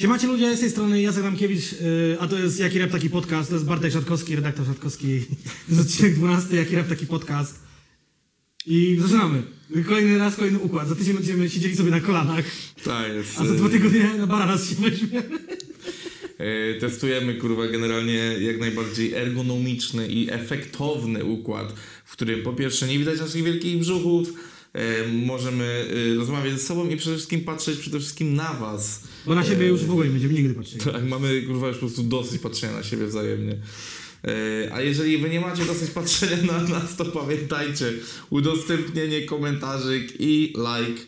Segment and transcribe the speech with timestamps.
[0.00, 3.48] Siemacie ludzie, z tej strony Jacek Ramkiewicz, yy, a to jest Jaki Rap Taki Podcast,
[3.48, 5.20] to jest Bartek Szatkowski, redaktor Szatkowski.
[5.68, 7.58] To jest odcinek 12, Jaki Rap Taki Podcast.
[8.66, 9.42] I zaczynamy.
[9.88, 10.88] Kolejny raz, kolejny układ.
[10.88, 12.44] Za tydzień będziemy siedzieli sobie na kolanach,
[12.84, 13.40] Tak jest.
[13.40, 15.38] a za dwa tygodnie na baranas się weźmiemy.
[16.38, 21.74] E, testujemy kurwa generalnie jak najbardziej ergonomiczny i efektowny układ,
[22.04, 24.32] w którym po pierwsze nie widać naszych wielkich brzuchów,
[25.12, 29.00] możemy e, rozmawiać ze sobą i przede wszystkim patrzeć przede wszystkim na was.
[29.26, 30.84] Bo na siebie już w ogóle nie będziemy nigdy patrzyli.
[30.84, 33.58] Tak, mamy kurwa już po prostu dosyć patrzenia na siebie wzajemnie.
[34.24, 37.92] E, A jeżeli wy nie macie dosyć patrzenia na nas, to pamiętajcie,
[38.30, 41.00] udostępnienie, komentarzyk i like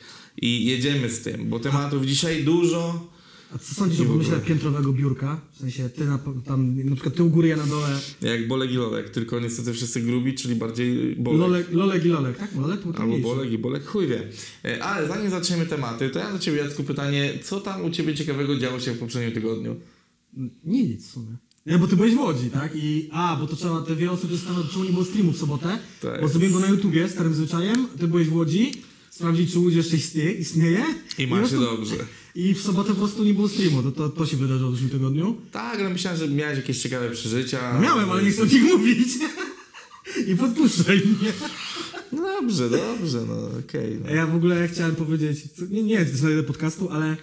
[0.42, 3.08] i jedziemy z tym, bo tematów dzisiaj dużo.
[3.54, 5.40] A co sądzisz o pomyśle piętrowego biurka?
[5.52, 7.98] W sensie ty na, tam, na przykład ty u góry, ja na dole.
[8.22, 11.40] Jak Bolek i Lolek, tylko niestety wszyscy grubi, czyli bardziej Bolek.
[11.40, 12.54] Lolek, Lolek i Lolek, tak?
[12.54, 13.18] Lolek był Albo.
[13.18, 14.28] Bolek i Bolek, chuj wie.
[14.64, 18.14] E, Ale zanim zaczniemy tematy, to ja do Ciebie Jacku pytanie, co tam u Ciebie
[18.14, 19.76] ciekawego działo się w poprzednim tygodniu?
[20.64, 21.36] Nic w sumie.
[21.66, 22.72] Nie, bo ty byłeś w Łodzi, tak?
[22.74, 25.78] I, a, bo to trzeba, te wiele osób zastanawiać, czemu nie było streamu w sobotę,
[26.02, 26.20] Tak.
[26.20, 28.72] bo zrobiłem go na YouTubie, starym zwyczajem, ty byłeś w Łodzi,
[29.18, 30.84] sprawdzić, czy Łódź jeszcze istnieje, istnieje
[31.18, 31.94] I ma się dobrze.
[32.34, 34.90] I w sobotę po prostu nie było streamu, to, to, to się wydarzyło w zeszłym
[34.90, 35.36] tygodniu.
[35.52, 37.74] Tak, ale myślałem, że miałeś jakieś ciekawe przeżycia.
[37.74, 39.08] No miałem, ale nie chcę o nich mówić.
[40.30, 41.32] I podpuszczaj mnie.
[42.12, 43.98] No dobrze, dobrze, no okej.
[44.08, 45.38] A Ja w ogóle chciałem powiedzieć,
[45.70, 47.16] nie, nie to jest na ile podcastu, ale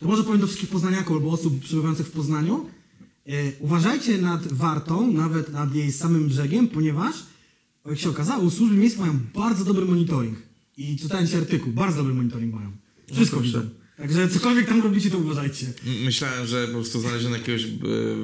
[0.00, 2.66] to może powiem do wszystkich poznaniaków albo osób przebywających w Poznaniu.
[3.26, 7.14] E, uważajcie nad Wartą, nawet nad jej samym brzegiem, ponieważ,
[7.86, 10.47] jak się okazało, służby miejskie mają bardzo dobry monitoring.
[10.78, 12.72] I czytałem ci artykuł, bardzo dobry monitoring mają.
[13.12, 13.68] Wszystko widzą.
[13.96, 15.66] Także cokolwiek tam robicie, to uważajcie.
[16.04, 17.68] Myślałem, że po prostu znaleziono jakiegoś e,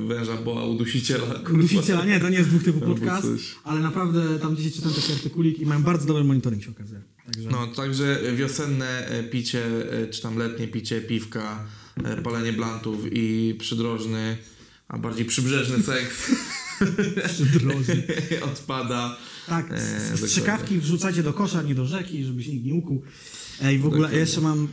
[0.06, 1.26] węża boa udusiciela.
[1.34, 1.62] kurwa.
[1.62, 3.26] Dusiciela, nie, to nie jest dwóch typów Albo podcast,
[3.64, 7.00] ale naprawdę tam gdzieś czytałem taki artykulik i mają bardzo dobry monitoring, się okazuje.
[7.26, 7.50] Także...
[7.50, 11.66] No, także wiosenne e, picie, e, czy tam letnie picie, piwka,
[12.24, 14.36] palenie blantów i przydrożny,
[14.88, 16.30] a bardziej przybrzeżny seks
[17.28, 18.02] Przydrożny.
[18.52, 19.16] odpada.
[19.46, 23.02] Tak, E, strzykawki wrzucajcie do kosza, nie do rzeki, żeby się nikt nie ukuł.
[23.62, 24.18] Ej, w ogóle Dokładnie.
[24.18, 24.68] jeszcze mam,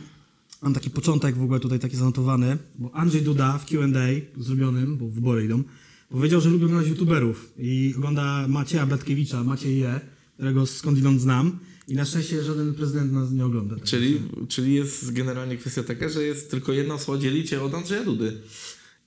[0.62, 5.08] mam taki początek w ogóle tutaj taki zanotowany, bo Andrzej Duda w Q&A zrobionym, bo
[5.08, 5.62] wybory idą,
[6.08, 10.00] powiedział, że lubi oglądać youtuberów i ogląda Macieja Bratkiewicza, Maciej Je,
[10.34, 13.74] którego skądinąd znam i na szczęście żaden prezydent nas nie ogląda.
[13.76, 13.84] Tak.
[13.84, 18.40] Czyli, czyli jest generalnie kwestia taka, że jest tylko jedna osoba dzielicie od Andrzeja Dudy.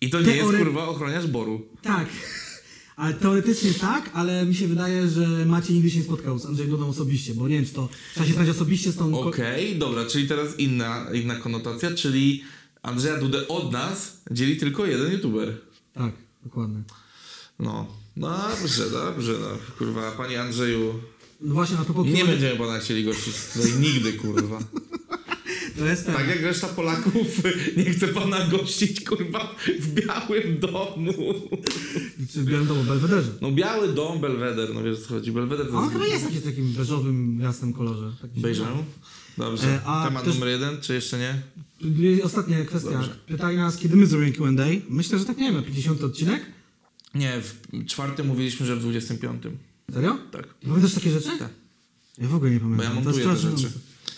[0.01, 1.61] I to nie Teory- jest kurwa ochroniarz boru.
[1.81, 2.07] Tak.
[2.95, 6.71] Ale teoretycznie tak, ale mi się wydaje, że Maciej nigdy się nie spotkał z Andrzejem
[6.71, 9.19] Dudą osobiście, bo nie wiem, czy to trzeba się znać osobiście z tą...
[9.19, 12.43] Okej, dobra, czyli teraz inna, inna konotacja, czyli
[12.81, 15.57] Andrzeja Dudę od nas dzieli tylko jeden youtuber.
[15.93, 16.13] Tak,
[16.43, 16.83] dokładnie.
[17.59, 19.47] No, dobrze, dobrze, no.
[19.77, 20.99] Kurwa, panie Andrzeju,
[21.41, 24.59] No właśnie, na propos nie będziemy pana chcieli gościć tutaj nigdy, kurwa.
[25.77, 26.05] jest.
[26.05, 27.41] Tak jak reszta Polaków
[27.77, 31.13] nie chce pana gościć, kurwa, w Białym Domu.
[32.33, 33.31] Czy w Białym Domu, Belwederze.
[33.41, 35.93] No Biały Dom, Belweder, no wiesz co chodzi, Belweder to on jest...
[35.93, 38.11] chyba jest taki w takim beżowym jasnym kolorze.
[38.37, 38.67] Bejrzę?
[39.37, 41.41] Dobrze, E, a temat też- numer jeden, czy jeszcze nie?
[42.23, 42.91] Ostatnia kwestia.
[42.91, 43.15] Dobrze.
[43.27, 44.65] Pytali nas, kiedy my zrobimy Q&A.
[44.89, 46.45] Myślę, że tak nie wiem, na 50 odcinek?
[47.15, 49.43] Nie, w czwartym mówiliśmy, że w 25.
[49.93, 50.17] Serio?
[50.31, 50.47] Tak.
[50.67, 51.29] Pamiętasz takie rzeczy?
[51.39, 51.49] Tak.
[52.17, 52.77] Ja w ogóle nie pamiętam.
[52.93, 53.71] Bo ja montuję te rzeczy.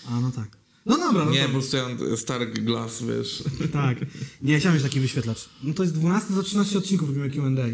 [0.09, 0.47] A, no tak.
[0.88, 3.44] No dobra, no Nie, to, po prostu ja mam Stark Glass, wiesz.
[3.74, 3.98] tak.
[4.42, 5.50] Nie, chciałem mieć taki wyświetlacz.
[5.64, 7.68] No to jest 12 za 13 odcinków robimy Q&A.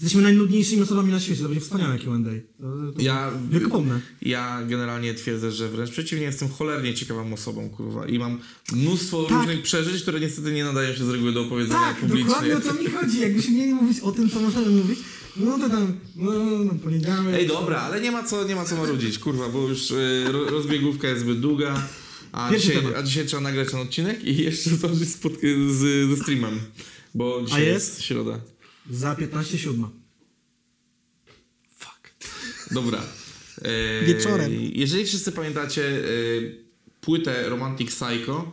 [0.00, 2.16] Jesteśmy najnudniejszymi osobami na świecie, to będzie wspaniałe Q&A.
[2.62, 4.00] To, to Ja, Wiekopomne.
[4.22, 8.06] ja generalnie twierdzę, że wręcz przeciwnie, jestem cholernie ciekawą osobą, kurwa.
[8.06, 8.40] I mam
[8.72, 9.38] mnóstwo Tak.
[9.38, 12.24] różnych przeżyć, które niestety nie nadają się z reguły do opowiedzenia Tak, publicznie.
[12.24, 13.20] dokładnie o to mi chodzi.
[13.20, 14.98] Jakbyśmy mieli mówić o tym, co możemy mówić,
[15.36, 16.32] no to tam, no,
[16.64, 17.34] no poniedziałek...
[17.34, 20.44] Ej, dobra, ale nie ma co, nie ma co marudzić, kurwa, bo już y, ro,
[20.44, 21.82] rozbiegówka jest zbyt długa.
[22.34, 22.94] A dzisiaj, temat.
[22.96, 26.60] a dzisiaj trzeba nagrać ten odcinek i jeszcze zdążyć spotk- z, ze streamem.
[27.14, 28.02] Bo dzisiaj jest?
[28.02, 28.40] środa.
[28.90, 29.88] Za 15.07.
[31.78, 32.14] Fuck.
[32.70, 33.02] Dobra.
[33.62, 34.52] E, Wieczorem.
[34.72, 36.02] Jeżeli wszyscy pamiętacie e,
[37.00, 38.52] płytę Romantic Psycho,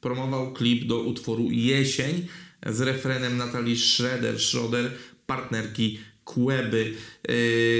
[0.00, 2.26] promował klip do utworu Jesień
[2.66, 4.92] z refrenem Natalii Schroeder, Schroeder
[5.26, 6.94] partnerki Kłeby.
[7.28, 7.32] E,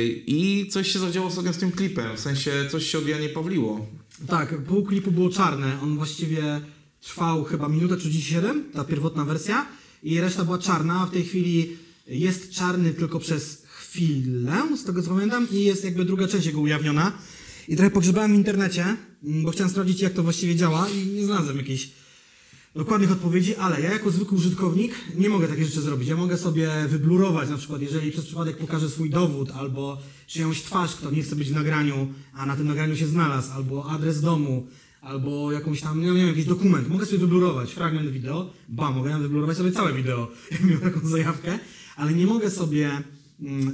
[0.06, 3.86] I coś się zadziało ostatnio z tym klipem, w sensie coś się od Janie Pawliło.
[4.26, 5.80] Tak, pół klipu było czarne.
[5.82, 6.60] On właściwie
[7.00, 9.66] trwał chyba minutę 37, ta pierwotna wersja,
[10.02, 11.76] i reszta była czarna, w tej chwili
[12.06, 16.60] jest czarny tylko przez chwilę, z tego co pamiętam, i jest jakby druga część jego
[16.60, 17.12] ujawniona.
[17.68, 21.56] I trochę pogrzebałem w internecie, bo chciałem sprawdzić, jak to właściwie działa, i nie znalazłem
[21.56, 21.90] jakiejś
[22.74, 26.08] dokładnych odpowiedzi, ale ja jako zwykły użytkownik nie mogę takie rzeczy zrobić.
[26.08, 30.94] Ja mogę sobie wyblurować, na przykład jeżeli przez przypadek pokażę swój dowód, albo czyjąś twarz,
[30.94, 34.66] kto nie chce być w nagraniu, a na tym nagraniu się znalazł, albo adres domu,
[35.00, 36.88] albo jakąś tam, nie wiem, jakiś dokument.
[36.88, 41.58] Mogę sobie wyblurować fragment wideo, ba, mogę wyblurować sobie całe wideo, jak miałem taką zajawkę,
[41.96, 43.02] ale nie mogę sobie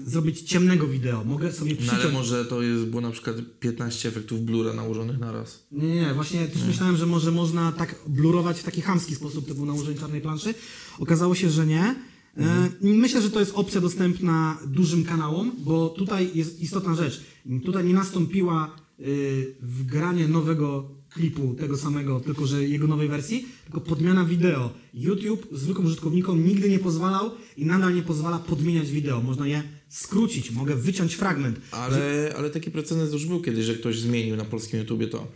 [0.06, 1.24] zrobić ciemnego wideo.
[1.24, 2.02] Mogę sobie No przyciąć...
[2.02, 5.66] ale może to jest, było na przykład 15 efektów blura nałożonych na raz.
[5.72, 9.66] Nie, nie, właśnie też myślałem, że może można tak blurować w taki chamski sposób typu
[9.66, 10.54] nałożenie czarnej planszy.
[10.98, 11.94] Okazało się, że nie.
[12.36, 17.20] E, Myślę, że to jest opcja dostępna dużym kanałom, bo tutaj jest istotna rzecz.
[17.64, 23.80] Tutaj nie nastąpiła y, wgranie nowego klipu tego samego, tylko że jego nowej wersji, tylko
[23.80, 24.70] podmiana wideo.
[24.94, 29.22] YouTube zwykłym użytkownikom nigdy nie pozwalał i nadal nie pozwala podmieniać wideo.
[29.22, 31.60] Można je skrócić, mogę wyciąć fragment.
[31.70, 35.26] Ale, ale taki precedens już był kiedyś, że ktoś zmienił na polskim YouTubie to.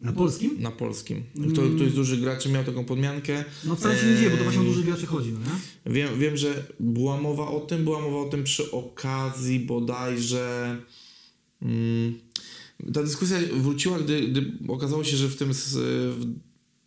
[0.00, 0.56] Na polskim?
[0.60, 1.22] Na polskim.
[1.52, 3.44] Kto, Ktoś z dużych graczy miał taką podmiankę.
[3.64, 5.92] No wcale się nie dzieje, bo to właśnie o dużych graczy chodzi, no nie?
[5.92, 10.76] Wiem, wiem, że była mowa o tym, była mowa o tym przy okazji bodajże.
[11.62, 12.18] Mm,
[12.94, 16.26] ta dyskusja wróciła, gdy, gdy okazało się, że w tym w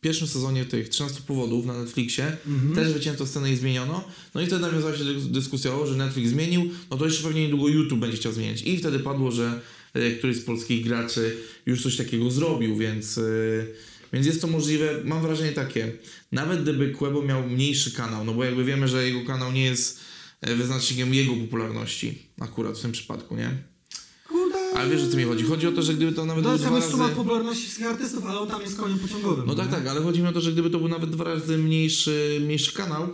[0.01, 2.37] pierwszym sezonie tych 13 powodów na Netflixie
[2.75, 4.03] też wycięto scenę i zmieniono.
[4.35, 7.41] No i wtedy nawiązała się dy- dyskusja o, że Netflix zmienił, no to jeszcze pewnie
[7.41, 8.61] niedługo YouTube będzie chciał zmienić.
[8.61, 9.61] I wtedy padło, że
[9.93, 13.17] e, któryś z polskich graczy już coś takiego zrobił, więc.
[13.17, 13.21] e,
[14.13, 15.91] Więc jest to możliwe, mam wrażenie takie,
[16.31, 19.99] nawet gdyby Quebo miał mniejszy kanał, no bo jakby wiemy, że jego kanał nie jest
[20.41, 23.49] e, wyznacznikiem jego popularności, akurat w tym przypadku, nie?
[24.75, 25.43] Ale wiesz o co mi chodzi?
[25.43, 26.91] Chodzi o to, że gdyby to nawet To był jest dwa tam razy...
[26.91, 29.45] suma popularności wszystkich artystów, ale on tam jest koniem pociągowym.
[29.47, 31.57] No tak, tak, ale chodzi mi o to, że gdyby to był nawet dwa razy
[31.57, 33.09] mniejszy, mniejszy kanał,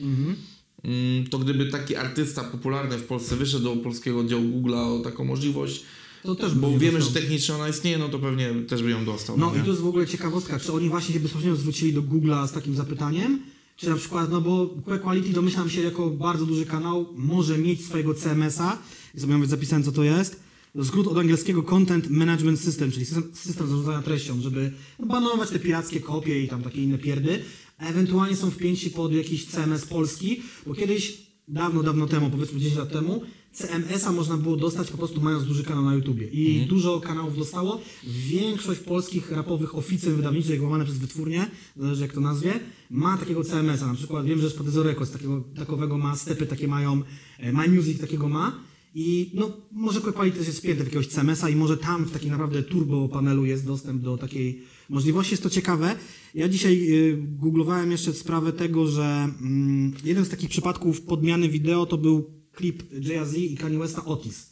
[0.00, 0.36] Mhm.
[0.84, 5.24] mm, to gdyby taki artysta popularny w Polsce wyszedł do polskiego oddziału Google'a o taką
[5.24, 5.82] możliwość,
[6.22, 7.22] To też bo nie wiemy, że dostał.
[7.22, 9.38] technicznie ona istnieje, no to pewnie też by ją dostał.
[9.38, 9.60] No nie?
[9.60, 12.52] i to jest w ogóle ciekawostka, czy oni właśnie się bezpośrednio zwrócili do Google'a z
[12.52, 13.40] takim zapytaniem,
[13.76, 18.14] czy na przykład, no bo Quality domyślam się jako bardzo duży kanał może mieć swojego
[18.14, 18.78] CMS-a,
[19.14, 20.40] i sobie nawet zapisałem co to jest,
[20.84, 25.58] skrót od angielskiego Content Management System, czyli system, system zarządzania treścią, żeby no, banować te
[25.58, 27.42] pirackie kopie i tam takie inne pierdy,
[27.78, 32.76] a ewentualnie są wpięci pod jakiś CMS polski, bo kiedyś, dawno, dawno temu, powiedzmy 10
[32.76, 33.22] lat temu,
[33.52, 36.26] CMS-a można było dostać po prostu mając duży kanał na YouTubie.
[36.26, 37.80] I dużo kanałów dostało.
[38.04, 43.86] Większość polskich rapowych oficyn wydawniczych łamane przez wytwórnie, zależy jak to nazwie, ma takiego CMS-a.
[43.86, 47.02] Na przykład wiem, że Spotyzo Records takiego, takowego ma, stepy takie mają,
[47.38, 48.69] e, My Music takiego ma.
[48.94, 52.30] I no, może Quality też jest wpięty w jakiegoś CMS-a i może tam w takim
[52.30, 55.32] naprawdę turbo panelu jest dostęp do takiej możliwości.
[55.32, 55.96] Jest to ciekawe.
[56.34, 61.86] Ja dzisiaj y, googlowałem jeszcze sprawę tego, że mm, jeden z takich przypadków podmiany wideo
[61.86, 64.50] to był klip Jay-Z i Kanye Westa Otis.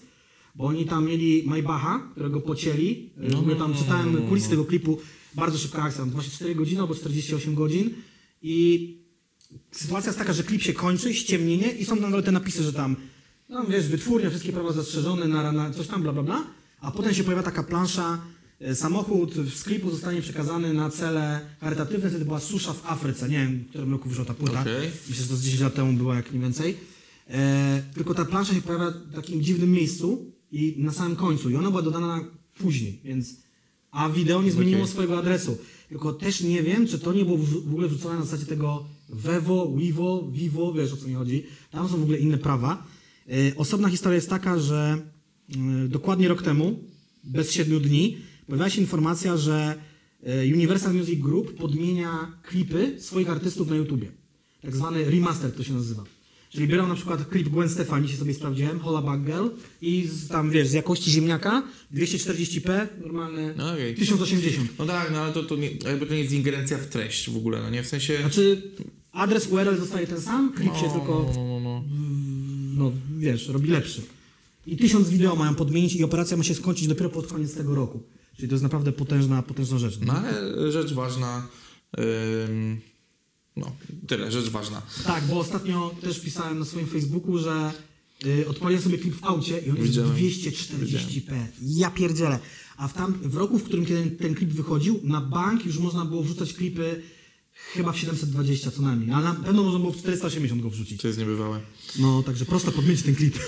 [0.55, 3.11] Bo oni tam mieli Maybacha, którego pocięli.
[3.17, 4.99] No, w ogóle tam czytałem kulisy tego klipu.
[5.35, 7.91] Bardzo szybka akcja, tam 24 godziny albo 48 godzin.
[8.43, 8.97] I
[9.71, 12.97] sytuacja jest taka, że klip się kończy, ściemnienie i są nadal te napisy, że tam,
[13.49, 16.45] no wiesz, wytwórnia, wszystkie prawa zastrzeżone, na, na coś tam, bla, bla, bla.
[16.81, 18.23] A potem się pojawia taka plansza,
[18.61, 23.39] e, samochód z klipu zostanie przekazany na cele charytatywne, wtedy była susza w Afryce, nie
[23.39, 24.61] wiem, w którym roku wyszła ta płyta.
[24.61, 24.91] Okej.
[25.09, 26.77] Myślę, że to z 10 lat temu była, jak nie więcej.
[27.29, 31.51] E, tylko ta plansza się pojawia w takim dziwnym miejscu i na samym końcu.
[31.51, 32.21] I ona była dodana
[32.55, 33.35] później, więc...
[33.91, 34.93] A wideo nie zmieniło Okej.
[34.93, 35.59] swojego adresu.
[35.89, 38.85] Tylko też nie wiem, czy to nie było w w ogóle wrzucone na zasadzie tego
[39.09, 41.47] Vevo, Vivo, Vivo, wiesz o co mi chodzi.
[41.71, 42.87] Tam są w ogóle inne prawa.
[43.29, 44.99] E, osobna historia jest taka, że
[45.85, 46.79] e, dokładnie rok temu,
[47.25, 49.75] bez siedmiu dni, pojawiła się informacja, że
[50.23, 54.13] e, Universal Music Group podmienia klipy swoich artystów na YouTubie.
[54.63, 56.05] Tak zwany remaster to się nazywa.
[56.51, 59.49] Czyli biorą na przykład klip Gwen Stefani, dzisiaj sobie sprawdziłem, Hola Back Girl
[59.83, 61.63] i z, tam wiesz, z jakości ziemniaka
[61.95, 63.95] 240p, normalne No okej.
[63.95, 64.79] 1080.
[64.79, 67.37] No tak, no ale to, to nie, jakby to nie jest ingerencja w treść w
[67.37, 67.83] ogóle, no nie?
[67.83, 68.19] W sensie...
[68.21, 68.63] Znaczy
[69.13, 71.85] adres URL zostaje ten sam, klip się no, tylko, no, no,
[72.79, 72.93] no.
[73.19, 74.03] wiesz, robi lepszy.
[74.67, 78.03] I tysiąc wideo mają podmienić i operacja ma się skończyć dopiero pod koniec tego roku.
[78.37, 79.99] Czyli to jest naprawdę potężna, potężna rzecz.
[80.07, 81.47] No ale rzecz ważna...
[82.49, 82.81] ym,
[83.57, 83.73] no,
[84.07, 84.83] tyle, rzecz ważna.
[85.07, 87.73] Tak, bo ostatnio też pisałem na swoim Facebooku, że
[88.27, 90.17] y, odpaliłem sobie klip w aucie i on jest Widziałem.
[90.17, 91.35] 240p.
[91.63, 92.39] Ja pierdzielę.
[92.77, 96.05] A w, tam, w roku, w którym kiedy ten klip wychodził, na bank już można
[96.05, 97.03] było wrzucać klipy
[97.75, 99.11] chyba w 720 co najmniej.
[99.13, 101.01] A na pewno można było w 480 go wrzucić.
[101.01, 101.61] To jest niebywałe.
[101.99, 103.39] No, także prosto podmienić ten klip.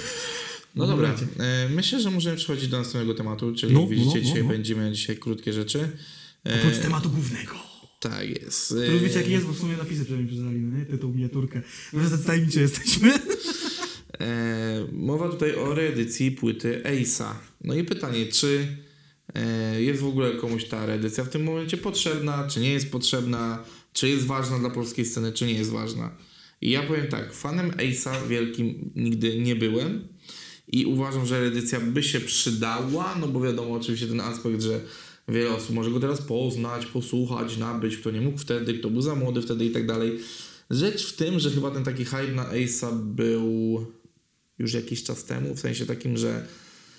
[0.75, 4.15] No W dobra, e, myślę, że możemy przechodzić do następnego tematu, czyli No, widzicie, no,
[4.15, 4.49] no, dzisiaj no.
[4.49, 5.89] będziemy dzisiaj krótkie rzeczy.
[6.47, 7.55] E, Oprócz tematu głównego.
[8.01, 8.69] tak jest.
[8.69, 10.85] To już wiecie E, jaki jest, bo w sumie napisy przynajmniej przeczytali, no nie?
[10.85, 11.63] Tytuł, miniaturkę.
[12.27, 13.13] Tajemniczy jesteśmy.
[14.21, 17.33] E, mowa tutaj o reedycji płyty Ace'a.
[17.65, 18.67] No i pytanie, czy
[19.35, 23.65] e, jest w ogóle komuś ta reedycja w tym momencie potrzebna, czy nie jest potrzebna,
[23.93, 26.11] czy jest ważna dla polskiej sceny, czy nie jest ważna.
[26.61, 30.09] I ja powiem tak, fanem Ace'a wielkim nigdy nie byłem
[30.69, 34.81] i uważam, że reedycja by się przydała, no bo wiadomo oczywiście ten aspekt, że
[35.31, 39.15] Wiele osób może go teraz poznać, posłuchać, nabyć, kto nie mógł wtedy, kto był za
[39.15, 40.19] młody wtedy i tak dalej.
[40.71, 43.87] Rzecz w tym, że chyba ten taki hype na Ace'a był
[44.59, 46.47] już jakiś czas temu, w sensie takim, że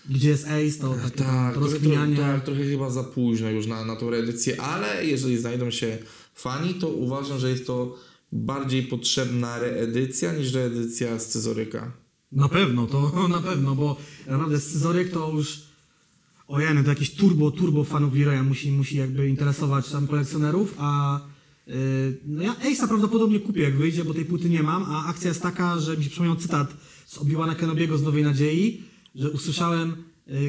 [0.10, 2.15] Gdzie jest Ace, to takie tak, rozkminianie.
[2.15, 5.98] trochę, tak, trochę chyba za późno już na, na tą reedycję, ale jeżeli znajdą się
[6.33, 7.97] fani, to uważam, że jest to
[8.31, 11.91] bardziej potrzebna reedycja niż reedycja Scyzoryka.
[12.31, 13.97] Na pewno, to na pewno, bo
[14.27, 15.61] naprawdę scyzoryk to już
[16.47, 21.19] ojeny, to jakieś turbo, turbo fanów Leroya musi, musi jakby interesować tam kolekcjonerów, a
[21.67, 21.73] yy,
[22.25, 25.41] no ja Ace'a prawdopodobnie kupię jak wyjdzie, bo tej płyty nie mam, a akcja jest
[25.41, 26.73] taka, że mi się przypomniał cytat
[27.05, 28.83] z Obi-Wana Kenobiego z Nowej Nadziei,
[29.15, 29.95] że usłyszałem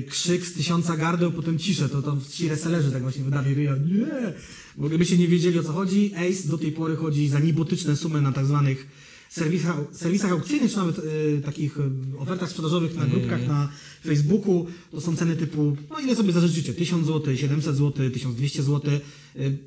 [0.09, 4.33] krzyk z tysiąca gardeł, potem ciszę, to tam ci resellerzy tak właśnie wydali ryja, nie,
[4.77, 8.23] bo gdybyście nie wiedzieli o co chodzi, Ace do tej pory chodzi za niebotyczne sumy
[8.23, 8.87] na tak zwanych
[9.33, 13.69] serwisach, serwisach aukcyjnych, czy nawet y, takich y, ofertach sprzedażowych na grupkach na
[14.05, 14.67] Facebooku.
[14.91, 18.93] To są ceny typu, no ile sobie zażyczycie, 1000 zł, 700 zł, 1200 zł.
[19.37, 19.59] Y,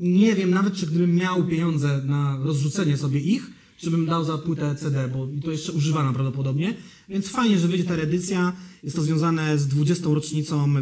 [0.00, 3.50] nie wiem nawet, czy gdybym miał pieniądze na rozrzucenie sobie ich,
[3.80, 6.74] czy bym dał za płytę CD, bo to jeszcze używana prawdopodobnie.
[7.08, 8.52] Więc fajnie, że wyjdzie ta reedycja.
[8.82, 10.14] Jest to związane z 20.
[10.14, 10.74] rocznicą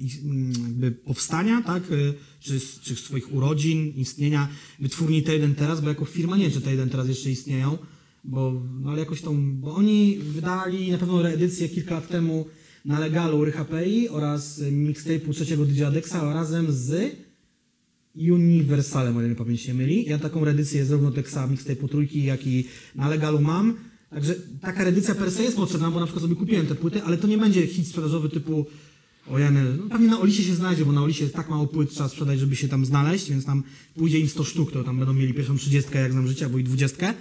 [0.00, 1.90] ich, mm, jakby powstania, tak?
[1.90, 4.48] Y, Czy, czy swoich urodzin, istnienia
[4.80, 7.78] wytwórni T1 teraz, bo jako firma nie wiem, czy T1 teraz jeszcze istnieją,
[8.24, 12.46] bo, no ale jakoś tą, bo oni wydali na pewno reedycję kilka lat temu
[12.84, 17.16] na legalu Rycha PI oraz mixtape'u trzeciego DJ Adexa razem z
[18.18, 20.04] Universalem, o ile pamięć nie myli.
[20.08, 23.74] Ja taką reedycję zarówno teksta mixtape'u trójki, jak i na legalu mam.
[24.10, 27.16] Także taka reedycja per se jest potrzebna, bo na przykład sobie kupiłem te płyty, ale
[27.16, 28.66] to nie będzie hit sprzedażowy typu
[29.30, 32.08] ojeny, no pewnie na Olisie się znajdzie, bo na Olisie jest tak mało płyt trzeba
[32.08, 33.62] sprzedać, żeby się tam znaleźć, więc tam
[33.94, 36.64] pójdzie im 100 sztuk, to tam będą mieli pierwszą 30, jak znam życia, bo i
[36.64, 37.14] 20.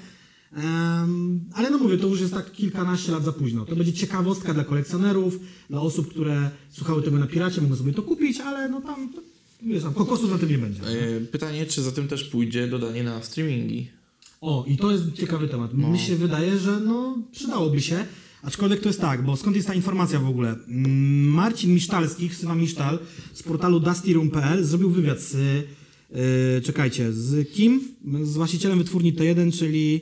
[0.54, 3.66] Em, ale no mówię, to już jest tak kilkanaście lat za późno.
[3.66, 5.40] To będzie ciekawostka dla kolekcjonerów,
[5.70, 9.14] dla osób, które słuchały tego na Piracie, mogą sobie to kupić, ale no tam,
[9.62, 10.82] wiesz, tam kokosów na tym nie będzie.
[10.84, 13.88] E, Pytanie, czy za tym też pójdzie dodanie na streamingi?
[14.42, 15.74] O, i to jest ciekawy temat.
[15.74, 18.06] Mi się wydaje, że no, przydałoby się.
[18.42, 20.50] Aczkolwiek to jest tak, bo skąd jest ta informacja w ogóle?
[20.68, 23.00] Mm, Marcin Misztalski, syna Misztal,
[23.34, 27.82] z portalu dustyroom.pl zrobił wywiad z, yy, czekajcie, z kim?
[28.22, 30.02] Z właścicielem wytwórni T1, czyli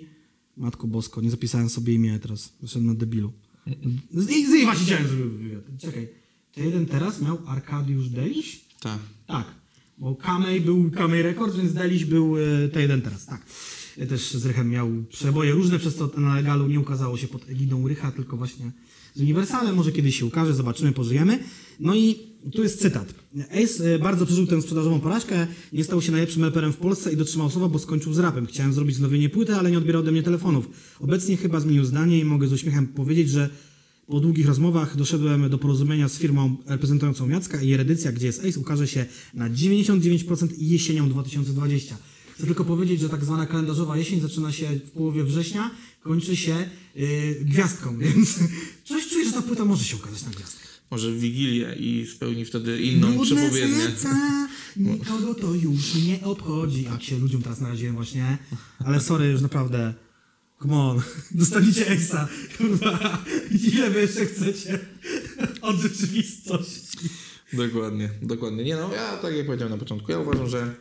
[0.58, 3.34] Matko Bosko, nie zapisałem sobie imienia teraz, wyszedłem na debilu.
[4.14, 5.64] Z, z jej właścicielem zrobił wywiad.
[5.82, 6.08] Czekaj,
[6.58, 8.65] T1 teraz miał Arkadiusz Deliś?
[8.80, 9.00] Tak.
[9.28, 9.46] Tak,
[9.98, 13.42] bo Kamej był Kamej Records, więc Deliś był e, T1 teraz, tak.
[13.98, 17.50] E, Też z Rychem miał przeboje różne, przez to na legalu nie ukazało się pod
[17.50, 18.72] egidą Rycha, tylko właśnie
[19.14, 19.76] z Uniwersalem.
[19.76, 21.40] Może kiedyś się ukaże, zobaczymy, pożyjemy.
[21.80, 23.14] No i tu jest cytat.
[23.64, 27.18] Ace e, bardzo przeżył tę sprzedażową porażkę, nie stał się najlepszym raperem w Polsce i
[27.18, 28.46] dotrzymał słowa, bo skończył z rapem.
[28.46, 30.70] Chciałem zrobić znowienie płyty, ale nie odbierał ode mnie telefonów.
[31.00, 33.50] Obecnie chyba zmienił zdanie i mogę z uśmiechem powiedzieć, że
[34.08, 38.60] po długich rozmowach doszedłem do porozumienia z firmą reprezentującą Jacka i reedycja, gdzie jest Ace,
[38.60, 41.98] ukaże się na 99% jesienią 2020.
[42.36, 45.72] Chcę tylko powiedzieć, że tak zwana kalendarzowa jesień zaczyna się w połowie września,
[46.02, 47.06] kończy się yy,
[47.42, 48.40] gwiazdką, więc
[48.84, 50.66] coś czuję, że ta płyta może się ukazać na gwiazdkę.
[50.92, 53.76] Może w Wigilię i spełni wtedy inną przepowiednię.
[53.76, 54.48] serca,
[54.78, 56.84] nikogo to już nie obchodzi.
[56.84, 58.38] Jak się ludziom teraz naraziłem właśnie,
[58.80, 59.94] ale sorry, już naprawdę.
[60.66, 63.24] Come on, dostaniecie Ace'a, kurwa,
[63.74, 64.80] ile wy jeszcze chcecie
[65.62, 67.10] od rzeczywistości.
[67.54, 68.64] Dokładnie, dokładnie.
[68.64, 70.74] Nie no, ja tak jak powiedziałem na początku, ja uważam, że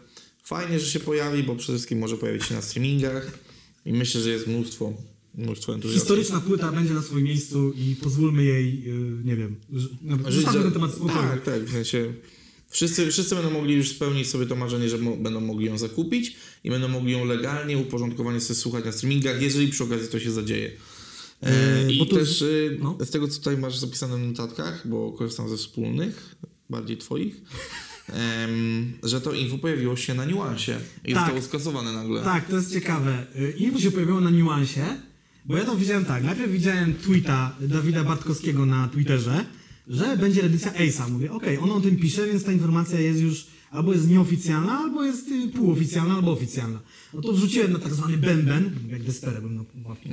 [0.45, 3.39] fajnie, że się pojawi, bo przede wszystkim może pojawić się na streamingach
[3.87, 4.93] i myślę, że jest mnóstwo,
[5.35, 6.09] mnóstwo entuzjastów.
[6.09, 9.57] Historyczna płyta będzie na swoim miejscu i pozwólmy jej, yy, nie wiem,
[10.29, 11.29] zostawmy ten temat spokojnie.
[11.29, 12.15] Tak, tak, w sensie
[12.75, 16.71] wszyscy, wszyscy będą mogli już spełnić sobie to marzenie, że będą mogli ją zakupić i
[16.71, 20.71] będą mogli ją legalnie, uporządkowanie sobie słuchać na streamingach, jeżeli przy okazji to się zadzieje.
[21.43, 22.97] E, Yy, I tu- też y, no.
[23.01, 26.35] z tego, co tutaj masz zapisane w notatkach, bo korzystam ze wspólnych,
[26.71, 27.35] bardziej twoich,
[28.09, 31.21] em, że to info pojawiło się na niuansie i Tak.
[31.23, 32.23] zostało skasowane nagle.
[32.23, 33.27] Tak, to jest ciekawe.
[33.37, 34.85] Y, Info się pojawiło na niuansie,
[35.45, 36.25] bo ja to widziałem tak.
[36.25, 39.45] Najpierw widziałem tweeta Dawida Bartkowskiego na Twitterze,
[39.89, 41.11] że będzie edycja Ace'a.
[41.11, 45.05] Mówię, okej, on o tym pisze, więc ta informacja jest już albo jest nieoficjalna, albo
[45.05, 46.81] jest y, półoficjalna, albo oficjalna.
[47.15, 50.09] No to wrzuciłem na tak zwany bęben, jak desperę bym na łapie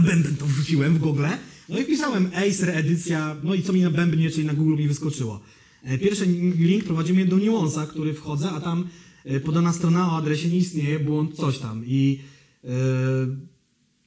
[0.00, 1.24] bęben to wrzuciłem w Google.
[1.68, 4.88] No i wpisałem Ace reedycja, no i co mi na bębnie, czyli na Google mi
[4.88, 5.40] wyskoczyło.
[5.84, 8.88] E, Pierwszy link prowadzi mnie do Nuance'a, który wchodzę, a tam
[9.24, 11.82] e, podana strona o adresie nie istnieje, błąd coś tam.
[11.86, 12.20] I
[12.64, 12.68] e,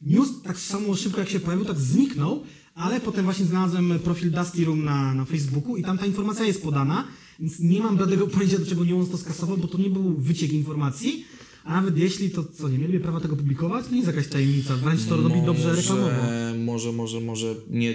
[0.02, 2.44] news tak samo szybko jak się pojawił, tak zniknął,
[2.76, 6.64] ale potem właśnie znalazłem profil Dusty Room na, na Facebooku i tam ta informacja jest
[6.64, 7.08] podana,
[7.40, 11.26] więc nie mam bladego pojęcia, dlaczego Nuance to skasował, bo to nie był wyciek informacji,
[11.64, 13.86] A nawet jeśli, to co, nie mieliby prawa tego publikować?
[13.86, 16.10] To nie jest jakaś tajemnica, wręcz to robi dobrze reklamowo.
[16.66, 17.94] Może, może, może nie,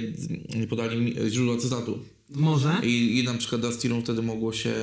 [0.56, 1.98] nie podali mi źródła cytatu.
[2.30, 2.80] Może.
[2.82, 4.74] I, I na przykład Dusty Room wtedy mogło się...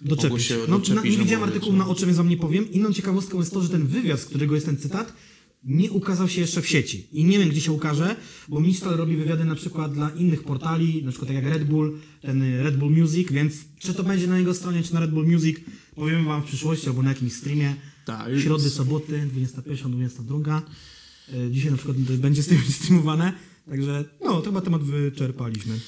[0.00, 0.42] Mogło doczepić.
[0.42, 2.72] się no, doczepić, na, nie no widziałem artykułu na oczy, więc wam nie powiem.
[2.72, 5.12] Inną ciekawostką jest to, że ten wywiad, z którego jest ten cytat,
[5.64, 7.08] nie ukazał się jeszcze w sieci.
[7.12, 8.16] I nie wiem, gdzie się ukaże,
[8.48, 11.98] bo Mistral robi wywiady na przykład dla innych portali, na przykład tak jak Red Bull,
[12.20, 15.26] ten Red Bull Music, więc czy to będzie na jego stronie, czy na Red Bull
[15.26, 15.56] Music,
[15.94, 17.74] powiemy wam w przyszłości, albo na jakimś streamie.
[18.04, 18.40] Tak.
[18.40, 20.62] Środy, soboty, 21, 22.
[21.34, 22.42] Y, Dzisiaj na przykład będzie
[22.78, 23.32] streamowane,
[23.68, 25.80] także no, to chyba temat wyczerpaliśmy.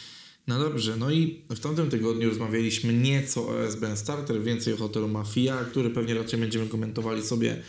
[0.46, 5.08] No dobrze, no i w tamtym tygodniu rozmawialiśmy nieco o SBN Starter, więcej o hotelu
[5.08, 7.62] Mafia, który pewnie raczej będziemy komentowali sobie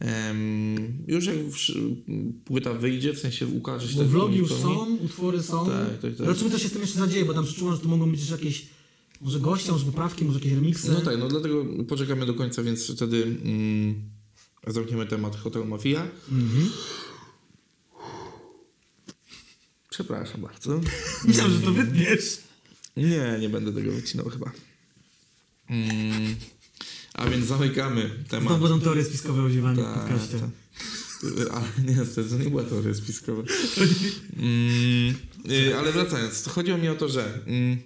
[0.00, 1.36] em, już jak
[2.44, 5.66] płyta wyjdzie, w sensie ukaże się Bo tak vlogi już są, utwory są.
[5.66, 6.16] Tak, tak, tak.
[6.16, 8.34] Zobaczymy, co się z tym jeszcze zadzieje, bo tam przeczułam, że to mogą być jeszcze
[8.34, 8.66] jakieś
[9.20, 10.92] może goście, może poprawki, może jakieś remiksy.
[10.92, 14.02] No tak, no dlatego poczekamy do końca, więc wtedy mm,
[14.66, 16.08] zamkniemy temat hotelu Mafia.
[16.32, 16.70] Mhm.
[19.90, 20.80] Przepraszam bardzo.
[21.24, 22.38] Myślałem, że to wytniesz.
[22.96, 24.52] Nie, nie będę tego wycinał chyba.
[25.70, 26.36] Mm,
[27.18, 28.48] a więc zamykamy temat.
[28.48, 30.38] Znowu będą teorie spiskowe ziewaniu w Tak, podcaście.
[30.38, 30.50] tak.
[31.52, 33.42] Ale nie, to nie była teoria spiskowa.
[34.36, 35.14] Mm,
[35.50, 37.78] y, ale wracając, chodziło mi o to, że mm,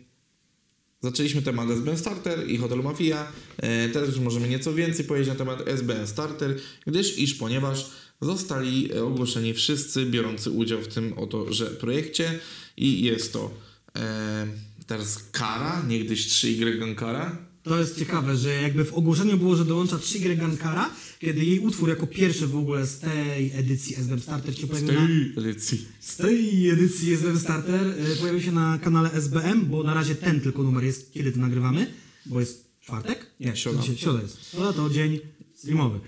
[1.02, 3.32] zaczęliśmy temat SBN Starter i hotelu Mafia.
[3.56, 8.94] E, teraz już możemy nieco więcej powiedzieć na temat SBN Starter, gdyż iż ponieważ zostali
[8.94, 12.40] ogłoszeni wszyscy biorący udział w tym oto że projekcie
[12.76, 13.50] i jest to
[13.98, 14.46] e,
[14.86, 17.51] teraz Kara, niegdyś 3Y Gankara.
[17.62, 21.88] To jest ciekawe, że jakby w ogłoszeniu było, że dołącza Shigre Gankara, kiedy jej utwór
[21.88, 25.06] jako pierwszy w ogóle z tej edycji SBM Starter się Z pojawił na...
[25.06, 25.86] tej edycji.
[26.00, 30.40] Z tej edycji SBM Starter y, pojawił się na kanale SBM, bo na razie ten
[30.40, 31.86] tylko numer jest, kiedy to nagrywamy,
[32.26, 33.26] bo jest czwartek?
[33.40, 33.82] Nie, Środa.
[33.96, 34.50] Środa jest.
[34.50, 35.20] Środa to dzień
[35.54, 36.00] streamowy.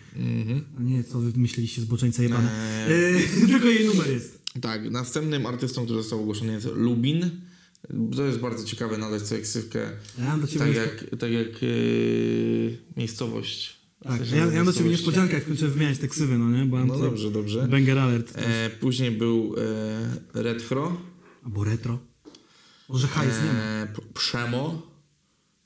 [0.78, 2.50] A nie, co wy myśleliście, zboczeńca jebane.
[2.88, 3.44] Eee.
[3.44, 4.38] Y, tylko jej numer jest.
[4.61, 7.30] Tak, następnym artystą, który został ogłoszony jest Lubin.
[8.16, 9.90] To jest bardzo ciekawe nadać sobie ksywkę.
[10.18, 13.76] Ja Tak jak, tak jak yy, miejscowość.
[14.02, 16.50] tak, W sensie ja, ja mam do ciebie niespodziankę, jak kończę wymieniać te ksywy, no
[16.50, 16.64] nie?
[16.66, 17.68] Bo No dobrze, dobrze.
[17.68, 18.32] Banger alert.
[18.36, 19.54] E, później był
[20.34, 21.00] e, Retro,
[21.44, 21.99] Albo retro.
[22.88, 24.82] Może hajs e, Przemo,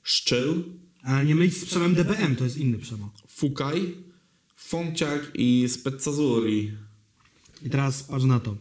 [0.03, 0.63] Szczyl,
[1.03, 3.13] Ale nie mylić z przemem DBM, to jest inny przemo.
[3.27, 3.95] Fukaj,
[4.55, 6.71] Fonciak i Spezzazuri.
[7.63, 8.55] I teraz patrz na to.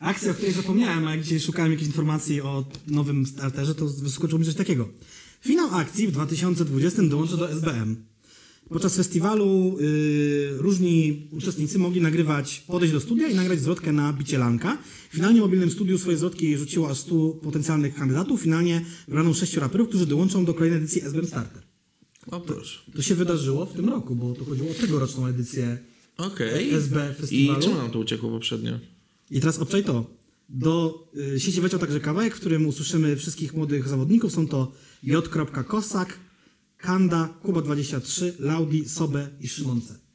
[0.00, 4.38] Akcja, o której zapomniałem, a jak dzisiaj szukałem jakichś informacji o nowym starterze, to wyskoczyło
[4.38, 4.88] mi coś takiego.
[5.40, 7.96] Finał akcji w 2020 dołączy do SBM.
[8.68, 14.38] Podczas festiwalu yy, różni uczestnicy mogli nagrywać, podejść do studia i nagrać zwrotkę na bicie
[14.38, 14.78] lanka.
[15.10, 18.40] Finalnie w mobilnym studiu swoje zwrotki rzuciło aż 100 potencjalnych kandydatów.
[18.40, 21.62] Finalnie wybrano sześciu raperów, którzy dołączą do kolejnej edycji SBM Starter.
[22.30, 22.78] O proszę.
[22.96, 25.78] To się wydarzyło w tym roku, bo to chodziło o tegoroczną edycję
[26.16, 26.74] Okej.
[26.74, 27.62] SB I festiwalu.
[27.62, 28.78] czemu nam to uciekło poprzednio?
[29.30, 30.16] I teraz obczaj to.
[30.48, 34.32] Do y, sieci wleciał także kawałek, w którym usłyszymy wszystkich młodych zawodników.
[34.32, 35.28] Są to J.
[35.66, 36.18] Kosak,
[36.76, 40.05] Kanda, Kuba23, Laudi, Sobe i Szymonce.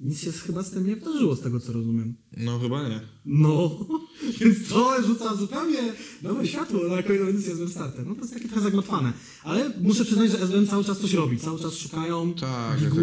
[0.00, 2.14] Nic się chyba z tym nie wydarzyło, z tego co rozumiem.
[2.36, 3.00] No chyba nie.
[3.26, 3.78] No,
[4.40, 5.78] więc to rzuca zupełnie
[6.22, 8.06] nowe światło na kolejną edycję SBM Starter.
[8.06, 9.12] No to jest takie trochę zagmatwane.
[9.44, 11.38] Ale muszę przyznać, że SBM cały czas coś robi.
[11.38, 13.00] Cały czas szukają, Tak, tak, tak, tak.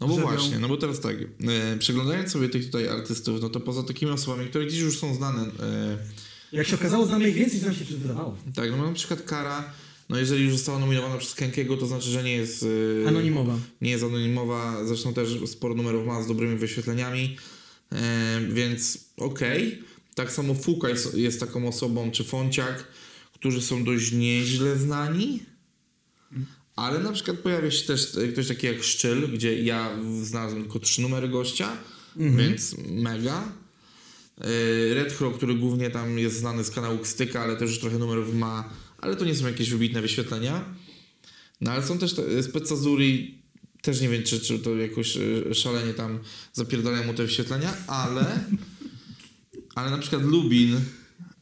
[0.00, 0.28] No bo grzebią.
[0.28, 1.16] właśnie, no bo teraz tak,
[1.48, 5.14] e, przeglądając sobie tych tutaj artystów, no to poza takimi osobami, które dziś już są
[5.14, 5.98] znane, e,
[6.52, 8.36] Jak się okazało, znamy ich więcej, niż nam się wydawało.
[8.54, 9.64] tak, no na przykład Kara,
[10.08, 12.66] no jeżeli już została nominowana przez Kenkiego, to znaczy, że nie jest...
[13.04, 13.58] E, Anonimowa.
[13.80, 17.36] Nie jest anonimowa, zresztą też sporo numerów ma z dobrymi wyświetleniami,
[17.92, 19.82] e, więc okej.
[20.14, 22.84] Tak samo Fuka jest, jest taką osobą, czy Fonciak,
[23.34, 25.40] którzy są dość nieźle znani,
[26.76, 29.90] ale na przykład pojawia się też ktoś taki jak Szczyl, gdzie ja
[30.22, 31.76] znalazłem tylko trzy numery gościa,
[32.16, 33.52] więc mega.
[34.40, 38.34] E, Redhro, który głównie tam jest znany z kanału Kstyka, ale też już trochę numerów
[38.34, 40.64] ma, ale to nie są jakieś wybitne wyświetlenia.
[41.60, 43.42] No ale są też te, Spezzazuri,
[43.82, 46.18] też nie wiem, czy, czy to jakoś e, szalenie tam
[46.52, 48.40] zapierdalają mu te wyświetlenia, ale
[49.78, 50.80] ale na przykład Lubin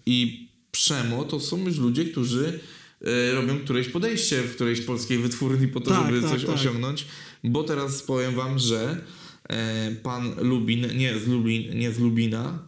[0.07, 2.61] i Przemo to są już ludzie, którzy
[3.03, 6.55] e, robią któreś podejście w którejś polskiej wytwórni po to, Tak, żeby tak, coś tak.
[6.55, 7.07] osiągnąć,
[7.45, 9.05] bo teraz powiem wam, że
[9.49, 12.59] e, pan Lubin, nie z, Lubin, nie z Lubina,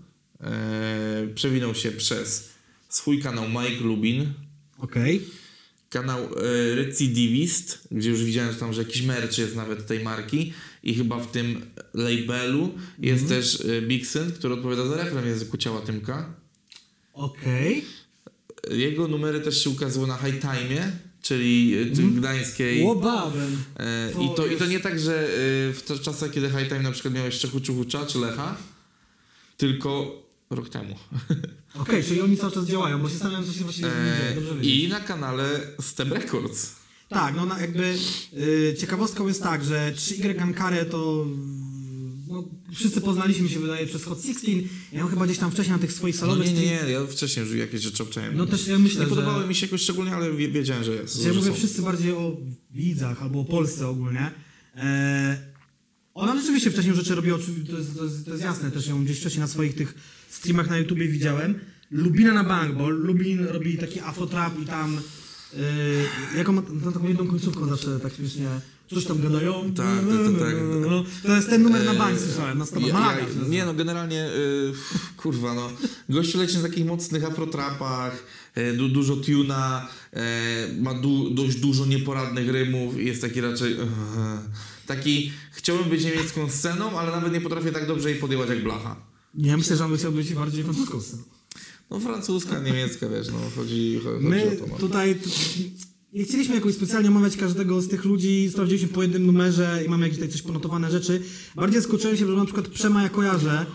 [0.40, 2.51] e, przewinął się przez
[2.88, 4.33] swój kanał Mike Lubin,
[4.79, 5.21] Okej.
[5.91, 10.53] kanał e, Recidivist, gdzie już widziałem że tam, że jakiś merch jest nawet tej marki
[10.83, 13.41] i chyba w tym labelu jest Mhm.
[13.43, 16.35] też e, Bixen, który odpowiada za refren w języku ciała Tymka.
[17.12, 17.85] Okej.
[18.71, 22.83] Jego numery też się ukazały na High Time, czyli e, czyli gdańskiej.
[22.83, 23.57] Łobawem.
[24.14, 25.29] To I, to, I to nie tak, że
[25.75, 28.57] w czasach, kiedy High Time na przykład miałeś Czechu Czuchucza czy Lecha,
[29.57, 30.94] tylko rok temu.
[31.74, 33.94] Okej, czyli oni cały czas działają, bo się zastanawiam, co się właśnie dzieje.
[34.30, 34.84] E, Dobrze wiedzieć.
[34.84, 36.70] I na kanale Step Records.
[37.08, 37.94] Tak, no na, jakby
[38.38, 41.26] y, ciekawostką jest tak, że 3Y Ankare to
[42.28, 44.52] no, wszyscy poznaliśmy się wydaje przez Hot 16.
[44.92, 46.92] Ja ją chyba gdzieś tam wcześniej na tych swoich No salowych nie, nie, stream- nie,
[46.92, 48.37] ja wcześniej już jakieś rzeczy obczaiłem.
[48.37, 50.92] No też ja myślę, nie że- podobały mi się jakoś szczególnie, ale wie, wiedziałem, że
[50.94, 51.16] jest.
[51.24, 51.56] Ja że mówię są.
[51.56, 52.37] wszyscy bardziej o
[52.70, 54.30] widzach albo o Polsce ogólnie.
[54.76, 55.38] E,
[56.14, 57.44] ona rzeczywiście wcześniej rzeczy robiła, to
[57.78, 59.94] jest, to, jest, to jest jasne, też ją gdzieś wcześniej na swoich tych
[60.31, 61.61] streamach na YouTubie widziałem.
[61.91, 65.01] Lubina na bank, bo Lubin robi taki afrotrap i tam
[66.35, 68.47] e, jaką ma no, taką jedną końcówką zawsze tak śmiesznie
[68.95, 69.53] coś tam gadają.
[69.75, 70.55] Tak, tak, tak, tak.
[70.91, 72.87] No, to jest ten numer na bank słyszałem, na stopę.
[72.87, 74.73] Ja, ja, nie no, generalnie, y,
[75.23, 75.71] kurwa no,
[76.09, 78.25] gościu leci na takich mocnych afrotrapach,
[78.77, 79.88] du, dużo tuna,
[80.81, 83.77] ma du, dość dużo nieporadnych rymów i jest taki raczej,
[84.87, 88.97] taki, chciałbym być niemiecką sceną, ale nawet nie potrafię tak dobrze jej podjęłać jak Blacha.
[89.38, 91.22] Nie, myślę, że on by chciał być bardziej francuską sceną.
[91.90, 94.66] No francuska, niemiecka, wiesz, no chodzi, chodzi My o to.
[94.70, 94.77] No.
[94.79, 95.31] tutaj t-
[96.12, 100.03] nie chcieliśmy jakoś specjalnie omawiać każdego z tych ludzi, sprawdziliśmy po jednym numerze i mamy
[100.07, 101.22] jakieś tutaj coś ponotowane rzeczy.
[101.57, 103.66] Bardziej skoczyłem się, że na przykład Przema ja kojarzę,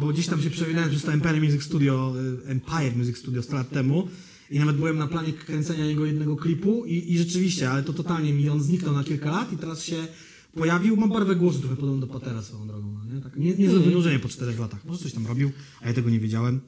[0.00, 3.54] bo gdzieś tam się przewinąłem przez to Empire Music Studio, y, Empire Music Studio 100
[3.56, 4.08] lat temu
[4.50, 8.32] i nawet byłem na planie kręcenia jego jednego klipu i, i rzeczywiście, ale to totalnie
[8.32, 10.06] mi on zniknął na kilka lat i teraz się
[10.54, 10.96] pojawił.
[10.96, 13.20] Ma barwę głosu trochę podobną do Patera swoją drogą, no nie?
[13.20, 14.84] Tak, nie, niezłe wynurzenie po czterech latach.
[14.84, 16.60] Może coś tam robił, a ja tego nie wiedziałem.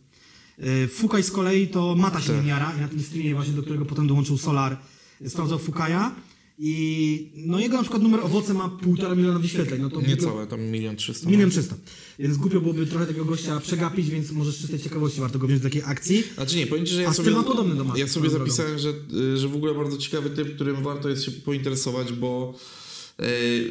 [0.84, 3.62] Y, Fukaj z kolei to Mata się nim jara i na tym streamie właśnie, do
[3.62, 4.76] którego potem dołączył Solar,
[5.22, 6.14] y, sprawdzał Fukaja
[6.58, 9.82] i no jego na przykład numer owoce ma półtora miliona wyświetleń.
[9.82, 11.30] No to Niecałe, tam milion trzysta.
[11.30, 11.76] Milion trzysta.
[12.18, 15.62] Więc głupio byłoby trochę tego gościa przegapić, więc może z czystej ciekawości warto go wziąć
[15.62, 16.22] do takiej akcji.
[16.34, 18.78] Znaczy nie, powiem ci, że ja A sobie, ma podobny do Maxa, ja sobie zapisałem,
[18.78, 18.92] że,
[19.34, 22.54] y, że w ogóle bardzo ciekawy typ, którym warto jest się pointeresować, bo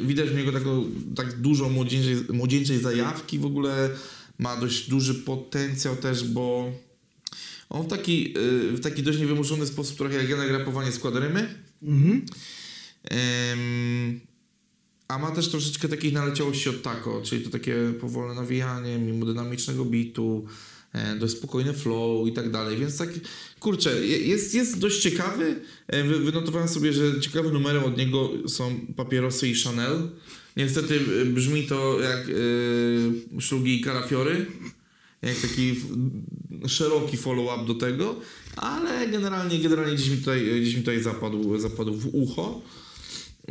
[0.02, 3.90] widać w niego taką, tak dużo młodzieńczej, młodzieńczej zajawki, w ogóle
[4.40, 6.72] ma dość duży potencjał też, bo
[7.70, 11.20] on w taki, y, w taki dość niewymuszony sposób, trochę jak ja na grapowanie składa
[11.20, 11.64] rymy.
[11.84, 12.26] Mhm.
[15.08, 19.86] A ma też troszeczkę takich naleciałości od taco, czyli to takie powolne nawijanie, mimo dynamicznego
[19.86, 20.46] bitu,
[21.20, 23.10] dość spokojny flow i tak dalej, więc tak,
[23.60, 25.56] kurczę, je- jest, jest dość ciekawy.
[25.88, 30.10] E, wy- Wynotowałem sobie, że ciekawym numerem od niego są papierosy i Chanel.
[30.58, 32.20] Niestety e, brzmi to jak
[33.38, 34.46] e, szlugi i kalafiory,
[35.22, 38.16] jak taki f- szeroki follow-up do tego,
[38.56, 42.62] ale generalnie, generalnie gdzieś mi tutaj, gdzieś mi tutaj zapadł, zapadł w ucho.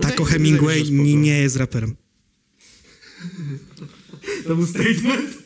[0.00, 0.82] Tako Hemingway
[1.16, 1.94] nie jest raperem.
[4.46, 5.43] To był statement?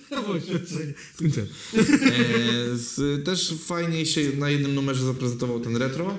[1.73, 6.19] E, z, też fajnie się na jednym numerze zaprezentował ten retro.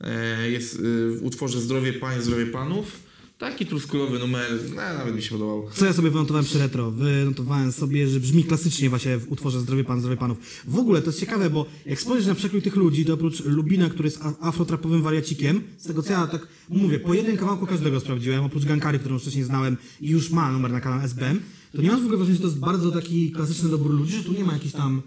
[0.00, 0.78] E, jest e,
[1.16, 3.10] w utworze Zdrowie Pań, Zdrowie Panów.
[3.38, 5.68] Taki truskulowy numer, no, nawet mi się podobał.
[5.72, 6.90] Co ja sobie wynotowałem przy retro?
[6.90, 10.38] Wynotowałem sobie, że brzmi klasycznie właśnie w utworze Zdrowie Pan, Zdrowie Panów.
[10.66, 13.90] W ogóle to jest ciekawe, bo jak spojrzysz na przekrój tych ludzi, to oprócz Lubina,
[13.90, 18.44] który jest afrotrapowym wariacikiem, z tego co ja tak mówię, po jednym kawałku każdego sprawdziłem,
[18.44, 21.40] oprócz Gankary, którą wcześniej znałem i już ma numer na kanale SBM,
[21.76, 24.24] to nie mam w ogóle wrażenia, że to jest bardzo taki klasyczny dobór ludzi, że
[24.24, 25.02] tu nie ma jakichś tam...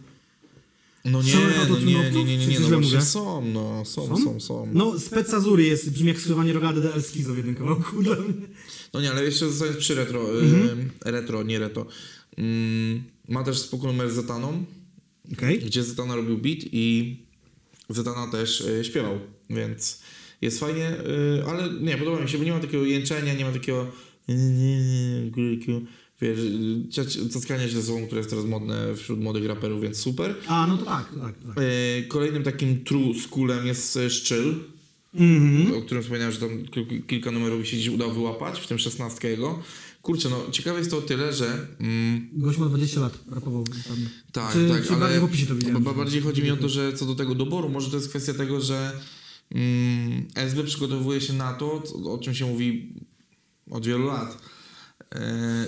[1.05, 1.33] No nie,
[1.69, 4.67] no nie, nie, nie, nie, nie, no właśnie są, no są, są, są.
[4.73, 8.15] No, Spec Azury jest, brzmi jak skrzywanie rogady do El Skizo w jednym kawałku dla
[8.15, 8.33] mnie.
[8.93, 10.89] No nie, ale jeszcze zostając przy retro, Mhm.
[11.05, 11.85] e, retro, nie retro.
[12.37, 14.65] Mm, ma też spoko numer z Zetaną,
[15.33, 15.59] Okej.
[15.59, 17.17] gdzie Zetana robił beat i
[17.89, 19.99] Zetana też e, śpiewał, więc
[20.41, 23.51] jest fajnie, e, ale nie, podoba mi się, bo nie ma takiego jęczenia, nie ma
[23.51, 23.87] takiego
[26.23, 30.35] wiesz, cackania się ze sobą, które jest teraz modne wśród młodych raperów, więc super.
[30.47, 31.57] A, no to tak, tak, tak.
[31.57, 34.55] E, Kolejnym takim true schoolem jest e, Szczyl,
[35.15, 35.77] Mhm.
[35.77, 38.79] o którym wspomniałem, że tam kil- kilka numerów mi się dziś udało wyłapać, w tym
[38.79, 39.59] 16 jego.
[40.01, 43.97] Kurczę, no ciekawe jest to o tyle, że mm, Gość ma 20 lat, rapował tam.
[44.31, 46.93] tak, Czy- tak, czy ale w opisie to widziałem, bardziej chodzi mi o to, że
[46.93, 48.91] co do tego doboru, może to jest kwestia tego, że
[49.51, 52.93] mm, SB przygotowuje się na to, o czym się mówi
[53.71, 54.37] od wielu lat,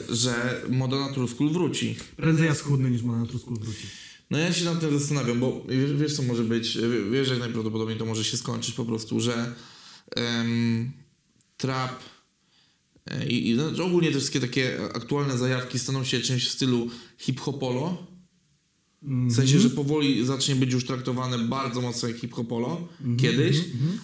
[0.10, 1.96] że moda na True School wróci.
[2.18, 3.88] Prędzej ja schudnę niż ma na trusku wróci.
[4.32, 7.40] No ja się nad tym zastanawiam, bo wiesz, wiesz co może być, wie- wiesz jak
[7.40, 9.56] najprawdopodobniej to może się skończyć po prostu, że
[11.58, 12.00] trap
[13.06, 16.90] e, i, i no, ogólnie te wszystkie takie aktualne zajawki staną się czymś w stylu
[17.18, 18.08] hip-hopolo.
[19.02, 23.58] W sensie, że powoli zacznie być już traktowane bardzo mocno jak hip-hopolo kiedyś,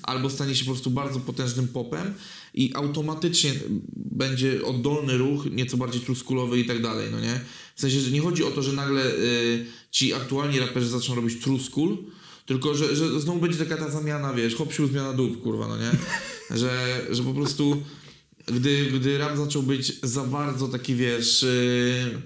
[0.04, 2.14] albo stanie się po prostu bardzo potężnym popem
[2.54, 3.54] i automatycznie
[3.96, 7.40] będzie oddolny ruch, nieco bardziej truskulowy i tak dalej, no nie?
[7.76, 11.44] W sensie, że nie chodzi o to, że nagle y, ci aktualni raperzy zaczną robić
[11.44, 11.98] true school,
[12.46, 15.78] Tylko, że, że znowu będzie taka ta zamiana, wiesz, hop sił, zmiana dup, kurwa, no
[15.78, 15.92] nie?
[16.58, 17.84] Że, że po prostu
[18.48, 22.22] gdy, gdy rap zaczął być za bardzo taki, wiesz, yy,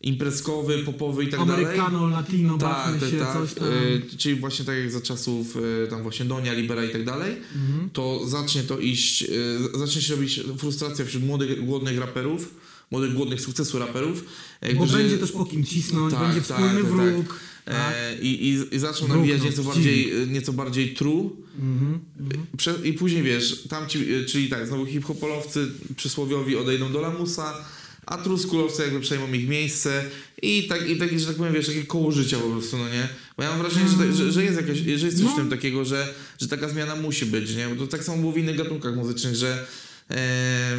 [0.00, 1.64] imprezkowy, popowy i tak dalej.
[1.64, 3.32] Amerykano, latino, Tak, tak, się, tak.
[3.32, 3.68] coś tam.
[3.68, 7.36] Y, czyli właśnie tak jak za czasów y, tam właśnie Donia, Libera i tak dalej,
[7.54, 7.90] Mhm.
[7.90, 12.54] to zacznie to iść, y, zacznie się robić frustracja wśród młodych, głodnych raperów,
[12.90, 14.24] młodych, głodnych sukcesu raperów.
[14.62, 17.40] Bo którzy- będzie też po kim cisnąć, Tak, będzie tak, wspólny tak, wróg.
[17.64, 17.76] Tak.
[17.96, 21.30] E, i, i, I zaczną Wróg, nawijać no, nieco bardziej, nieco bardziej true.
[21.58, 22.00] Mhm.
[22.56, 27.54] Prze- I później wiesz, tamci, czyli tak, znowu hip-hopolowcy przysłowiowi odejdą do lamusa,
[28.10, 30.04] a truskulowcy jakby przejmą ich miejsce
[30.42, 33.08] i tak, i tak, że tak powiem, wiesz, takie koło życia po prostu, no nie?
[33.36, 35.32] Bo ja mam wrażenie, że, tak, że, że jest jakaś, że jest coś No.
[35.32, 37.68] w tym takiego, że, że taka zmiana musi być, nie?
[37.68, 39.66] Bo to tak samo było w innych gatunkach muzycznych, że
[40.10, 40.76] e,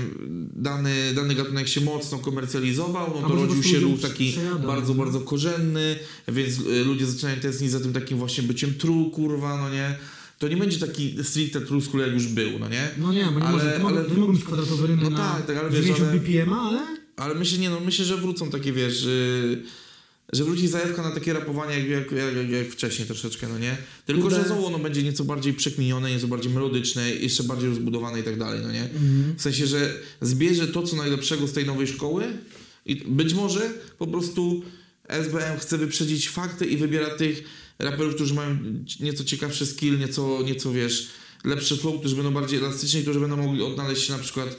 [0.55, 4.35] dany, dany gatunek się mocno komercjalizował, no to rodził się ruch taki
[4.67, 5.95] bardzo, bardzo korzenny,
[6.27, 9.95] więc y, ludzie zaczynają tęsknić za tym takim właśnie byciem true, kurwa, no nie?
[10.39, 12.89] To nie będzie taki stricte true school, jak już był, no nie?
[12.97, 14.09] No nie, bo nie, Ale- może, to, ale- ale...
[14.09, 16.53] to nie mogą być kwadratowe rymy No na tak, tak, ale wiesz, 90 ale- BPM,
[16.53, 17.00] ale...
[17.15, 19.07] Ale myślę, nie no, myślę, że wrócą takie, wiesz,
[20.33, 23.77] że wróci zajawka na takie rapowanie jak, jak, jak, jak wcześniej troszeczkę, no nie?
[24.05, 28.23] Tylko, że znowu ono będzie nieco bardziej przekminione, nieco bardziej melodyczne, jeszcze bardziej rozbudowane i
[28.23, 28.89] tak dalej, no nie?
[29.37, 32.23] W sensie, że zbierze to, co najlepszego z tej nowej szkoły
[32.85, 34.63] i być może po prostu
[35.07, 37.43] SBM chce wyprzedzić fakty i wybiera tych
[37.79, 38.57] raperów, którzy mają
[38.99, 41.07] nieco ciekawszy skill, nieco, nieco wiesz,
[41.43, 44.57] lepszy flow, którzy będą bardziej elastyczni, którzy będą mogli odnaleźć się na przykład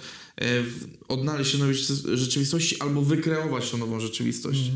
[1.08, 1.74] odnaleźć się w nowej
[2.14, 4.70] rzeczywistości albo wykreować tą nową rzeczywistość.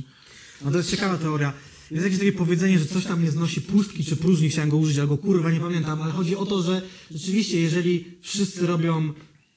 [0.64, 1.52] No to jest ciekawa teoria.
[1.90, 4.98] Jest jakieś takie powiedzenie, że coś tam nie znosi pustki czy próżni, chciałem go użyć,
[4.98, 9.12] albo kurwa, nie pamiętam, ale chodzi o to, że rzeczywiście, jeżeli wszyscy robią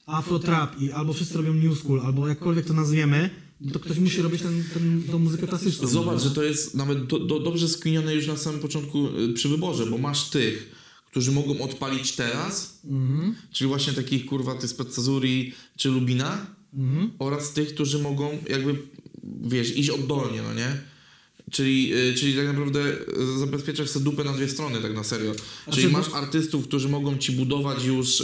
[0.06, 4.22] afro-trap i albo wszyscy robią new school, albo jakkolwiek to nazwiemy, no to ktoś musi
[4.22, 5.88] robić ten, ten, tą muzykę klasyczną.
[5.88, 9.48] Zobacz, że to jest nawet do, do, dobrze skminione już na samym początku y, przy
[9.48, 10.79] wyborze, bo masz tych,
[11.10, 13.34] którzy mogą odpalić teraz, Mhm.
[13.52, 17.10] czyli właśnie takich kurwa ty z Petzazuri czy Lubina, Mhm.
[17.18, 18.74] oraz tych, którzy mogą jakby,
[19.42, 20.80] wiesz, iść oddolnie, no nie?
[21.50, 22.80] Czyli, y, czyli tak naprawdę
[23.34, 25.32] y, zabezpieczasz sobie dupę na dwie strony, tak na serio.
[25.32, 28.22] Czyli Znaczy, masz artystów, którzy mogą ci budować już,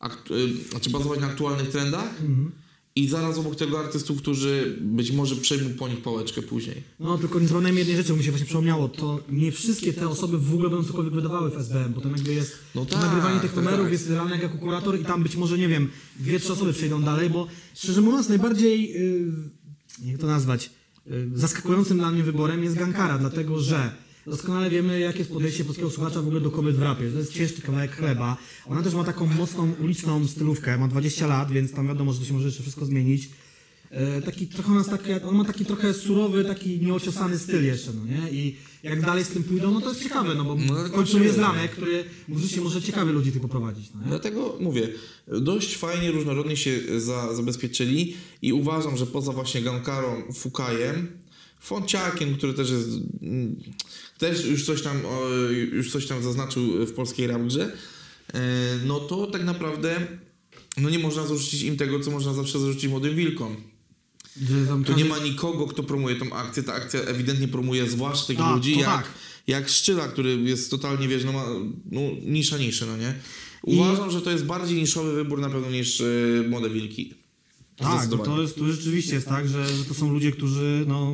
[0.00, 2.50] aktu- y, znaczy bazować na aktualnych trendach Mhm.
[2.98, 6.82] I zaraz obok tego artystów, którzy być może przejmą po nich pałeczkę później.
[7.00, 10.08] No, tylko nie zapomniałem jednej rzeczy, bo mi się właśnie przypomniało, to nie wszystkie te
[10.08, 13.02] osoby w ogóle będą cokolwiek wydawały w SBM, bo tam jakby jest No to tak,
[13.02, 13.92] nagrywanie tych tak, numerów, tak.
[13.92, 17.30] jest realny jako kurator i tam być może, nie wiem, dwie, trzy osoby przejdą dalej,
[17.30, 20.70] bo szczerze mówiąc najbardziej, yy, jak to nazwać,
[21.06, 23.92] yy, zaskakującym dla mnie wyborem jest Gankara, dlatego że
[24.30, 27.10] doskonale wiemy, jakie jest podejście polskiego słuchacza w ogóle do kobiet w rapie.
[27.10, 28.36] To jest ciężki kawałek chleba.
[28.66, 32.24] Ona też ma taką mocną uliczną stylówkę, ma 20 lat, więc tam wiadomo, że to
[32.24, 33.28] się może jeszcze wszystko zmienić.
[33.90, 38.04] E, taki trochę nas takie, on ma taki trochę surowy, taki nieociosany styl jeszcze, no
[38.06, 38.30] nie?
[38.30, 40.96] I jak dalej z tym pójdą, no to jest ciekawe, no bo No, w końcu
[40.96, 41.24] oczywiście.
[41.26, 44.06] jest Lanek, który muzycznie może ciekawie ludzi tych poprowadzić, no nie?
[44.08, 44.88] Dlatego mówię,
[45.28, 51.08] dość fajnie, różnorodnie się za, zabezpieczyli i uważam, że poza właśnie Gankarą, Fukajem,
[51.60, 52.88] Fonciakiem, który też jest,
[53.22, 53.56] mm,
[54.18, 55.00] też już coś tam,
[55.72, 57.76] już coś tam zaznaczył w polskiej rapgrze,
[58.34, 58.40] e,
[58.86, 60.06] no to tak naprawdę
[60.76, 63.56] no nie można zarzucić im tego, co można zawsze zarzucić młodym wilkom.
[64.86, 66.62] Tu nie ma nikogo, kto promuje tą akcję.
[66.62, 69.08] Ta akcja ewidentnie promuje zwłaszcza tych Tak, ludzi, jak, tak.
[69.46, 71.44] jak Szczyla, który jest totalnie, wiesz, no ma
[71.90, 73.14] no, nisza niszy, no nie?
[73.62, 77.14] Uważam, że to jest bardziej niszowy wybór na pewno niż y, Młode Wilki.
[77.78, 81.12] Tak, to, jest, to rzeczywiście jest tak, że, że to są ludzie, którzy, no...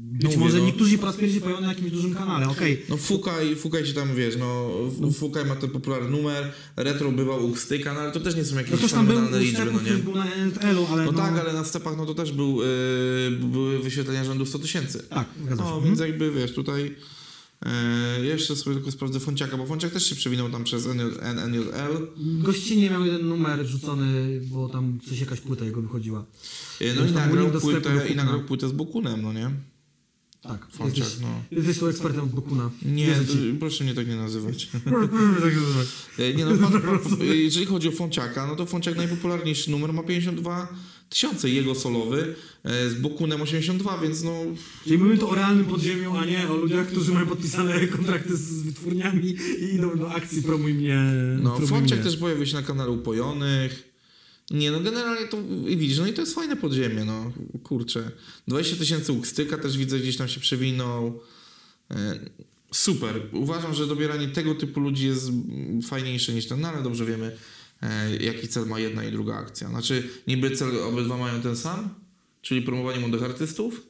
[0.00, 0.64] Być Mówię, może no.
[0.66, 2.82] niektórzy po raz pierwszy pojawią na jakimś dużym kanale, okej.
[2.88, 4.70] No Fukaj, Fukaj się tam, wiesz, no,
[5.08, 8.44] F- Fukaj ma ten popularny numer, Retro bywał u Styka, no ale to też nie
[8.44, 9.90] są jakieś No fenomenalne liczby, no nie?
[10.02, 11.18] był na NL-u, ale No no...
[11.18, 12.66] tak, ale na stepach no to też był, y,
[13.30, 15.02] były wyświetlenia rzędu 100 tysięcy.
[15.10, 15.68] Tak, zgadza się.
[15.68, 15.84] No, Mhm.
[15.84, 16.94] więc jakby wiesz, tutaj
[17.66, 22.06] e, jeszcze sobie tylko sprawdzę Fonciaka, bo Fonciak też się przewinął tam przez NJ- NJL.
[22.42, 26.24] Gościnnie miał jeden numer rzucony, bo tam coś jakaś płyta jego wychodziła.
[26.80, 29.50] E, No i nagrał płytę, i nagrał płytę z Bokunem, no nie?
[30.42, 31.28] Tak, Fonciak, jesteś, no.
[31.50, 32.70] jesteś tu ekspertem od Bokuna.
[32.82, 33.14] Nie,
[33.60, 34.68] proszę mnie tak nie nazywać.
[36.18, 36.50] E, Nie no,
[37.44, 40.68] jeżeli chodzi o Fonciaka, no to Fonciak najpopularniejszy numer ma 52
[41.08, 44.44] tysiące, jego solowy, e, z Bokunem 82, więc no...
[44.84, 48.62] Czyli mówimy tu o realnym podziemiu, a nie o ludziach, którzy mają podpisane kontrakty z
[48.62, 50.98] wytwórniami i idą do akcji promuj mnie.
[51.42, 51.96] No, mnie.
[51.96, 53.88] też pojawił się na kanale Upojonych.
[54.50, 58.10] Nie, no generalnie to i widzisz, no i to jest fajne podziemie, no kurczę.
[58.48, 61.20] 20 tysięcy Ukstyka też widzę gdzieś tam się przewinął.
[61.90, 62.18] E,
[62.72, 63.20] Super.
[63.32, 65.30] Uważam, że dobieranie tego typu ludzi jest
[65.88, 67.36] fajniejsze niż ten, no ale dobrze wiemy,
[68.20, 69.68] jaki cel ma jedna i druga akcja.
[69.68, 71.94] Znaczy, niby cel obydwa mają ten sam,
[72.42, 73.82] czyli promowanie młodych artystów,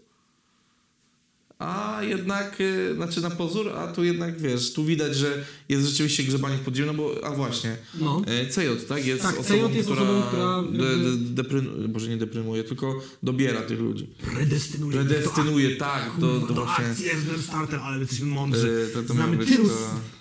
[1.59, 6.23] a jednak, y, znaczy na pozór, a tu jednak, wiesz, tu widać, że jest rzeczywiście
[6.23, 8.23] grzebanie w podziemiu, no bo, a właśnie, No.
[8.27, 12.09] e, CJ, tak, jest Tak, osobą, CJ jest która, osobą, która de, de, deprym, może
[12.09, 14.07] nie deprymuje, tylko dobiera tych ludzi.
[14.35, 14.93] Predestynuje.
[14.93, 16.85] Predestynuje, tak, do, Kurwa, do do właśnie...
[16.87, 17.05] akcji
[17.43, 18.67] starter, ale jesteśmy mądrzy.
[18.89, 19.69] Yy, to- to Znamy tylu,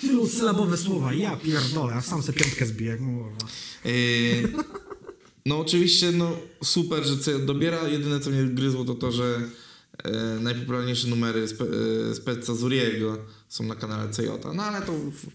[0.02, 1.13] tylu sylabowe słowa.
[1.13, 2.97] Ja pierdolę, a sam sobie piątkę zbiję.
[3.86, 3.91] Yy,
[5.45, 7.88] no oczywiście, no super, że CJ dobiera.
[7.88, 9.41] Jedyne co mnie gryzło to to, że
[10.03, 11.65] e, najpopularniejsze numery spe,
[12.12, 13.17] e, Spezza Zuriego
[13.49, 14.27] są na kanale CJ.
[14.55, 15.27] No ale to w,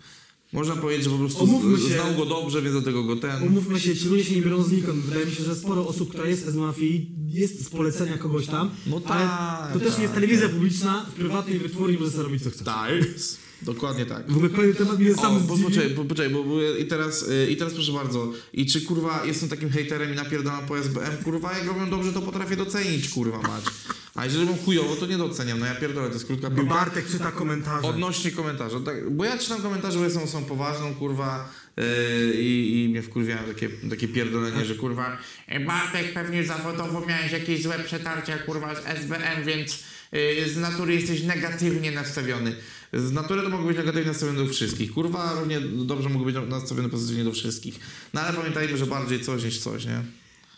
[0.53, 1.47] można powiedzieć, że po prostu
[1.89, 1.95] się.
[1.95, 3.43] znał go dobrze, więc dlatego go ten...
[3.43, 5.05] Umówmy się, ci ludzie się nie biorą znikąd.
[5.05, 8.71] Wydaje mi się, że sporo osób, która jest z mafii, jest z polecenia kogoś tam.
[8.87, 12.23] No ale tak, to też nie jest tak, telewizja publiczna, w prywatnej wytwórni może sobie
[12.23, 12.65] robić co chce.
[12.65, 12.93] Tak,
[13.63, 14.31] dokładnie tak.
[14.31, 17.51] W ogóle temat mnie O, sam bo, poczekaj, po, poczekaj, bo, bo i teraz, y,
[17.51, 21.53] i teraz proszę bardzo, i czy kurwa jestem takim hejterem i napierdalam po SBM, kurwa
[21.59, 23.65] jak robią dobrze to potrafię docenić, kurwa mać.
[24.15, 26.75] A jeżeli robią chujowo, to nie doceniam, no ja pierdolę, to jest krótka Bo piłka.
[26.75, 27.89] Bartek czyta komentarze.
[27.89, 31.85] Odnośnie komentarza, tak, bo ja czytam komentarze, bo są, są poważną, kurwa, yy,
[32.35, 37.79] i, mnie wkurwiają takie, takie pierdolenie, że kurwa E, Bartek, pewnie zawodowo miałeś jakieś złe
[37.79, 42.55] przetarcia, kurwa, z SBM, więc y, z natury jesteś negatywnie nastawiony.
[42.93, 46.89] Z natury to mogą być negatywnie nastawione do wszystkich, kurwa równie dobrze mogą być nastawione
[46.89, 47.81] pozytywnie do wszystkich.
[48.15, 50.03] No ale pamiętajmy, że bardziej coś niż coś, nie?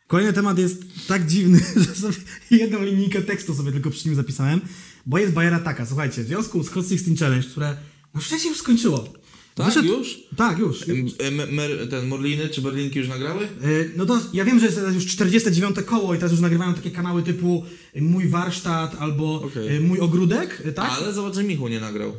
[0.07, 2.17] Kolejny temat jest tak dziwny, że sobie
[2.51, 4.61] jedną linijkę tekstu sobie tylko przy nim zapisałem,
[5.07, 7.77] bo jest bajera taka, słuchajcie, w związku z Hot 16 Challenge, które
[8.15, 9.13] no wcześniej już skończyło.
[9.55, 10.19] Tak, już?
[10.37, 10.85] Tak, już.
[10.89, 13.45] M- ten Morliny czy Berlinki już nagrały?
[13.45, 13.49] E,
[13.97, 16.91] No to ja wiem, że jest teraz już 49 koło i teraz już nagrywają takie
[16.91, 17.65] kanały typu
[18.01, 19.77] Mój warsztat albo Okej.
[19.77, 20.91] e, Mój ogródek, e, tak?
[20.91, 22.13] Ale zobacz, że Michał nie nagrał.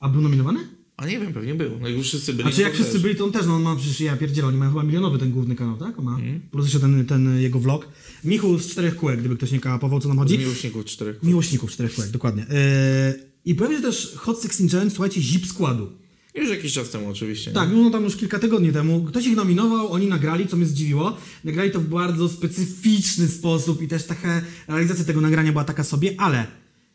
[0.00, 0.60] A był nominowany?
[0.96, 1.70] A nie wiem, pewnie był.
[1.80, 2.48] No jak już wszyscy byli.
[2.48, 3.02] A czy jak to wszyscy też.
[3.02, 5.30] byli, to on też, no on ma przecież, ja pierdzielę, oni mają chyba milionowy ten
[5.30, 5.98] główny kanał, tak?
[5.98, 6.40] On ma, Mhm.
[6.50, 7.88] plus jeszcze ten, ten jego vlog.
[8.24, 10.38] Michu z czterech kółek, gdyby ktoś nie kapował, co nam chodzi.
[10.38, 11.22] Miłośników czterech.
[11.22, 12.46] Miłośników czterech kółek, dokładnie.
[12.50, 13.14] E,
[13.44, 15.92] I pojawił się też Hot 16 Challenge, słuchajcie, zip składu.
[16.34, 17.50] Już jakiś czas temu oczywiście.
[17.50, 19.04] Tak, no tam już kilka tygodni temu.
[19.04, 21.16] Ktoś ich nominował, oni nagrali, co mnie zdziwiło.
[21.44, 26.14] Nagrali to w bardzo specyficzny sposób i też taka realizacja tego nagrania była taka sobie,
[26.18, 26.46] ale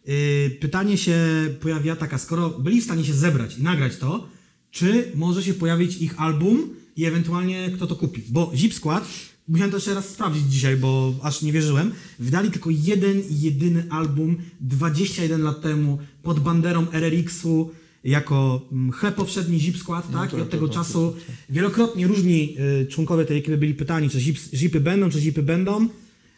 [0.06, 1.17] yy, pytanie się
[1.62, 4.28] pojawia taka, skoro byli w stanie się zebrać i nagrać to,
[4.72, 8.24] czy może się pojawić ich album i ewentualnie kto to kupi?
[8.30, 9.08] Bo Zip Skład,
[9.48, 14.38] musiałem to jeszcze raz sprawdzić dzisiaj, bo aż nie wierzyłem, wydali tylko jeden jedyny album
[14.62, 17.72] 21 lat temu pod banderą RRX-u
[18.04, 20.32] jako mm, chleb powszedni Zip Skład, tak?
[20.32, 21.16] to- I od tego czasu
[21.50, 25.88] wielokrotnie różni y, członkowie tej ekipy byli pytani, czy zip, zipy będą, czy zipy będą.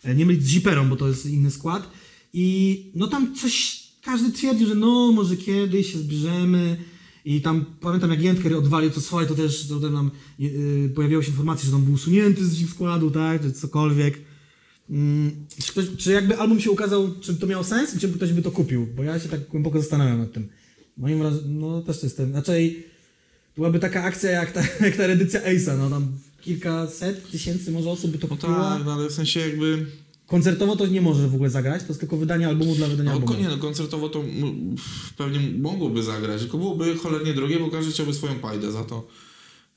[0.04, 1.92] E, Nie mylić z ziperą, bo to jest inny skład.
[2.34, 6.78] I no tam coś, każdy twierdził, że no może kiedyś się zbierzemy.
[7.26, 11.30] I tam pamiętam jak Jędker odwalił to swoje, to też to, nam yy, pojawiały się
[11.30, 13.42] informacje, że on był usunięty z zip składu, tak?
[13.42, 14.22] Czy cokolwiek.
[14.90, 15.32] Mm,
[15.64, 18.42] czy, ktoś, czy jakby album się ukazał, czy to miało sens i czy ktoś by
[18.42, 18.88] to kupił?
[18.96, 20.48] Bo ja się tak głęboko zastanawiam nad tym.
[20.98, 22.84] Moim wraż- no też to jest ten, raczej
[23.58, 26.08] byłaby taka akcja jak ta, jak ta edycja Ace'a, no tam
[26.42, 28.54] kilkaset tysięcy może osób by to No kupiło.
[28.60, 29.86] tak, no ale w sensie jakby...
[30.28, 33.18] Koncertowo to nie może w ogóle zagrać, to jest tylko wydanie albumu dla wydania No,
[33.18, 33.40] albumu.
[33.40, 34.24] nie, no koncertowo to
[35.18, 39.08] pewnie mogłoby zagrać, tylko byłoby cholernie drogie, bo każdy chciałby swoją pajdę za to.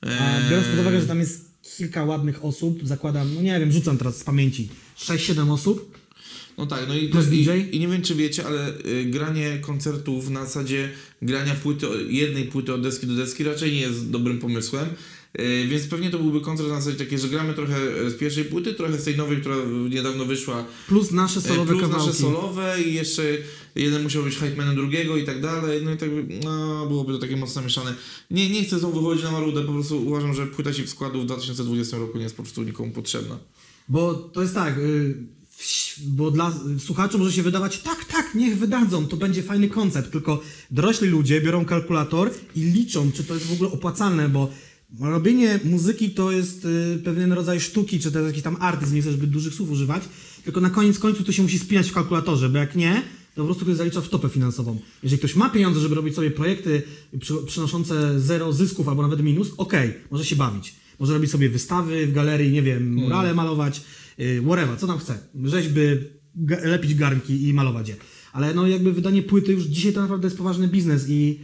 [0.01, 3.97] A biorąc pod uwagę, że tam jest kilka ładnych osób, zakładam, no nie wiem, rzucam
[3.97, 5.97] teraz z pamięci, 6-7 osób,
[6.59, 7.49] No tak, no i, Plus i, DJ?
[7.71, 10.89] i nie wiem czy wiecie, ale y, granie koncertów na zasadzie
[11.21, 14.87] grania płyty, jednej płyty od deski do deski raczej nie jest dobrym pomysłem.
[15.39, 18.73] Y, Więc pewnie to byłby koncert na zasadzie takie, że gramy trochę z pierwszej płyty,
[18.73, 19.55] trochę z tej nowej, która
[19.89, 22.07] niedawno wyszła, plus nasze y, solowe plus kawałki.
[22.07, 23.23] nasze solowe i jeszcze
[23.75, 26.09] jeden musiał być hypemanem drugiego i tak dalej, no i tak
[26.43, 27.93] no, byłoby to takie mocno mieszane.
[28.31, 31.21] Nie, nie chcę znowu wychodzić na marudę, po prostu uważam, że płyta się w składu
[31.21, 33.39] w 2020 roku nie jest po prostu nikomu potrzebna.
[33.89, 35.38] Bo to jest tak, y,
[36.07, 40.41] bo dla słuchaczy może się wydawać, tak, tak, niech wydadzą, to będzie fajny koncept, tylko
[40.71, 44.49] dorośli ludzie biorą kalkulator i liczą, czy to jest w ogóle opłacalne, bo
[44.99, 49.01] robienie muzyki to jest y, pewien rodzaj sztuki, czy to jest jakiś tam artyzm, nie
[49.01, 50.03] chcę zbyt dużych słów używać,
[50.43, 53.03] tylko na koniec końców to się musi spinać w kalkulatorze, bo jak nie,
[53.35, 54.79] to po prostu ktoś zalicza w topę finansową.
[55.03, 56.81] Jeżeli ktoś ma pieniądze, żeby robić sobie projekty
[57.19, 60.73] przy, przynoszące zero zysków albo nawet minus, okej, może się bawić.
[60.99, 63.83] Może robić sobie wystawy w galerii, nie wiem, murale malować, yy,
[64.45, 65.19] whatever, co tam chce.
[65.43, 65.81] Rzeźby,
[66.63, 67.95] lepić garnki i malować je.
[68.33, 71.39] Ale no jakby wydanie płyty już dzisiaj to naprawdę jest poważny biznes i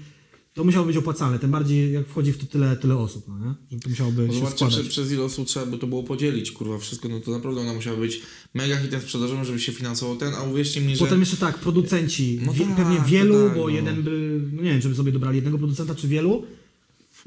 [0.54, 3.54] to musiało być opłacalne, tym bardziej jak wchodzi w to tyle, tyle osób, no nie?
[3.72, 4.80] Że to musiałoby No się składać.
[4.80, 7.74] prze, przez ile osób trzeba by to było podzielić, kurwa, wszystko, no to naprawdę ona
[7.74, 8.22] musiała być
[8.54, 11.00] mega hitem sprzedażowym, żeby się finansował ten, a uwierzcie mi, że...
[11.06, 13.70] Potem jeszcze tak, producenci, No wie, tak, pewnie wielu, tak, bo no.
[13.70, 16.44] jeden by, no nie wiem, czy by sobie dobrali jednego producenta, czy wielu,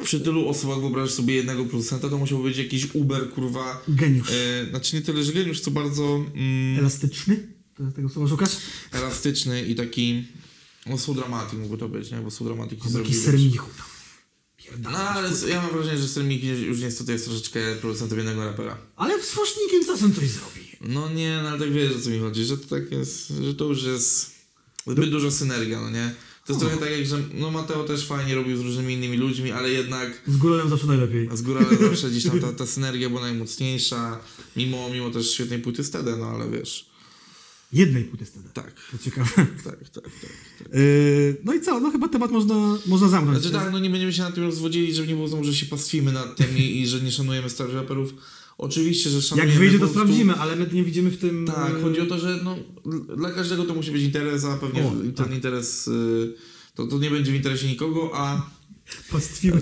[0.04, 3.82] Przy tylu osobach wyobrażasz sobie jednego producenta, to musiał być jakiś Uber, kurwa...
[3.88, 4.30] geniusz.
[4.30, 7.48] E, znaczy nie tyle, że geniusz, co bardzo mm, Elastyczny?
[7.74, 8.50] To tego słowa szukasz?
[8.92, 10.24] elastyczny i taki
[10.86, 12.16] No Soul Dramatic mógłby to być, nie?
[12.16, 13.68] Bo Albo zrobili, jakiś sermichu.
[14.82, 18.78] No ale ja mam wrażenie, że Sermik już niestety jest troszeczkę producentem jednego rapera.
[18.96, 20.60] Ale z Fosznikiem czasem coś zrobi.
[20.80, 23.54] No nie, no ale tak wiesz o co mi chodzi, że to tak jest, że
[23.54, 24.30] to już jest
[24.86, 26.14] zbyt duża synergia, no nie?
[26.48, 29.50] To jest trochę tak jak, że no Mateo też fajnie robił z różnymi innymi ludźmi,
[29.52, 31.28] ale jednak Z górą zawsze najlepiej.
[31.34, 34.18] z góry ale zawsze gdzieś tam ta, ta synergia była najmocniejsza,
[34.56, 36.88] mimo, mimo też świetnej płyty Stede, no ale wiesz,
[37.72, 38.48] Jednej płyty wtedy.
[38.54, 39.30] tak, To ciekawe.
[39.36, 40.04] tak, tak, tak.
[40.04, 40.74] tak.
[40.74, 41.80] Yy, no i co?
[41.80, 43.38] No chyba temat można, można zamknąć.
[43.38, 45.66] Znaczy tak, no nie będziemy się nad tym rozwodzili, żeby nie było znowu, że się
[45.66, 48.14] pastwimy nad tym i, i że nie szanujemy starych raperów.
[48.58, 51.46] Oczywiście, że szanujemy Jak wyjdzie, to sprawdzimy, ale my nie widzimy w tym...
[51.46, 52.56] Tak, yy, chodzi o to, że no,
[53.16, 55.32] dla każdego to musi być interes, a pewnie O, ten tak.
[55.34, 56.34] interes, y,
[56.74, 58.50] to, to nie będzie w interesie nikogo, a
[59.10, 59.54] Pastwił.
[59.54, 59.60] Ro-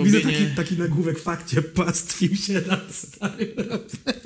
[0.04, 1.62] Widzę robienie- taki, taki nagłówek w fakcie.
[1.62, 4.22] Pastwił się nad starym raperem.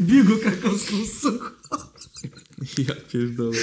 [0.00, 1.50] Bił go krakowską suchą.
[2.88, 3.56] ja pierdolę.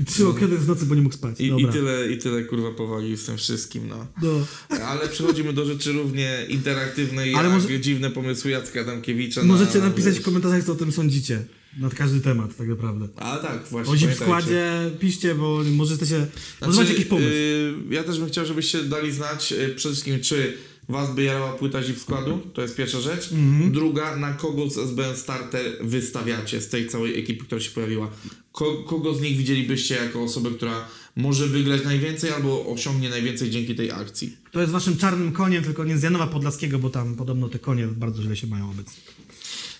[0.00, 1.40] I trzy okedy w nocy, bo nie mógł spać.
[1.40, 4.06] I, i, tyle, I tyle kurwa powagi z tym wszystkim, no.
[4.22, 4.46] No.
[4.86, 9.42] Ale przechodzimy do rzeczy równie interaktywnej, Ale jak może- dziwne pomysły Jacka Adamkiewicza.
[9.44, 10.24] Możecie na, napisać w wiesz.
[10.24, 11.44] komentarzach, co o tym sądzicie.
[11.78, 13.08] Nad każdy temat, tak naprawdę.
[13.16, 13.92] A tak, właśnie.
[13.92, 16.18] O zip składzie piszcie, bo może jesteście...
[16.18, 17.28] może Znaczy, macie jakiś pomysł.
[17.30, 20.56] y, ja też bym chciał, żebyście dali znać y, przede wszystkim, czy
[20.88, 23.32] was by jarała płyta zip składu, to jest pierwsza rzecz.
[23.32, 23.72] Mhm.
[23.72, 28.10] Druga, na kogo z SBN Starter wystawiacie z tej całej ekipy, która się pojawiła.
[28.52, 33.74] Ko, kogo z nich widzielibyście jako osobę, która może wygrać najwięcej albo osiągnie najwięcej dzięki
[33.74, 34.36] tej akcji?
[34.52, 37.86] To jest waszym czarnym koniem, tylko nie z Janowa Podlaskiego, bo tam podobno te konie
[37.86, 39.02] bardzo źle się mają obecnie.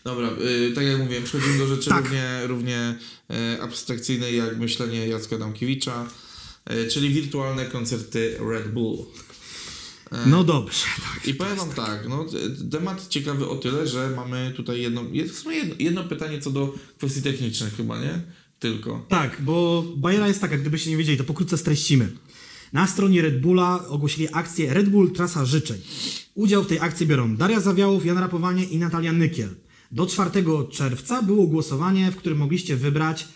[0.04, 0.30] Dobra,
[0.68, 2.04] y, tak jak mówiłem, przechodzimy do rzeczy Tak.
[2.04, 2.94] równie, równie
[3.30, 6.08] e, abstrakcyjnej jak myślenie Jacka Adamkiewicza,
[6.64, 8.98] e, czyli wirtualne koncerty Red Bull.
[10.12, 11.28] E, No dobrze, tak.
[11.28, 12.38] I powiem wam tak, no, t-
[12.70, 17.76] temat ciekawy o tyle, że mamy tutaj jedno, jedno, jedno pytanie co do kwestii technicznych
[17.76, 18.20] chyba, nie?
[18.58, 19.06] Tylko.
[19.08, 22.12] Tak, bo bajera jest taka, gdybyście nie wiedzieli, to pokrótce streścimy.
[22.72, 25.78] Na stronie Red Bulla ogłosili akcję Red Bull Trasa Życzeń.
[26.34, 29.48] Udział w tej akcji biorą Daria Zawiałów, Jan Rapowanie i Natalia Nykiel.
[29.92, 30.30] Do 4
[30.70, 33.28] czerwca było głosowanie, w którym mogliście wybrać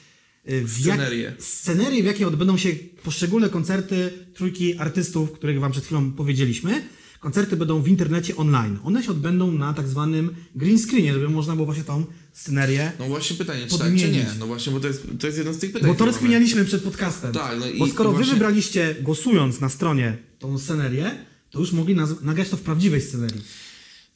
[0.51, 1.33] y, w Scenerię.
[1.39, 2.69] scenerię, w jakiej odbędą się
[3.03, 6.83] poszczególne koncerty trójki artystów, których wam przed chwilą powiedzieliśmy.
[7.21, 8.79] Koncerty będą w internecie online.
[8.85, 13.07] One się odbędą na tak zwanym green screenie, żeby można było właśnie tą scenerię No
[13.07, 14.13] właśnie pytanie, czy tak, czy Podmienić.
[14.15, 14.27] nie?
[14.39, 15.89] No właśnie, bo to jest, to jest jedno z tych pytań.
[15.91, 17.33] Bo to rozkminialiśmy przed podcastem.
[17.33, 21.11] Tak, no i- Bo skoro i wy właśnie- wybraliście, głosując na stronie tą scenerię,
[21.51, 23.41] to już mogli naz- nagrać to w prawdziwej scenerii.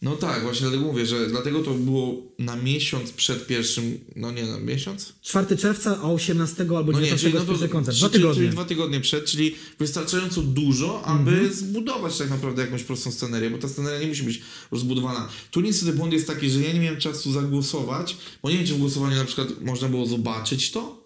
[0.03, 4.46] No tak, właśnie dlatego mówię, że dlatego to było na miesiąc przed pierwszym, no nie,
[4.46, 5.12] na miesiąc?
[5.22, 7.98] 4 czerwca, a 18 albo No 19 nie, czyli, no to, koncert.
[7.98, 8.34] Dwa tygodnie.
[8.36, 11.53] czyli dwa tygodnie przed, czyli wystarczająco dużo, aby Mhm.
[11.53, 14.40] zbudować tak naprawdę jakąś prostą scenerię, bo ta sceneria nie musi być
[14.72, 15.28] rozbudowana.
[15.51, 18.74] Tu niestety błąd jest taki, że ja nie miałem czasu zagłosować, bo nie wiem, czy
[18.74, 20.99] w głosowaniu na przykład można było zobaczyć to.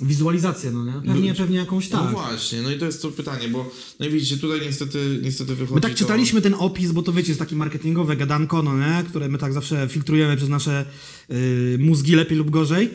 [0.00, 0.92] Wizualizację, no nie?
[0.92, 2.10] Pewnie, No, pewnie jakąś No tak.
[2.10, 3.70] właśnie, no i to jest to pytanie, bo
[4.00, 5.98] no i widzicie, tutaj niestety, niestety wychodzi My tak to...
[5.98, 9.04] czytaliśmy ten opis, bo to wiecie, jest takie marketingowe gadanko, no nie?
[9.08, 10.84] Które my tak zawsze filtrujemy przez nasze
[11.30, 12.90] y, mózgi lepiej lub gorzej.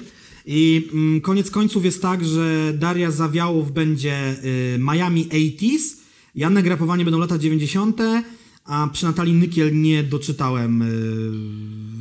[0.45, 4.35] I mm, koniec końców jest tak, że Daria Zawiałów będzie
[4.75, 5.97] y, Miami 80s,
[6.35, 8.01] Janek Grapowanie będą lata 90.,
[8.65, 11.92] a przy Natalii Nykiel nie doczytałem y,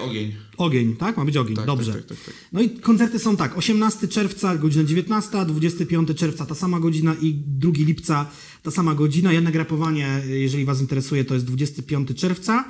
[0.00, 0.32] ogień.
[0.56, 1.16] ogień, tak?
[1.16, 1.92] Ma być ogień, Tak, dobrze.
[1.92, 2.34] tak, tak, tak, tak.
[2.52, 7.34] No i koncerty są tak, 18 czerwca, godzina 19, 25 czerwca ta sama godzina i
[7.34, 8.26] 2 lipca
[8.62, 9.32] ta sama godzina.
[9.32, 12.64] Jedno grapowanie, jeżeli Was interesuje, to jest 25 czerwca.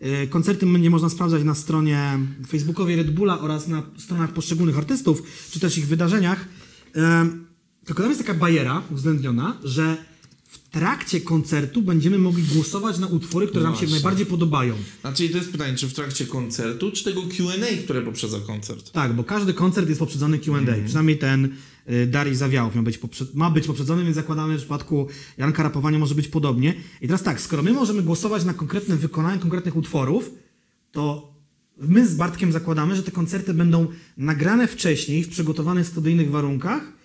[0.00, 5.22] Yy, Koncerty będzie można sprawdzać na stronie facebookowej Red Bulla oraz na stronach poszczególnych artystów,
[5.50, 6.48] czy też ich wydarzeniach.
[6.94, 7.02] Yy,
[7.84, 9.96] Tylko tam jest taka bajera uwzględniona, że
[10.48, 13.94] w trakcie koncertu będziemy mogli głosować na utwory, które nam się Właśnie.
[13.94, 14.74] najbardziej podobają.
[15.00, 18.92] Znaczy, to jest pytanie, czy w trakcie koncertu, czy tego Q&A, które poprzedza koncert?
[18.92, 20.58] Tak, bo każdy koncert jest poprzedzony Q&A.
[20.58, 20.84] Mhm.
[20.84, 21.48] Przynajmniej ten
[21.90, 25.62] y, Darii Zawiałów miał być poprze- ma być poprzedzony, więc zakładamy, że w przypadku Janka
[25.62, 26.74] Rapowania może być podobnie.
[27.02, 30.30] I teraz tak, skoro my możemy głosować na konkretne wykonanie konkretnych utworów,
[30.92, 31.34] to
[31.78, 33.86] my z Bartkiem zakładamy, że te koncerty będą
[34.16, 36.97] nagrane wcześniej, w przygotowanych studyjnych warunkach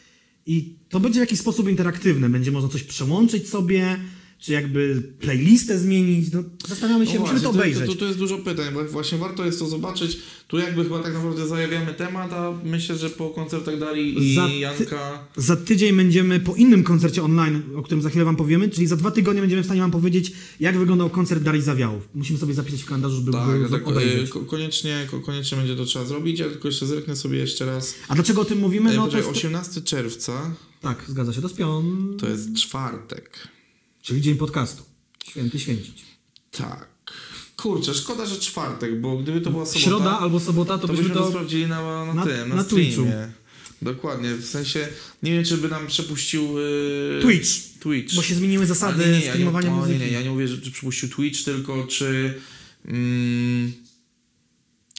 [0.45, 2.29] i to będzie w jakiś sposób interaktywne.
[2.29, 3.99] Będzie można coś przełączyć sobie,
[4.39, 6.31] czy jakby playlistę zmienić.
[6.33, 7.87] No, zastanawiamy się, O musimy właśnie, to to, obejrzeć.
[7.91, 10.17] to, to jest dużo pytań, bo właśnie warto jest to zobaczyć.
[10.47, 14.47] Tu jakby chyba tak naprawdę zajawiamy temat, a myślę, że po koncertach Darii i Za
[14.47, 15.27] ty- Janka...
[15.37, 18.95] Za tydzień będziemy po innym koncercie online, o którym za chwilę Wam powiemy, czyli za
[18.95, 22.09] dwa tygodnie będziemy w stanie Wam powiedzieć, jak wyglądał koncert Darii Zawiałów.
[22.15, 24.29] Musimy sobie zapisać w kalendarzu, żeby Tak, go tak obejrzeć.
[24.29, 27.65] e, ko- koniecznie, ko- koniecznie będzie to trzeba zrobić, ja tylko jeszcze zerknę sobie jeszcze
[27.65, 27.95] raz.
[28.07, 28.91] A dlaczego o tym mówimy?
[28.91, 29.29] E, No to jest...
[29.29, 33.47] 18 czerwca Tak, zgadza się, to spion, to jest czwartek.
[34.03, 34.83] Czyli dzień podcastu.
[35.29, 36.05] Święty święcić.
[36.51, 36.87] Tak.
[37.57, 39.85] Kurczę, szkoda, że czwartek, bo gdyby to była sobota...
[39.85, 41.29] Środa albo sobota, to, to byśmy byśmy to to...
[41.29, 42.85] sprawdzili na, na, na- tym, na, na streamie.
[42.85, 43.05] Twitchu.
[43.81, 44.87] Dokładnie, w sensie,
[45.23, 46.59] nie wiem czy by nam przepuścił...
[46.59, 47.49] Yy, Twitch.
[47.79, 48.15] Twitch.
[48.15, 49.99] Bo się zmieniły zasady nie, nie, ja streamowania nie, o, muzyki.
[49.99, 52.33] nie, nie, ja nie mówię, że czy przypuścił Twitch, tylko czy
[52.85, 53.73] mm,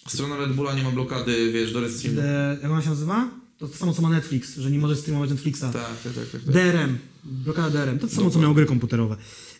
[0.08, 2.20] strona Red Bulla nie ma blokady, wiesz, do restreamu.
[2.62, 3.30] Jak ona się nazywa?
[3.64, 5.60] To to samo co ma Netflix, że nie możesz streamować Netflixa.
[5.60, 6.12] Tak, tak, tak.
[6.14, 6.40] tak, tak.
[6.54, 9.16] DRM, blokada DRM, to samo co miało gry komputerowe.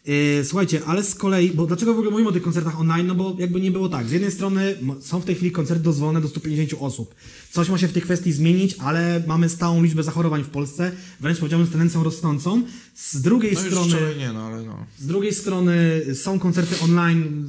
[0.07, 3.07] Yy, słuchajcie, ale z kolei, bo dlaczego w ogóle mówimy o tych koncertach online?
[3.07, 4.09] No bo jakby nie było tak.
[4.09, 7.15] Z jednej strony są w tej chwili koncerty dozwolone do 150 osób.
[7.51, 11.39] Coś ma się w tej kwestii zmienić, ale mamy stałą liczbę zachorowań w Polsce, wręcz
[11.39, 12.63] powiedziałbym z tendencją rosnącą.
[12.95, 13.97] Z drugiej No strony.
[14.19, 14.87] nie, no ale no.
[14.99, 17.47] Z drugiej strony są koncerty online,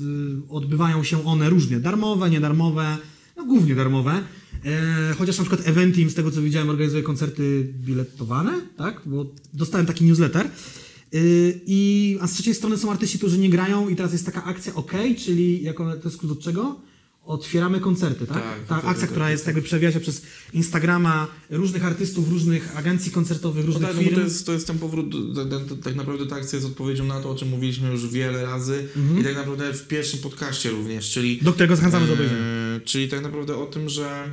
[0.50, 2.98] y, odbywają się one różnie, darmowe, niedarmowe,
[3.38, 4.24] no głównie darmowe.
[4.66, 9.02] E, chociaż na przykład Eventim, z tego co widziałem, organizuje koncerty biletowane, tak?
[9.06, 10.46] Bo dostałem taki newsletter.
[11.16, 14.44] Y, I, a z trzeciej strony są artyści, którzy nie grają i teraz jest taka
[14.44, 14.92] akcja OK,
[15.26, 16.80] czyli jako, to jest skrót od czego?
[17.26, 18.38] Otwieramy koncerty, tak?
[18.44, 20.22] Tak, Ta tak, akcja, tak, która tak, jest jakby przewija się przez
[20.54, 24.16] Instagrama różnych artystów, różnych agencji koncertowych, No różnych tak, no firm.
[24.16, 25.06] to jest, to jest ten powrót,
[25.84, 28.88] tak naprawdę ta akcja jest odpowiedzią na to, o czym mówiliśmy już wiele razy
[29.20, 31.40] i tak naprawdę w pierwszym podcaście również, czyli...
[31.42, 32.42] Do którego zachęcamy do obejrzenia.
[32.42, 34.24] e, Czyli tak naprawdę o tym, że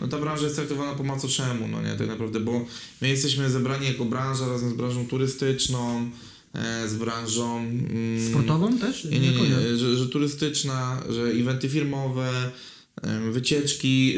[0.00, 2.66] no ta branża jest traktowana po macoszemu, no nie, tak naprawdę, bo
[3.02, 6.10] my jesteśmy zebrani jako branża razem z branżą turystyczną,
[6.54, 7.58] e, z branżą...
[7.58, 9.04] mm, Sportową też?
[9.04, 12.50] Nie, nie, nie, że, że turystyczna, że eventy firmowe,
[13.32, 14.14] wycieczki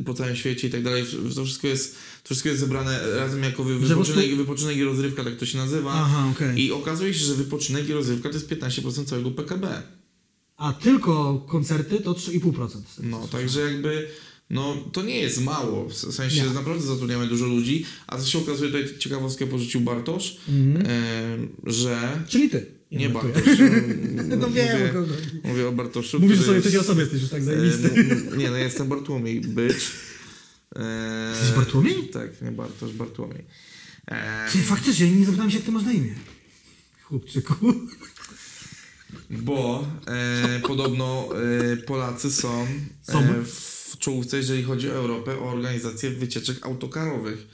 [0.00, 1.04] y, po całym świecie i tak dalej.
[1.34, 5.36] To wszystko jest, to wszystko jest zebrane razem jako wy, wypoczynek, wypoczynek i rozrywka, tak
[5.36, 5.92] to się nazywa.
[5.94, 6.64] Aha, okej.
[6.64, 9.82] I okazuje się, że wypoczynek i rozrywka to jest 15% całego PKB.
[10.56, 12.68] A tylko koncerty to 3,5%.
[13.02, 14.08] No, także jakby,
[14.50, 16.50] no to nie jest mało, w sensie Nie.
[16.50, 20.86] naprawdę zatrudniamy dużo ludzi, a co się okazuje, tutaj ciekawostkę porzucił Bartosz, Mhm.
[20.86, 22.22] em, że...
[22.28, 22.66] Czyli ty.
[22.92, 23.34] Nie żartuję.
[23.34, 23.58] Bartosz.
[24.40, 25.06] No wiem, mówię, kogo.
[25.44, 26.20] mówię o Bartoszu.
[26.20, 27.90] Mówisz sobie jest- trzeciej osobie, jesteś już tak zajebisty.
[28.32, 29.90] E, nie, no ja jestem Bartłomiej, bycz.
[30.76, 31.94] E, Jesteś Bartłomiej?
[32.08, 33.44] Tak, nie Bartosz, Bartłomiej.
[34.06, 36.14] E, Ty, faktycznie, nie zapytałem się, jak ty masz na imię.
[37.02, 37.54] Chłopczyku.
[39.30, 41.28] bo e, podobno
[41.72, 42.66] e, Polacy są,
[43.02, 43.18] Są?
[43.18, 43.34] e,
[43.90, 47.46] w czołówce, jeżeli chodzi o Europę, o organizację wycieczek autokarowych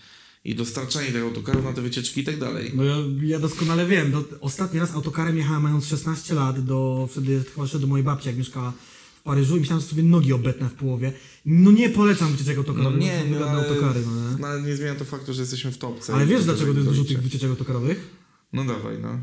[0.44, 2.72] i dostarczanie tych autokarów na te wycieczki i tak dalej.
[2.74, 4.12] No ja, ja doskonale wiem.
[4.12, 8.36] Do, ostatni raz autokarem jechałem mając 16 lat, do, wtedy chyba do mojej babci, jak
[8.36, 8.72] mieszkała
[9.16, 11.12] w Paryżu i myślałem, że sobie nogi obetnę w połowie.
[11.46, 14.00] No nie polecam wycieczek autokarowych, No nie, no, ale, autokary.
[14.06, 14.36] No, nie?
[14.38, 16.14] no, ale nie zmienia to faktu, że jesteśmy w topce.
[16.14, 18.10] Ale wiesz dlaczego to jest dużo tych wycieczek autokarowych?
[18.52, 19.18] No dawaj, no.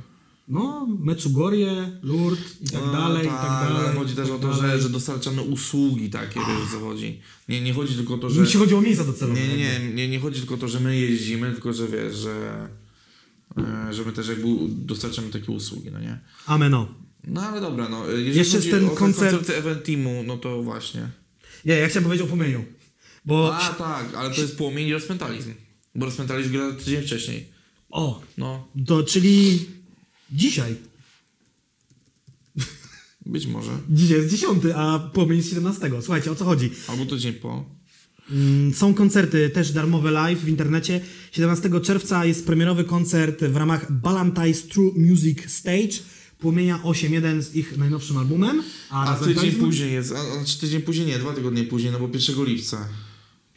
[0.47, 3.85] No, Meczugorie, Lourdes i tak No, dalej, i tak, tak dalej.
[3.87, 7.19] ale chodzi też tak o to, że, że dostarczamy usługi takie, wiesz chodzi.
[7.49, 8.41] Nie, nie chodzi tylko o to, że...
[8.41, 9.39] Mi się chodzi o miejsca docelowe.
[9.41, 12.15] Nie, nie, nie, nie, nie chodzi tylko o to, że my jeździmy, tylko że wiesz,
[12.15, 12.67] że,
[13.57, 16.19] e, że my też jakby dostarczamy takie usługi, no nie?
[16.45, 16.87] Ameno.
[17.27, 18.07] No ale dobra, no.
[18.07, 21.09] Jeżeli Jeszcze chodzi jest ten o koncert- koncerty Eventimu, no to właśnie.
[21.65, 22.65] Nie, ja chciałem powiedzieć o płomieniu.
[23.25, 23.55] Bo...
[23.55, 25.53] A tak, ale to jest płomień i rozpętalizm.
[25.95, 27.45] Bo rozpętalizm gra tydzień wcześniej.
[27.89, 29.65] O, No, to czyli
[30.33, 30.75] dzisiaj.
[33.25, 33.71] być może.
[33.89, 35.89] Dzisiaj jest 10, a płomień jest 17.
[36.01, 36.69] Słuchajcie, o co chodzi?
[36.87, 37.65] Albo tydzień po.
[38.31, 41.01] Mm, Są koncerty też darmowe live w internecie.
[41.31, 45.93] 17 czerwca jest premierowy koncert w ramach Ballantyne's True Music Stage.
[46.39, 48.63] Płomienia 8.1 z ich najnowszym albumem.
[48.89, 52.09] A, A tydzień później jest, a, znaczy tydzień później nie, dwa tygodnie później, no bo
[52.13, 52.89] 1 lipca.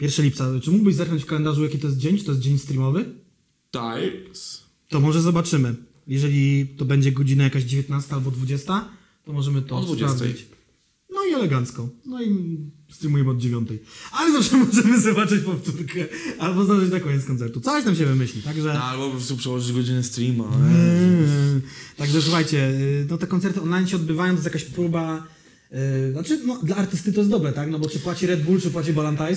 [0.01, 0.61] 1 lipca.
[0.62, 2.18] Czy mógłbyś zerknąć w kalendarzu, jaki to jest dzień?
[2.18, 3.05] Czy to jest dzień streamowy?
[3.72, 4.62] Times.
[4.89, 5.74] To może zobaczymy.
[6.07, 8.88] Jeżeli to będzie godzina jakaś 19 albo 20,
[9.24, 10.09] to możemy to O 20.
[10.16, 10.46] sprawdzić.
[11.14, 11.88] No i elegancko.
[12.07, 12.59] No i
[12.90, 13.68] streamujemy od 9.
[14.12, 16.07] Ale zawsze możemy zobaczyć powtórkę
[16.38, 17.61] albo znaleźć na koniec koncertu.
[17.61, 18.74] Coś tam się wymyśli, także...
[18.74, 20.44] No, albo po prostu przełożyć godzinę streama.
[20.44, 21.61] Eee,
[21.96, 25.26] Także słuchajcie, y, no te koncerty online się odbywają, to jest jakaś próba.
[26.09, 27.70] y, Znaczy, no, dla artysty to jest dobre, tak?
[27.70, 29.36] No bo czy płaci Red Bull, czy płaci Ballantyne?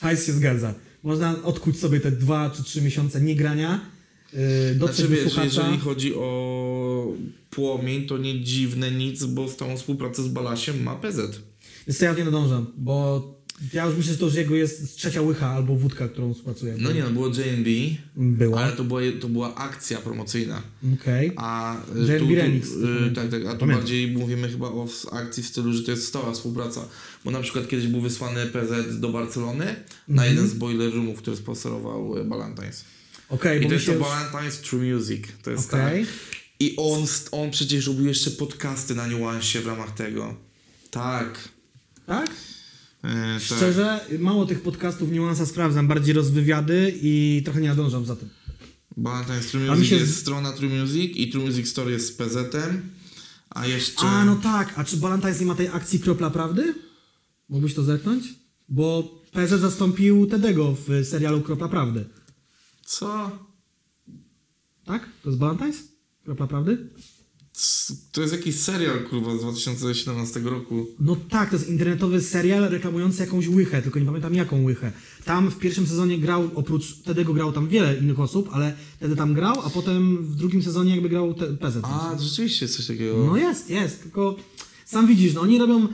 [0.00, 0.74] Hajs się zgadza.
[1.02, 3.80] Można odkuć sobie te dwa czy trzy miesiące niegrania,
[4.32, 5.44] yy, dotrzeć Znaczy do wiesz, słuchacza.
[5.44, 7.12] jeżeli chodzi o
[7.50, 11.40] płomień, to nie dziwne nic, bo stałą współpracę z Balasiem ma PZ.
[11.86, 13.40] Więc to ja nie nadążam, bo
[13.72, 16.74] ja już myślę, że to już jego jest trzecia łycha albo wódka, którą współpracuję.
[16.78, 17.68] No nie, no było JNB,
[18.16, 18.60] Była.
[18.60, 20.62] ale to była, to była akcja promocyjna.
[20.94, 21.32] Okej.
[21.36, 23.14] A y, JNB tu, Remix, y, pamiętam.
[23.14, 23.68] tak, tak, a tu Pamiętam.
[23.68, 26.88] bardziej mówimy chyba o akcji w stylu, że to jest stała współpraca.
[27.24, 29.64] Bo na przykład kiedyś był wysłany PZ do Barcelony
[30.08, 30.30] na Mhm.
[30.30, 32.84] jeden z boiler roomów, który sponsorował y, Ballantines.
[33.30, 33.92] Okej, I bo to jest to
[34.44, 34.56] już...
[34.56, 35.24] True Music.
[35.42, 36.06] To jest Okej.
[36.06, 36.14] tak.
[36.60, 40.34] I on, on przecież robił jeszcze podcasty na niuansie w ramach tego.
[40.90, 41.48] Tak.
[42.06, 42.30] Tak?
[43.04, 43.42] E, tak.
[43.42, 48.28] Szczerze, mało tych podcastów niuansa sprawdzam, bardziej rozwywiady i trochę nie nadążam za tym.
[48.96, 52.82] Ballantines True Music się jest strona True Music i True Music Store jest z PZ-em.
[53.50, 54.06] A jeszcze...
[54.06, 54.72] A, no tak.
[54.76, 56.74] A czy Ballantyne nie ma tej akcji Kropla Prawdy?
[57.48, 58.24] Mógłbyś to zerknąć?
[58.68, 59.02] Bo
[59.32, 62.04] PZ zastąpił Tedego w serialu Kropla Prawdy.
[62.90, 63.30] Co?
[64.84, 65.08] Tak?
[65.22, 65.76] To jest Valentine's?
[66.24, 66.88] Kropla Prawdy?
[68.12, 70.86] To jest jakiś serial, kurwa, z 2017 roku.
[71.00, 74.92] No tak, to jest internetowy serial reklamujący jakąś łychę, tylko nie pamiętam jaką łychę.
[75.24, 79.34] Tam w pierwszym sezonie grał, oprócz Tedego grał tam wiele innych osób, ale Tedy tam
[79.34, 81.78] grał, a potem w drugim sezonie jakby grał te, PZ.
[81.82, 83.26] A, to rzeczywiście jest coś takiego.
[83.26, 84.36] No jest, jest, tylko
[84.84, 85.88] sam widzisz, no oni robią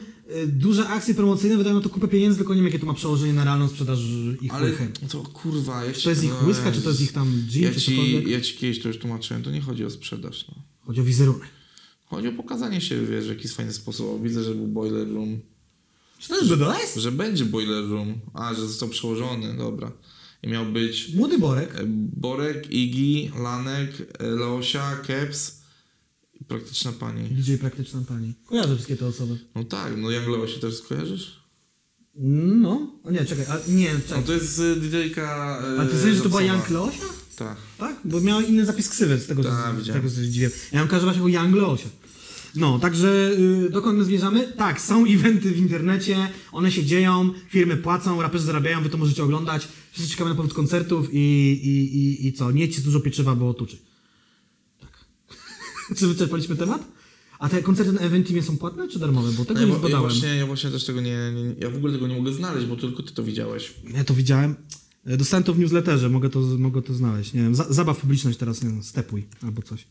[0.47, 3.33] duże akcje promocyjne, wydają na to kupę pieniędzy, tylko nie wiem jakie to ma przełożenie
[3.33, 3.99] na realną sprzedaż
[4.43, 4.89] ich Ale łychy.
[5.09, 7.72] to kurwa, ja Czy to jest ich łyska, czy to jest ich tam gin, ja
[7.72, 8.29] czy ci, cokolwiek?
[8.29, 10.55] ja ci kiedyś to już tłumaczyłem, to nie chodzi o sprzedaż, no.
[10.81, 11.49] Chodzi o wizerunek.
[12.07, 14.07] Chodzi o pokazanie się, wiesz, w jakiś fajny sposób.
[14.07, 15.41] O, widzę, że był boiler room.
[16.18, 16.97] Czy to jest BDS?
[16.97, 18.14] Że będzie boiler room.
[18.35, 19.93] A, że został przełożony, dobra.
[20.43, 21.74] I miał być Młody Borek.
[21.74, 21.83] e,
[22.16, 25.61] Borek, Igi, Lanek, e, Leosia, Keps
[26.49, 27.28] praktyczna pani.
[27.28, 28.34] DJ Praktyczna Pani.
[28.47, 29.38] Kojarzę wszystkie te osoby.
[29.55, 31.40] No tak, no Young Leosia też skojarzysz?
[32.18, 34.24] No, o nie, czekaj, a, nie, No czekaj.
[34.24, 36.40] to jest e, DJ-ka A ty sądzisz, że to była
[36.70, 37.05] Leosia?
[37.36, 37.57] Tak.
[37.78, 40.03] Tak, bo miała inny zapis ksywy z tego, co, z widziałem.
[40.03, 40.51] tego co się dziwię.
[40.72, 41.88] Ja kojarzę właśnie jako Young Leosia.
[42.55, 43.30] No, także
[43.66, 44.53] y, dokąd my zmierzamy?
[44.57, 49.24] Tak, są eventy w internecie, one się dzieją, firmy płacą, raperzy zarabiają, wy to możecie
[49.24, 49.68] oglądać.
[49.92, 51.18] Wszyscy czekamy na powrót koncertów i,
[51.62, 52.51] i, i, i co?
[52.51, 53.76] Nie jedźcie dużo pieczywa, bo tuczy.
[55.97, 56.89] Czy wyczerpaliśmy temat?
[57.39, 59.32] A te koncerty na Eventimie są płatne czy darmowe?
[59.32, 60.11] Bo tego No, nie ja, ja, zbadałem.
[60.11, 62.76] właśnie, ja właśnie też tego nie, nie, ja w ogóle tego nie mogę znaleźć, bo
[62.76, 63.74] tylko ty to widziałeś.
[63.95, 64.55] Ja to widziałem.
[65.07, 67.32] E, Dostałem to w newsletterze, mogę to, mogę to znaleźć.
[67.32, 69.87] Nie wiem, za, zabaw publiczność teraz, nie wiem, stepuj albo coś.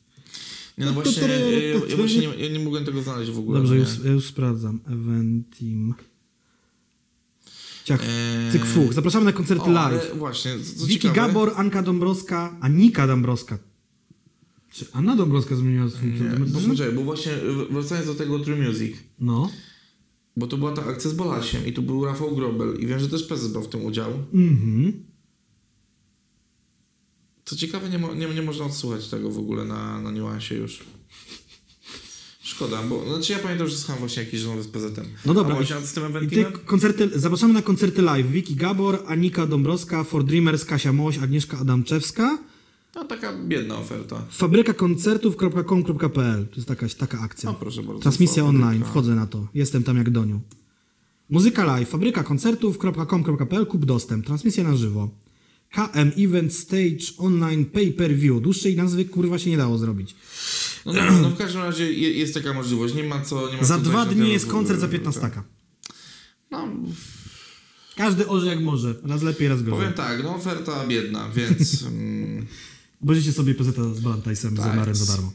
[0.77, 3.59] Nie, no właśnie, ja, ja, ja właśnie nie, ja nie mogłem tego znaleźć w ogóle.
[3.59, 4.05] Dobrze, no już, nie.
[4.05, 4.79] ja już sprawdzam.
[4.87, 5.93] Eventim.
[7.85, 8.93] Ciach, Eee, cyk, fuch.
[8.93, 10.17] Zapraszamy na koncerty O, live.
[10.17, 13.57] właśnie, co Wiki ciekawe, Gabor, Anka Dąbrowska, Anika Dąbrowska.
[14.75, 16.53] Czy Anna Dąbrowska zmieniła swój Nie, pseudonim?
[16.53, 17.31] bo, poczekaj, bo właśnie
[17.69, 19.49] wracając do tego True Music, No.
[20.37, 23.09] bo to była ta akcja z Bolasiem i tu był Rafał Grobel i wiem, że
[23.09, 24.11] też prezes brał w tym udział.
[24.33, 25.03] Mhm.
[27.45, 30.79] Co ciekawe, nie, mo, nie, nie można odsłuchać tego w ogóle na, na niuansie już.
[32.41, 35.05] Szkoda, bo znaczy ja pamiętam, że słuchałem właśnie jakiś rozmowy z PZ-em.
[35.25, 36.51] No dobra, A z tym I ty eventimem?
[36.65, 38.27] koncerty, zapraszamy na koncerty live.
[38.31, 42.37] Wiki Gabor, Anika Dąbrowska, For Dreamers, Kasia Moś, Agnieszka Adamczewska.
[42.95, 44.25] No taka biedna oferta.
[44.31, 47.49] Fabryka koncertów.com.pl To jest taka, taka akcja.
[47.49, 48.01] No proszę bardzo.
[48.01, 48.65] Transmisja Fabryka.
[48.67, 49.47] online, wchodzę na to.
[49.53, 50.41] Jestem tam jak Doniu.
[51.29, 55.09] Muzyka live, fabryka koncertów.com.pl, kup dostęp, transmisja na żywo.
[55.71, 58.41] KM Event Stage Online Pay Per View.
[58.41, 60.15] Dłuższej nazwy kurwa się nie dało zrobić.
[60.85, 62.93] No, no, no w każdym razie je- jest taka możliwość.
[62.95, 63.51] Nie ma co.
[63.51, 65.43] Nie ma Za co dwa dni jest koncert za 15 taka.
[66.51, 66.67] No,
[67.95, 68.95] Każdy orze jak może.
[69.03, 69.79] Raz lepiej, raz gorzej.
[69.79, 72.45] powiem tak, no oferta biedna, więc mm,
[73.03, 74.73] Obejrzyjcie sobie PZ z Balantajsem, z Tak.
[74.73, 75.31] Omarem za darmo.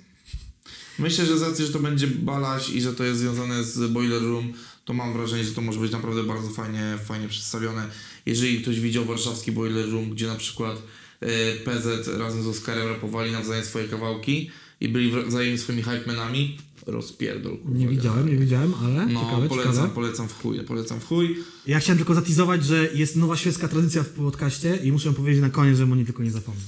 [0.99, 4.23] myślę, że z racji, że to będzie balaś i że to jest związane z Boiler
[4.23, 4.53] Room,
[4.85, 7.87] to mam wrażenie, że to może być naprawdę bardzo fajnie, fajnie przedstawione.
[8.27, 10.83] Jeżeli ktoś widział warszawski Boiler Room, gdzie na przykład
[11.21, 14.51] e, PZ razem z Oskarem rapowali nawzajem swoje kawałki
[14.81, 17.59] i byli wzajem swoimi hypemenami, rozpierdol.
[17.59, 19.95] kurwa, Nie widziałem, nie widziałem, ale No, ciekawe, polecam, ciekawe.
[19.95, 21.37] polecam w chuj, polecam w chuj.
[21.67, 25.51] Ja chciałem tylko zatizować, że jest nowa świecka tradycja w podcaście i muszę powiedzieć na
[25.51, 26.65] koniec, żebym o niej tylko nie zapomniał.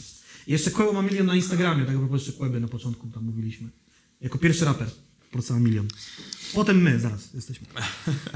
[0.47, 3.69] Jeszcze Kłębo ma milion na Instagramie, tak propos jeszcze Kłęby na początku tam mówiliśmy.
[4.21, 4.91] Jako pierwszy raper
[5.51, 5.89] ma milion.
[6.55, 7.67] Potem my, zaraz jesteśmy.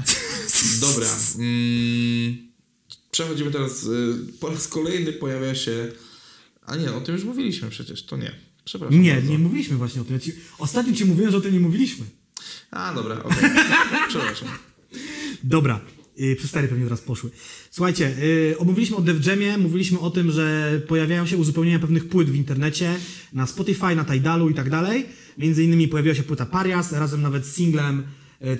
[0.81, 1.07] Dobra.
[1.37, 2.37] Mm,
[3.11, 3.83] przechodzimy teraz.
[3.83, 5.91] Y, po raz kolejny pojawia się.
[6.65, 8.35] A nie, o tym już mówiliśmy przecież, to nie.
[8.65, 9.01] Przepraszam.
[9.01, 9.31] Nie, bardzo.
[9.31, 10.13] nie mówiliśmy właśnie o tym.
[10.13, 10.33] Ja ci...
[10.57, 12.05] Ostatnio ci mówiłem, że o tym nie mówiliśmy.
[12.71, 13.49] A, dobra, okej.
[14.09, 14.47] Przepraszam.
[15.43, 15.81] Dobra,
[16.17, 17.29] yy, przystary pewnie teraz poszły.
[17.71, 22.29] Słuchajcie, yy, omówiliśmy o Def Jamie, mówiliśmy o tym, że pojawiają się uzupełnienia pewnych płyt
[22.29, 22.95] w internecie,
[23.33, 25.05] na Spotify, na Tidalu i tak dalej.
[25.37, 28.03] Między innymi pojawiła się płyta Parias, razem nawet z singlem,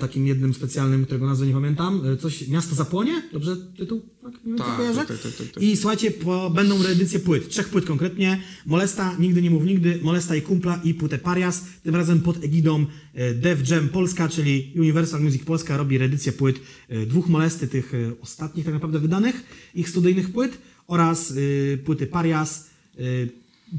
[0.00, 2.00] takim jednym specjalnym, którego nazwy nie pamiętam.
[2.04, 3.22] Yy, coś, Miasto Zapłonie?
[3.32, 4.02] Dobrze tytuł?
[4.22, 5.04] Tak, nie wiem, Tak, kojarzę?
[5.04, 5.62] tak, tak, tak, tak.
[5.62, 8.42] I słuchajcie, po, będą reedycje płyt, trzech płyt konkretnie.
[8.66, 11.64] Molesta, Nigdy nie mów nigdy, Molesta i Kumpla i płytę Parias.
[11.82, 16.60] Tym razem pod egidą e, Def Jam Polska, czyli Universal Music Polska robi reedycję płyt
[16.88, 19.42] e, dwóch Molesty, tych e, ostatnich tak naprawdę wydanych,
[19.74, 21.30] ich studyjnych płyt oraz
[21.74, 22.70] e, płyty Parias.
[22.98, 23.02] E,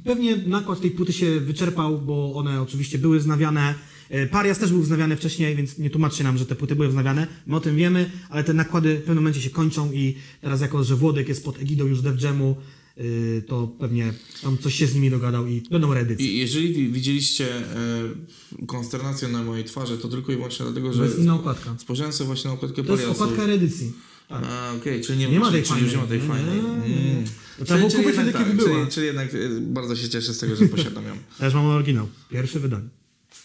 [0.03, 3.75] Pewnie nakład tej płyty się wyczerpał, bo one oczywiście były wznawiane.
[4.09, 7.27] E, Parias też był wznawiany wcześniej, więc nie tłumaczcie nam, że te płyty były wznawiane.
[7.47, 10.83] My o tym wiemy, ale te nakłady w pewnym momencie się kończą i teraz jako,
[10.83, 12.55] że Włodek jest pod egidą już Def Jamu,
[12.97, 16.25] y, to pewnie tam coś się z nimi dogadał i będą reedycje.
[16.25, 20.93] I jeżeli wi- widzieliście e, konsternację na mojej twarzy, to tylko i wyłącznie dlatego, To
[20.93, 21.75] że jest inna okładka.
[21.79, 23.23] spojrzałem sobie właśnie na okładkę To jest Pariasu.
[23.23, 23.93] okładka reedycji.
[24.29, 24.43] Tak.
[24.49, 26.19] A, okej, czyli nie, Nie ma czyli, tej czyli już nie ma fajnej.
[26.19, 26.55] tej fajnej.
[26.55, 27.11] Nie, nie, nie.
[27.11, 27.23] Mm.
[27.59, 30.37] To trzeba było Czyli, czyli, jednak, tak, czyli, czyli jednak e, bardzo się cieszę z
[30.39, 31.13] tego, że posiadam ją.
[31.39, 32.07] Też mam oryginał.
[32.29, 32.87] Pierwsze wydanie.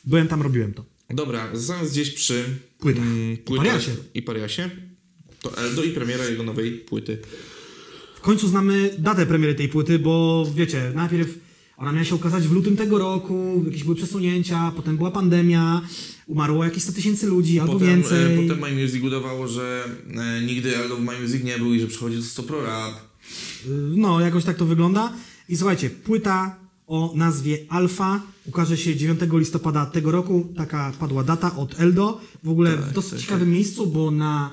[0.05, 0.85] Byłem tam, robiłem to.
[1.11, 2.45] Dobra, zostając gdzieś przy
[2.79, 3.03] Płytach.
[3.05, 3.91] mm, I Pariasie.
[4.15, 4.71] i Pariasie.
[5.43, 7.19] To Eldo i premiera jego nowej płyty.
[8.17, 11.39] W końcu znamy datę premiery tej płyty, bo wiecie, najpierw
[11.77, 15.83] ona miała się ukazać w lutym tego roku, jakieś były przesunięcia, potem była pandemia,
[16.27, 18.35] umarło jakieś 100 tysięcy ludzi albo Potem, więcej.
[18.35, 19.85] e, potem My Music udawało, że
[20.17, 22.93] e, nigdy Eldo w My Music nie był i że przychodzi do Stopro Rap.
[23.97, 25.13] No, jakoś tak to wygląda.
[25.49, 26.57] I słuchajcie, płyta
[26.87, 30.53] o nazwie Alfa ukaże się 9 listopada tego roku.
[30.57, 32.21] Taka padła data od Eldo.
[32.45, 34.51] W ogóle w dosyć tak, ciekawym miejscu, bo na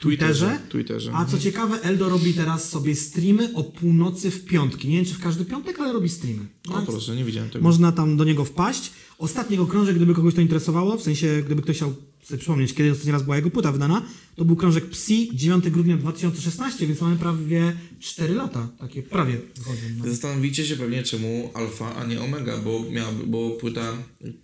[0.00, 0.58] Twitterze.
[0.68, 1.12] Twitterze.
[1.14, 4.88] A co ciekawe, Eldo robi teraz sobie streamy o północy w piątki.
[4.88, 6.46] Nie wiem, czy w każdy piątek, ale robi streamy.
[6.68, 7.62] O proszę, nie widziałem tego.
[7.62, 8.90] Można tam do niego wpaść.
[9.18, 11.94] Ostatni jego krążek, gdyby kogoś to interesowało, w sensie, gdyby ktoś chciał
[12.24, 14.02] sobie przypomnieć, kiedy ostatni raz była jego płyta wydana,
[14.36, 18.68] to był krążek Psi 9 grudnia 2016, więc mamy prawie 4 lata.
[18.78, 19.80] Takie prawie wychodzą.
[19.98, 20.04] No.
[20.10, 23.92] Zastanowicie się pewnie, czemu Alfa, a nie Omega, bo miała, bo płyta,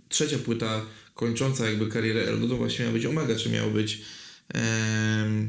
[0.09, 4.03] trzecia płyta kończąca jakby karierę Eldo to właśnie miała być Omega, czy miało być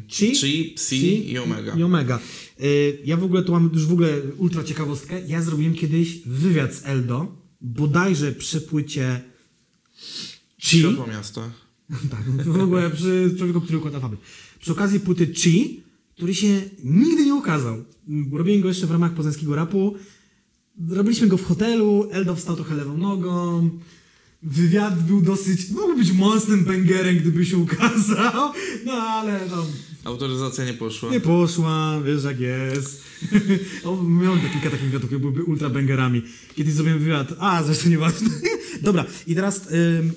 [0.07, 1.75] Chi, Chi, Psi i Omega.
[1.75, 2.19] I Omega.
[2.61, 5.21] Y, ja w ogóle tu mam już w ogóle ultra ciekawostkę.
[5.27, 9.21] Ja zrobiłem kiedyś wywiad z Eldo, bodajże przy płycie
[10.57, 10.79] Chi.
[10.79, 11.51] Światło miasta.
[12.11, 14.19] Tak, w ogóle przy człowieku, który układa alfabet.
[14.59, 15.83] Przy okazji płyty Chi,
[16.15, 17.83] który się nigdy nie ukazał.
[18.31, 19.95] Robiłem go jeszcze w ramach poznańskiego rapu.
[20.89, 23.69] Robiliśmy go w hotelu, Eldo wstał trochę lewą nogą.
[24.43, 28.53] Wywiad był dosyć, mógł być mocnym bangerem, gdyby się ukazał.
[28.85, 29.65] No ale no,
[30.03, 31.11] Autoryzacja nie poszła.
[31.11, 33.03] nie poszła, wiesz jak jest.
[33.85, 36.21] o, miałem kilka takich wywiadów, które byłyby ultra bangerami.
[36.55, 38.29] Kiedyś zrobiłem wywiad, a zresztą nieważne.
[38.81, 40.11] Dobra, i teraz ym,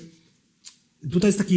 [1.11, 1.51] tutaj jest taka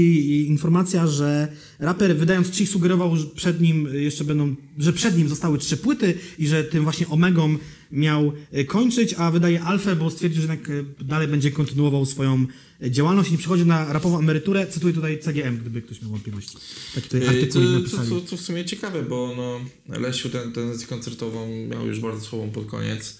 [0.47, 5.59] informacja, że raper wydając Chi sugerował, że przed nim jeszcze będą, że przed nim zostały
[5.59, 7.57] trzy płyty i że tym właśnie Omegą
[7.93, 12.47] miał y, kończyć, a wydaje Alfę, bo stwierdził, że jednak y, dalej będzie kontynuował swoją
[12.83, 14.67] y, działalność i nie przychodzi na rapową emeryturę.
[14.67, 16.57] Cytuję tutaj CGM, gdyby ktoś miał wątpliwości.
[16.95, 18.11] Taki tutaj artykuł to, napisali.
[18.11, 19.61] to, to w sumie ciekawe, bo no,
[19.99, 23.19] Lesiu tę tendencję koncertową miał już bardzo słabą pod koniec.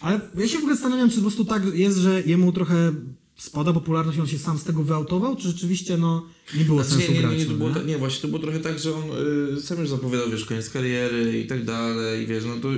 [0.00, 2.92] Ale ja się w ogóle zastanawiam, czy po prostu tak jest, że jemu trochę
[3.36, 6.26] spada popularność, on się sam z tego wyautował, czy rzeczywiście no,
[6.56, 7.32] nie było Znaczy, sensu nie, nie, grać.
[7.32, 7.84] nie, nie, to no, było nie?
[7.84, 9.04] nie, właśnie to było trochę tak, że on
[9.56, 12.68] y, sam już zapowiadał, wiesz, koniec kariery i tak dalej, i wiesz, no to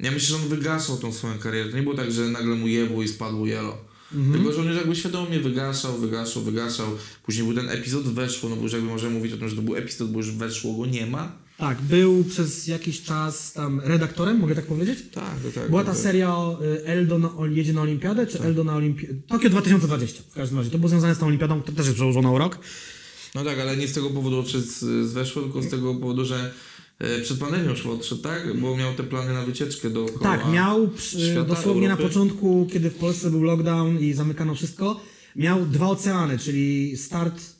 [0.00, 1.70] ja myślę, że on wygaszał tą swoją karierę.
[1.70, 3.78] To nie było tak, że nagle mu jebło i spadło jelo.
[4.14, 4.32] Mhm.
[4.32, 6.86] Tylko, że on już jakby świadomie wygaszał, wygaszał, wygaszał.
[7.22, 9.62] Później był ten epizod weszło, no bo już jakby możemy mówić o tym, że to
[9.62, 11.32] był epizod, bo już weszło go nie ma.
[11.58, 14.98] Tak, był przez jakiś czas tam redaktorem, mogę tak powiedzieć?
[15.12, 15.68] Tak, to tak.
[15.68, 16.02] Była to ta tak.
[16.02, 19.14] seria o, y, Eldo na, jedzie na olimpiadę, czy Eldo na olimpiadę?
[19.28, 20.70] Tokio 2020 w każdym razie.
[20.70, 22.58] To było związane z tą olimpiadą, to też jest przełożone o rok.
[23.34, 26.52] No tak, ale nie z tego powodu odszedł z, weszło, tylko z tego powodu, że
[26.98, 28.60] e, przed pandemią już odszedł, tak?
[28.60, 30.20] Bo miał te plany na wycieczkę dookoła.
[30.20, 32.08] Tak, miał świata, dosłownie na Europy.
[32.08, 35.00] początku, kiedy w Polsce był lockdown i zamykano wszystko,
[35.36, 37.55] miał dwa oceany, czyli start,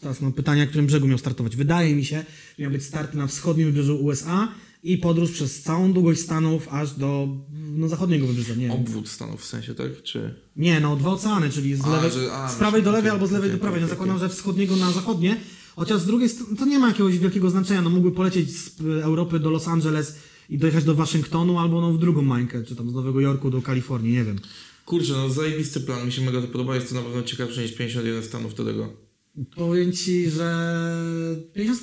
[0.00, 1.56] teraz mam pytanie, na którym brzegu miał startować.
[1.56, 2.24] Wydaje mi się,
[2.58, 4.48] że miał być start na wschodnim wybrzeżu USA
[4.82, 8.72] i podróż przez całą długość Stanów aż do no, zachodniego wybrzeża, nie wiem.
[8.72, 10.02] Obwód Stanów w sensie, tak?
[10.02, 10.34] Czy...
[10.56, 13.10] Nie, no dwa oceany, czyli z, A, lewej, że- a, z prawej do okej, lewej
[13.10, 13.80] albo z lewej do prawej.
[13.80, 15.36] No zakładam, że wschodniego na zachodnie.
[15.76, 17.82] Chociaż z drugiej strony to nie ma jakiegoś wielkiego znaczenia.
[17.82, 20.18] No mógłby polecieć z y, Europy do Los Angeles
[20.50, 23.62] i dojechać do Waszyngtonu albo no w drugą mańkę, czy tam z Nowego Jorku do
[23.62, 24.38] Kalifornii, nie wiem.
[24.84, 27.72] Kurczę, no zajebisty plan, mi się mega to podoba, jest to na pewno ciekawsze niż
[27.72, 29.07] 51 Stanów do tego.
[29.56, 30.48] Powiem ci, że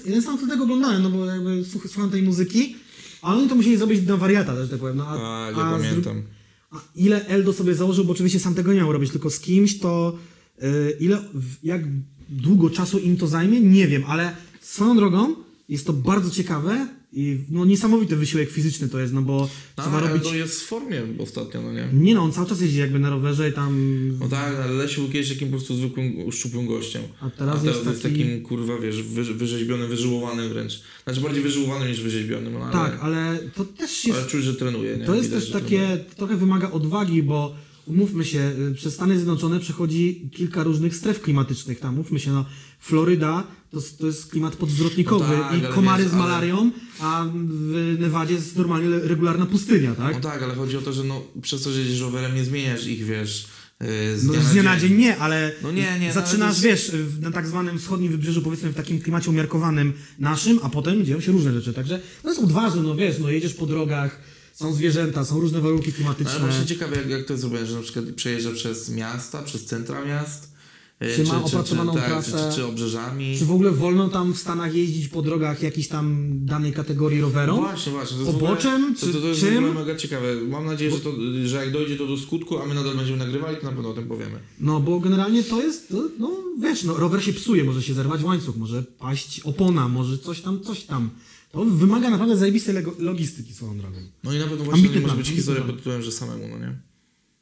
[0.06, 2.76] jeden sam wtedy oglądałem, no bo jakby słuch- słucham tej muzyki,
[3.22, 4.98] ale oni to musieli zrobić na wariata, też tak powiem.
[4.98, 6.24] No, a, a z dru- pamiętam.
[6.72, 9.80] A ile Eldo sobie założył, bo oczywiście sam tego nie miał robić, tylko z kimś,
[9.80, 10.18] to
[10.64, 11.22] y, ile,
[11.64, 11.82] jak
[12.30, 15.36] długo czasu im to zajmie, nie wiem, ale swoją drogą
[15.70, 20.00] jest to bardzo ciekawe i no, niesamowity wysiłek fizyczny to jest, no bo No, trzeba
[20.00, 20.32] robić...
[20.32, 21.90] jest w formie ostatnio, no nie?
[21.94, 23.78] Nie no, on cały czas jeździ jakby na rowerze i tam...
[24.20, 27.02] No tak, ale Lesiu był kiedyś takim po prostu zwykłym, szczupłym gościem.
[27.22, 30.82] A teraz jest jest taki- takim, kurwa, wiesz, wy, wyrzeźbionym, wyżyłowanym wręcz.
[31.04, 34.20] Znaczy bardziej wyżyłowanym niż wyrzeźbionym, no ale, Tak, ale to też jest...
[34.20, 35.06] ale czuć, że trenuje, nie?
[35.06, 35.98] To jest Widać, też takie, trenuje.
[36.18, 37.56] trochę wymaga odwagi, bo
[37.88, 41.80] umówmy się, y, przez Stany Zjednoczone przechodzi kilka różnych stref klimatycznych.
[41.80, 42.46] Tam, mówmy się, no,
[42.90, 46.72] Floryda to, to jest klimat podwzrotnikowy No tak, i ale komary wiesz, z ale- malarią,
[47.00, 50.14] a w Nevadzie jest normalnie regularna pustynia, tak?
[50.16, 52.86] No tak, ale chodzi o to, że no, przez to, że jedziesz rowerem, nie zmieniasz
[52.86, 53.48] ich, wiesz,
[53.82, 53.88] yy,
[54.20, 56.62] z No, dnia, z dnia na dzień nie, ale No nie, nie, no, zaczynasz, ale
[56.70, 61.22] wiesz, na tak zwanym wschodnim wybrzeżu, powiedzmy w takim klimacie umiarkowanym naszym, a potem dzieją
[61.22, 61.74] się różne rzeczy.
[61.74, 64.20] Także to jest odważne, no wiesz, no jedziesz po drogach,
[64.54, 66.32] są zwierzęta, są różne warunki No, klimatyczne.
[66.34, 69.66] ale właśnie ciekawe, jak, jak to jest zrobione, że na przykład przejeżdża przez miasta, przez
[69.66, 70.55] centra miast,
[71.02, 72.50] yy, Czy ma opracowaną tak, trasę?
[72.50, 73.38] czy, czy obrzeżami.
[73.40, 77.60] Czy w ogóle wolno tam w Stanach jeździć po drogach jakiejś tam danej kategorii rowerom?
[77.60, 78.18] Właśnie, właśnie.
[78.18, 78.56] To ogóle,
[79.00, 79.76] to, to, to jest czy w ogóle czym?
[79.76, 80.36] mega ciekawe.
[80.36, 81.14] Mam nadzieję, że, to,
[81.46, 83.94] że jak dojdzie to do skutku, a my nadal będziemy nagrywali, to na pewno o
[83.94, 84.40] tym powiemy.
[84.60, 86.32] No bo generalnie to jest, no
[86.62, 90.62] wiesz, no rower się psuje, może się zerwać łańcuch, może paść opona, może coś tam,
[90.62, 91.10] coś tam.
[91.52, 93.98] To wymaga naprawdę zajebistej logistyki swoją drogą.
[94.24, 96.80] No i na pewno właśnie może być historia pod tytułem, że samemu, no nie?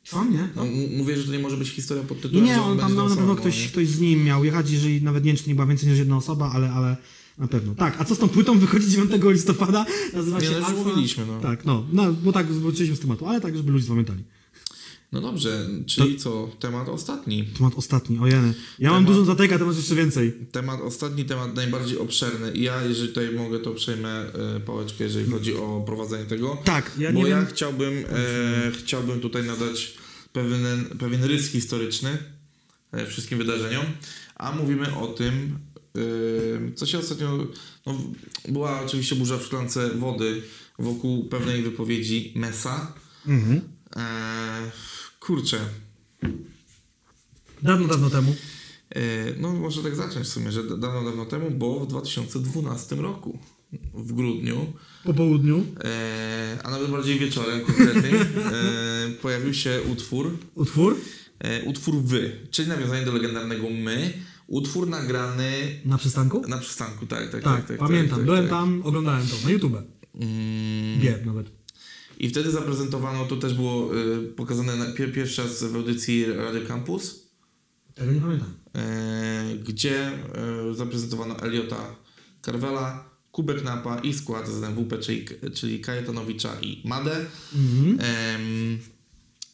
[0.03, 0.47] Co, nie?
[0.55, 0.65] No,
[0.97, 3.15] mówię, że to nie może być historia pod Nie, tytułem, nie, on tam na, na
[3.15, 3.67] pewno ktoś, nie?
[3.67, 6.17] ktoś z nim miał jechać, jeżeli nawet nie wiem, czy nie była więcej niż jedna
[6.17, 6.97] osoba, ale, ale
[7.37, 7.75] na pewno.
[7.75, 9.85] Tak, a co z tą płytą wychodzi 9 listopada?
[10.13, 10.83] Nazywa Nie, się no już Alpha.
[10.83, 11.39] mówiliśmy, no.
[11.39, 14.23] Tak, no, no, bo tak zwróciliśmy z tematu, ale tak, żeby ludzie zapamiętali.
[15.13, 16.49] No dobrze, czyli co?
[16.59, 17.43] Temat ostatni.
[17.43, 18.53] Temat ostatni, ojeny.
[18.79, 20.33] Ja mam Temat- dużo zatek, a temat jeszcze więcej.
[20.51, 22.51] Temat ostatni, temat najbardziej obszerny.
[22.51, 26.61] I ja, jeżeli tutaj mogę, to przejmę e, pałeczkę, jeżeli chodzi o prowadzenie tego.
[26.63, 27.45] Tak, ja bo ja wiem...
[27.45, 29.93] chciałbym, e, chciałbym tutaj nadać
[30.33, 32.17] pewien, pewien rys historyczny
[32.91, 33.85] e, wszystkim wydarzeniom,
[34.35, 35.59] a mówimy o tym,
[35.95, 37.47] e, co się ostatnio.
[37.85, 37.97] No,
[38.49, 40.41] była oczywiście burza w szklance wody
[40.79, 42.93] wokół pewnej wypowiedzi Mesa.
[43.27, 43.61] Mhm.
[43.95, 44.71] E,
[45.25, 45.59] kurczę.
[47.61, 48.35] Dawno, dawno temu.
[48.95, 49.01] E,
[49.39, 53.39] no, może tak zacząć w sumie, że da- dawno, dawno temu, bo w 2012 roku,
[53.93, 55.65] w grudniu, Po południu.
[55.83, 60.95] e, a nawet bardziej wieczorem konkretnie, e, pojawił się utwór, Utwór
[61.39, 64.13] e, utwór Wy, czyli nawiązanie do legendarnego My,
[64.47, 65.51] utwór nagrany
[65.85, 66.41] na przystanku?
[66.47, 67.67] na przystanku, tak, tak, Tak, tak.
[67.67, 68.17] tak, pamiętam.
[68.17, 68.49] tak, Byłem tak.
[68.49, 69.73] tam, oglądałem to na YouTube.
[70.15, 71.62] Mm, Bieg nawet.
[72.19, 76.67] I wtedy zaprezentowano, to też było e, pokazane na, pier, pierwszy raz w audycji Radio
[76.67, 77.23] Campus,
[77.95, 78.53] Tego nie pamiętam.
[78.75, 81.95] e, gdzie e, zaprezentowano Eliota
[82.45, 87.25] Carvela, Kubek Napa i skład z MWP, czyli, czyli Kajetanowicza i Madę.
[87.55, 87.97] Mhm.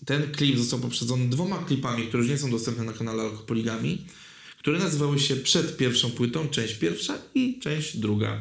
[0.06, 4.06] Ten klip został poprzedzony dwoma klipami, które już nie są dostępne na kanale Alkopoligami,
[4.60, 8.40] które nazywały się przed pierwszą płytą, część pierwsza i część druga,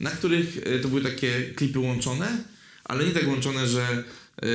[0.00, 2.44] na których e, to były takie klipy łączone,
[2.90, 4.04] ale nie tak łączone, że
[4.42, 4.46] e,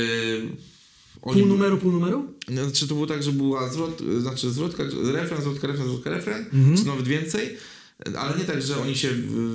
[1.21, 1.41] oni...
[1.41, 2.33] Pół numeru, pół numeru?
[2.49, 4.83] No, Znaczy to było tak, że była zwrot, znaczy zwrotka,
[5.13, 6.77] refren, zwrotka, refren, zwrotka, refren, Mhm.
[6.77, 7.57] czy nawet więcej,
[8.17, 9.09] ale nie tak, że oni się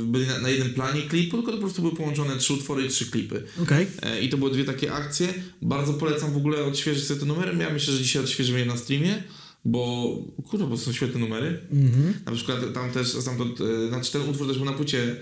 [0.04, 2.88] byli na, na jednym planie klipu, tylko to po prostu były połączone trzy utwory i
[2.88, 3.42] trzy klipy.
[3.62, 3.86] Okej.
[4.02, 5.34] E, I to były dwie takie akcje.
[5.62, 7.56] Bardzo polecam w ogóle odświeżyć sobie te numery.
[7.58, 9.22] Ja myślę, że dzisiaj odświeżymy je na streamie,
[9.64, 10.14] bo
[10.50, 11.60] kurwa, bo są świetne numery.
[11.72, 12.14] Mhm.
[12.26, 15.16] Na przykład tam też, stamtąd, e, znaczy ten utwór też był na płycie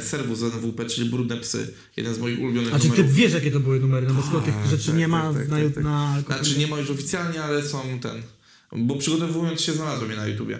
[0.00, 1.74] Serwus z NWP, czyli Brudne Psy.
[1.96, 4.06] Jeden z moich ulubionych A czy ty wiesz, jakie to były numery?
[4.06, 5.84] No bo skoro tych Tak, rzeczy tak, nie ma tak, tak, na, tak, tak.
[5.84, 8.22] na Znaczy nie ma już oficjalnie, ale są ten.
[8.72, 10.58] Bo przygotowując się znalazłem je na YouTubie.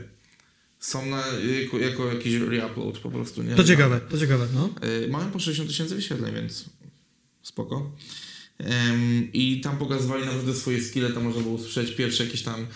[0.81, 1.22] Są na,
[1.62, 3.43] jako, jako jakiś reupload po prostu.
[3.43, 3.55] Nie?
[3.55, 4.70] To ciekawe, to ciekawe, no.
[4.89, 6.64] Y, Mają po 60 tysięcy wyświetleń, więc
[7.43, 7.93] spoko.
[8.59, 12.66] Em, I tam pokazywali naprawdę swoje skille, tam można było usłyszeć pierwsze jakieś tam e,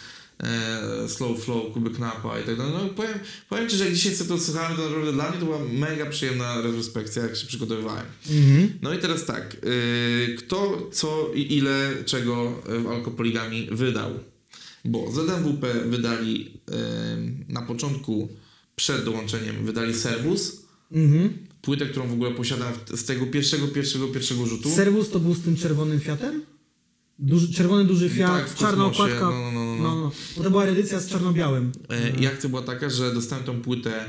[1.09, 2.73] slow flow, kubek napa i tak dalej.
[2.75, 3.19] No powiem,
[3.49, 6.07] powiem Ci, że jak dzisiaj sobie to słuchałem, to naprawdę dla mnie to była mega
[6.07, 8.05] przyjemna retrospekcja, jak się przygotowywałem.
[8.31, 8.73] Mhm.
[8.83, 14.11] No i teraz tak, y, kto, co i ile, czego w Alkopoligami wydał?
[14.85, 16.47] Bo ZMWP wydali
[17.49, 18.29] y, na początku,
[18.77, 20.63] przed dołączeniem, wydali Serwus,
[20.93, 21.31] Mhm.
[21.63, 24.71] płytę, którą w ogóle posiadam z tego pierwszego, pierwszego, pierwszego rzutu.
[24.71, 26.43] Serwus to był z tym czerwonym Fiatem?
[27.19, 29.31] Duży, czerwony duży Fiat, Tak, w czarna kosmosie, okładka.
[29.31, 29.95] no, no, no, no.
[29.97, 30.13] no.
[30.37, 31.73] Bo to była edycja z czarno-białym.
[31.91, 34.05] E, I akcja była taka, że dostałem tą płytę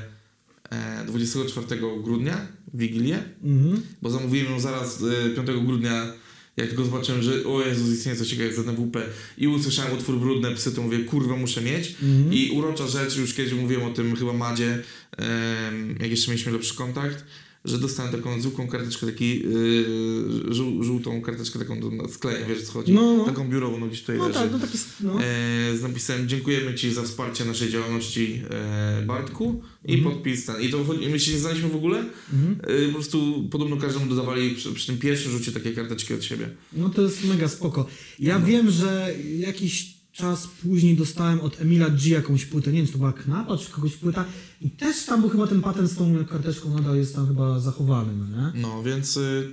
[0.70, 3.82] e, 24 grudnia, w Wigilię, Mhm.
[4.02, 5.04] bo zamówiłem ją zaraz
[5.34, 6.14] e, 5 grudnia,
[6.58, 9.02] jak tylko zobaczyłem, że o Jezus, istnieje coś takiego jak ZWP
[9.38, 11.96] i usłyszałem utwór Brudne Psy, to mówię, kurwa, muszę mieć.
[12.04, 12.34] Mhm.
[12.34, 14.84] I urocza rzecz, już kiedyś mówiłem o tym chyba Madzie,
[15.18, 17.24] em, jak jeszcze mieliśmy lepszy kontakt,
[17.66, 22.62] że dostałem taką zwykłą karteczkę, taki yy, żół, żółtą karteczkę taką do, z klejem, wiesz
[22.64, 22.94] co chodzi?
[22.94, 23.26] No, no.
[23.26, 24.40] Taką biurową, no gdzieś tutaj No leży.
[24.40, 24.78] tak, no taki...
[25.02, 25.14] No.
[25.24, 30.14] E, z napisem dziękujemy Ci za wsparcie naszej działalności e, Bartku i Mhm.
[30.16, 30.62] podpis ten.
[30.62, 32.06] I to chodzi- my się nie znaliśmy w ogóle.
[32.34, 32.60] Mhm.
[32.84, 36.50] E, po prostu podobno każdemu dodawali przy, przy tym pierwszym rzucie takie karteczki od siebie.
[36.74, 37.86] no to jest mega spoko.
[38.20, 38.46] Ja No.
[38.46, 42.98] wiem, że jakiś czas później dostałem od Emila G jakąś płytę, nie wiem czy to
[42.98, 44.26] była Knapa czy kogoś płyta
[44.62, 48.12] i też tam był chyba ten patent z tą karteczką nadal jest tam chyba zachowany,
[48.18, 48.62] no nie?
[48.62, 49.52] No więc y,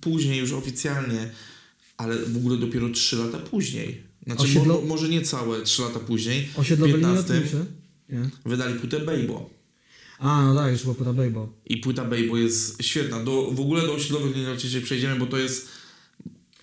[0.00, 1.30] później już oficjalnie,
[1.96, 4.02] ale w ogóle dopiero 3 lata później.
[4.26, 6.46] Znaczy Osiedlo- mo, może nie całe 3 lata później.
[6.46, 7.66] W Osiedlowe linie 15 lotnicze?
[8.08, 8.30] Nie.
[8.46, 9.50] wydali płytę Bejbo.
[10.18, 11.52] A, no tak, już była płyta Bejbo.
[11.66, 13.24] I płyta Bejbo jest świetna.
[13.24, 15.68] Do, w ogóle do osiedlowych linii lotniczych przejdziemy, bo to jest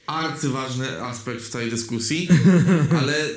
[0.09, 2.27] arcyważny aspekt w całej dyskusji,
[2.99, 3.29] ale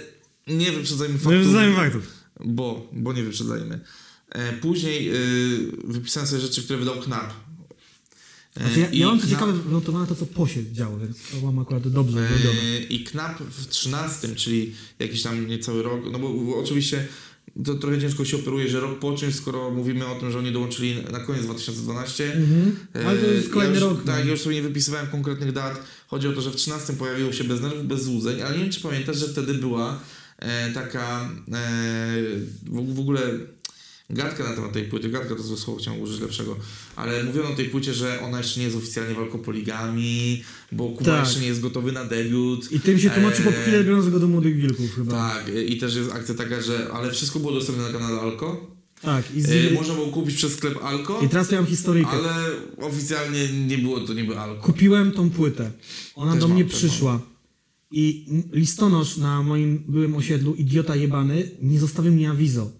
[0.47, 1.77] nie wyprzedzajmy faktów.
[1.77, 2.07] faktów.
[2.45, 3.81] Bo, bo nie wyprzedzajmy.
[4.29, 7.33] E, później y, wypisałem sobie rzeczy, które wydał Knap.
[8.57, 11.47] E, Znaczy, ja, ja mam Knap- ciekawe wynotowane to, co po się działo, więc to
[11.47, 12.29] mam akurat dobrze.
[12.29, 17.09] E, I Knap w 13, czyli jakiś tam niecały rok, no bo, bo oczywiście
[17.65, 20.53] to trochę ciężko się operuje, że rok po czymś, skoro mówimy o tym, że oni
[20.53, 22.25] dołączyli na koniec 2012.
[22.25, 22.77] Mhm.
[23.07, 24.05] Ale to jest E, kolejny ja już, rok.
[24.05, 24.25] Tak, no.
[24.25, 25.83] ja już sobie nie wypisywałem konkretnych dat.
[26.07, 28.73] Chodzi o to, że w 13 pojawiło się bez nerwów, bez złudzeń, ale nie wiem,
[28.73, 30.01] czy pamiętasz, że wtedy była
[30.39, 31.29] e, taka e,
[32.63, 33.21] w, w ogóle
[34.13, 36.57] gadkę na temat tej płyty, gadka to złe słowo, chciałem użyć lepszego,
[36.97, 40.43] ale mówiono o tej płycie, że ona jeszcze nie jest oficjalnie walką poligami,
[40.73, 41.25] bo Kuba Tak.
[41.27, 42.73] jeszcze nie jest gotowy na debiut.
[42.73, 45.13] I tym się tłumaczy po Eee, chwilę biorąc go do Młodych Wilków chyba.
[45.13, 48.73] Tak, i też jest akcja taka, że ale wszystko było dostępne na kanale Alko.
[49.03, 49.51] Tak, i, z...
[49.51, 52.11] E, można było kupić przez sklep Alko, i teraz ja mam historyjkę.
[52.11, 52.35] ale
[52.81, 54.63] oficjalnie nie było to niby Alko.
[54.63, 55.71] Kupiłem tą płytę.
[56.15, 57.21] Ona Też do mam, mnie też przyszła.
[57.91, 62.71] I listonosz na moim byłym osiedlu, idiota jebany, nie zostawił mi awizo.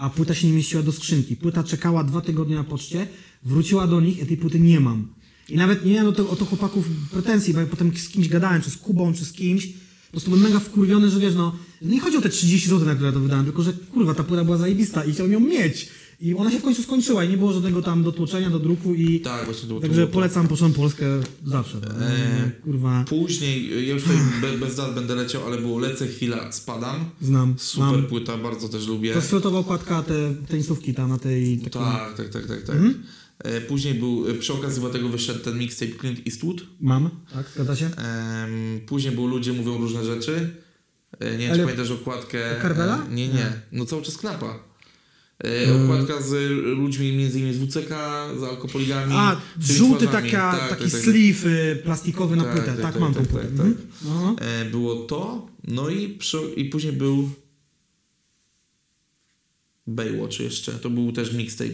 [0.00, 1.36] A płyta się nie mieściła do skrzynki.
[1.36, 3.06] Płyta czekała dwa tygodnie na poczcie,
[3.42, 5.08] wróciła do nich i tej płyty nie mam.
[5.48, 8.28] I nawet nie miałem o to, o to chłopaków pretensji, bo ja potem z kimś
[8.28, 9.66] gadałem, czy z Kubą, czy z kimś.
[9.66, 12.94] Po prostu byłem mega wkurwiony, że wiesz, no, nie chodzi o te 30 zł, na
[12.94, 15.88] które to wydałem, tylko że kurwa, ta płyta była zajebista i chciałem ją mieć.
[16.20, 19.20] I ona się w końcu skończyła i nie było żadnego tam dotłoczenia do druku i...
[19.20, 21.06] Tak, właśnie było Także polecam Pocztą Polskę
[21.46, 21.76] zawsze.
[21.78, 26.52] Eee, kurwa, Później, ja już tutaj be, bez dat będę leciał, ale było Lecę chwila,
[26.52, 27.10] spadam.
[27.20, 27.54] znam.
[27.58, 28.06] Super mam.
[28.06, 29.10] płyta, bardzo też lubię.
[29.12, 31.58] To jest fioletowa okładka, te tenisówki tam na tej...
[31.58, 32.62] takiej- Tak, tak, tak, tak.
[32.62, 32.76] tak.
[32.76, 33.02] Mhm.
[33.38, 36.62] E, Później był, e, przy okazji tego wyszedł ten mixtape Clint Eastwood.
[36.80, 37.86] Mam, tak, zgadza się?
[37.86, 40.50] Em, później był Ludzie mówią różne rzeczy.
[41.18, 42.64] E, nie wiem, Ale- czy pamiętasz okładkę.
[42.74, 43.52] E, nie, nie, Nie.
[43.72, 44.69] No cały czas knapa.
[45.44, 47.88] E, okładka z ludźmi między innymi z WCK,
[48.40, 49.12] z alkopoligami.
[49.16, 51.00] A, żółty taka, Tak, taki tak, tak.
[51.00, 52.66] sleeve y, plastikowy na Tak, płytę.
[52.66, 53.74] tak, Tak, tak, mam tak, tak, Mhm.
[53.74, 53.84] tak.
[54.04, 54.36] No.
[54.40, 57.30] E, było to, no i, przy, i później był
[59.86, 60.72] Baywatch jeszcze.
[60.72, 61.70] To był też mixtape.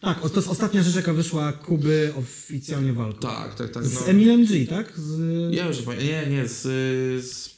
[0.00, 3.20] Tak, o- to jest ostatnia rzecz, jaka wyszła Kuby oficjalnie walką.
[3.20, 3.86] Tak, tak, tak.
[3.86, 4.06] Z No.
[4.06, 4.92] Emilem G, tak?
[4.96, 5.18] Z...
[5.54, 6.08] Ja już pamiętam.
[6.08, 6.62] Nie, nie, z,
[7.26, 7.56] z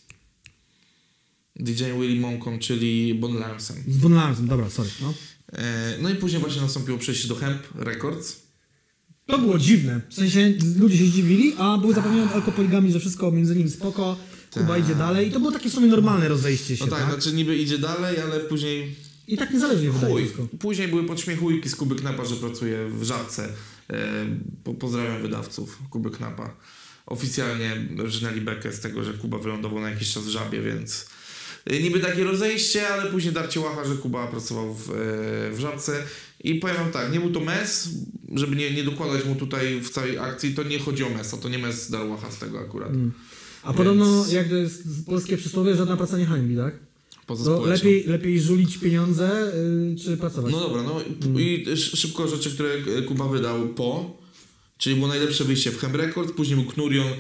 [1.57, 3.77] DJ Willy Monką, czyli Bon Larsem.
[3.89, 4.91] Z Von Larsem, dobra, sorry.
[5.03, 5.15] No.
[5.53, 8.37] E, no i później właśnie nastąpiło przejście do Hemp Records.
[9.27, 10.01] To było dziwne.
[10.09, 14.17] W sensie ludzie się zdziwili, a były zapewnione alkopoligami, że wszystko między nimi spoko,
[14.51, 14.85] Kuba Tak.
[14.85, 17.13] idzie dalej i to było takie w sumie normalne rozejście się, No tak, tak?
[17.13, 18.95] znaczy niby idzie dalej, ale później
[19.29, 20.31] I tak niezależnie chuj.
[20.59, 23.49] Później były podśmiechujki z Kuby Knapa, że pracuje w Żabce.
[23.91, 24.27] E,
[24.65, 26.57] po, pozdrawiam wydawców Kuby Knapa.
[27.07, 31.07] Oficjalnie żynęli bekę z tego, że Kuba wylądował na jakiś czas w Żabie, więc
[31.83, 34.95] niby takie rozejście, ale później darcie łacha, że Kuba pracował w, e,
[35.53, 36.03] w Żabce.
[36.45, 37.89] I powiem wam tak, nie był to mes,
[38.35, 41.37] żeby nie, nie dokładać mu tutaj w całej akcji, to nie chodzi o mes, a
[41.37, 42.91] to nie mes dar łacha z tego akurat.
[43.63, 46.75] A podobno, Więc- jak to jest polskie przysłowie, żadna praca nie hańbi, tak?
[47.27, 47.89] Poza To społeczną.
[47.89, 49.53] lepiej, lepiej żulić pieniądze,
[49.93, 50.53] y, czy pracować?
[50.53, 51.01] No dobra, no
[51.41, 54.17] i sz- szybko rzeczy, które e, Kuba wydał po,
[54.79, 57.17] czyli było najlepsze wyjście w Hem Record, później był Knurion yy,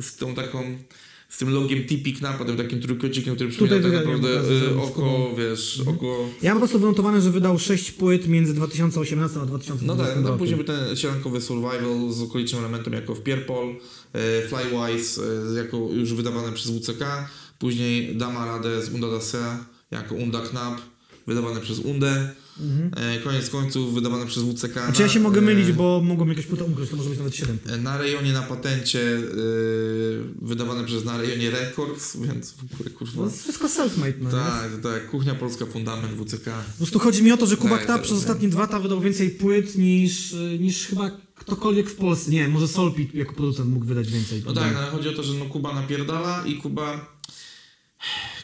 [0.00, 0.78] z tą taką,
[1.28, 5.82] z tym logiem Tipi Knapa, tym takim trójkącikiem, który przypomina tak naprawdę pokazuje, oko, wiesz,
[5.86, 6.28] oko...
[6.42, 10.16] Ja mam po prostu wynotowane, że wydał 6 płyt między 2018 a 2020 No tak,
[10.16, 10.38] no rokiem.
[10.38, 13.74] później był ten sielankowy Survival z okolicznym elementem jako w Pierpol,
[14.12, 15.22] e, Flywise
[15.52, 17.04] e, jako już wydawane przez WCK,
[17.58, 19.58] później Dama Radę z Unda Dase
[19.90, 20.80] jako Unda Knap,
[21.26, 22.34] wydawane przez Undę,
[22.96, 24.72] e, koniec końców wydawane przez WCK.
[24.72, 25.06] Znaczy Mhm.
[25.08, 27.58] ja się mogę e, mylić, bo mogą jakaś płyta umknąć, to może być nawet 7
[27.58, 27.74] płyt.
[27.74, 29.20] E, Na rejonie na patencie e,
[30.42, 33.24] wydawane przez na rejonie Records, więc w ogóle kurwa.
[33.24, 34.36] jest wszystko self-made, no nie?
[34.36, 36.44] Tak, tak, Kuchnia Polska, Fundament, WCK.
[36.44, 38.28] Po prostu chodzi mi o to, że Kuba Tak, Knap tak, przez tak.
[38.28, 42.30] ostatnie dwa lata wydał więcej płyt niż, niż chyba ktokolwiek w Polsce.
[42.30, 44.42] Nie, może Solpit jako producent mógł wydać więcej.
[44.46, 47.16] No tak, no, ale chodzi o to, że no Kuba napierdala i Kuba.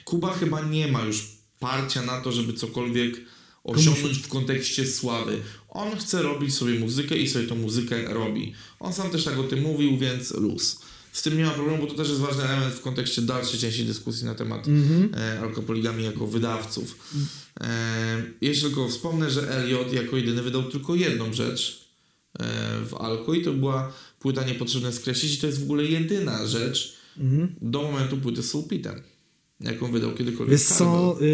[0.04, 1.28] Kuba chyba nie ma już
[1.60, 3.14] parcia na to, żeby cokolwiek
[3.64, 5.38] osiągnąć w kontekście sławy.
[5.68, 8.54] On chce robić sobie muzykę i sobie tą muzykę robi.
[8.80, 10.78] On sam też tak o tym mówił, więc luz.
[11.12, 13.84] Z tym nie ma problemu, bo to też jest ważny element w kontekście dalszej części
[13.84, 14.66] dyskusji na temat
[15.16, 17.12] e, alkopoligami jako wydawców.
[17.60, 21.88] E, jeszcze tylko wspomnę, że Elliot jako jedyny wydał tylko jedną rzecz
[22.38, 22.44] e,
[22.84, 26.96] w Alko i to była płyta Niepotrzebne skreślić i to jest w ogóle jedyna rzecz
[27.60, 29.02] do momentu płyty z Soulpitem,
[29.60, 31.26] jaką wydał kiedykolwiek Wiesz co, yy,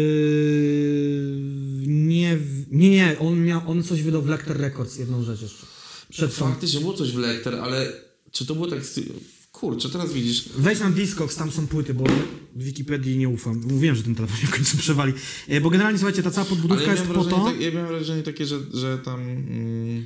[1.89, 2.37] nie,
[2.71, 5.65] nie, nie, on, miał, on coś wydał w Lecter Records, jedną rzecz jeszcze.
[6.09, 6.33] Przed.
[6.33, 7.93] Faktycznie było coś w Lecter, ale
[8.31, 8.79] czy to było tak...
[9.51, 10.49] Kurczę, teraz widzisz...
[10.57, 12.03] Wejdź na Discogs, tam są płyty, bo
[12.55, 13.61] w Wikipedii nie ufam.
[13.67, 15.13] Mówiłem, że ten telefon się w końcu przewali.
[15.47, 17.45] E, Bo generalnie, słuchajcie, ta cała podbudówka ja jest po to...
[17.45, 20.05] tak, ja miałem wrażenie takie, że, że tam mm,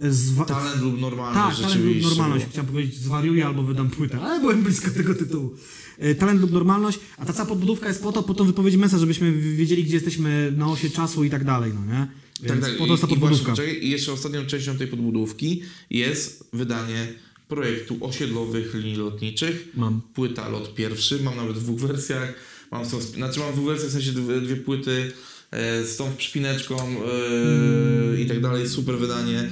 [0.00, 2.44] Zwa- talent lub normalność Tak, talent lub rzeczywiście normalność.
[2.44, 2.52] było.
[2.52, 5.54] Chciałem powiedzieć, zwariuję albo wydam płytę, ale byłem blisko tego tytułu.
[5.98, 8.98] E, Talent lub normalność, a ta cała podbudówka jest po to, po tą wypowiedź Mesa,
[8.98, 12.06] żebyśmy wiedzieli, gdzie jesteśmy na osie czasu i tak dalej, no nie?
[12.42, 12.78] Więc Tak, tak.
[12.78, 13.64] po to jest ta I, i, właśnie, podbudówka.
[13.64, 17.08] I jeszcze ostatnią częścią tej podbudówki jest wydanie
[17.48, 19.68] projektu osiedlowych linii lotniczych.
[19.74, 20.00] Mam.
[20.14, 22.34] Płyta lot pierwszy, mam nawet w dwóch wersjach.
[22.70, 25.12] Mam, w tą, znaczy mam w dwóch wersjach, w sensie dwie, dwie płyty
[25.50, 28.68] e, z tą przypineczką e, i tak dalej.
[28.68, 29.50] Super wydanie.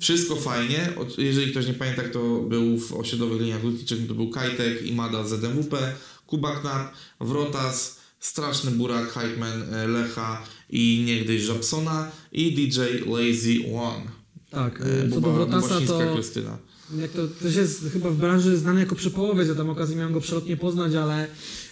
[0.00, 0.92] Wszystko fajnie.
[1.18, 5.94] Jeżeli ktoś nie pamięta, kto był w osiedlowych liniach lotniczych, to był Kajtek, Imada, ZMWP,
[6.26, 14.04] Kuba Knap, Wrotas, straszny burak, hypeman e, Lecha i niegdyś Żabsona i DJ Lazy One.
[14.50, 16.12] Tak, E, y, co do Buba- Wrotasa to...
[16.14, 16.58] Krystyna.
[16.98, 20.20] Jak to też jest chyba w branży znany jako przepołowiec, ja tam okazję miałem go
[20.20, 21.26] przelotnie poznać, ale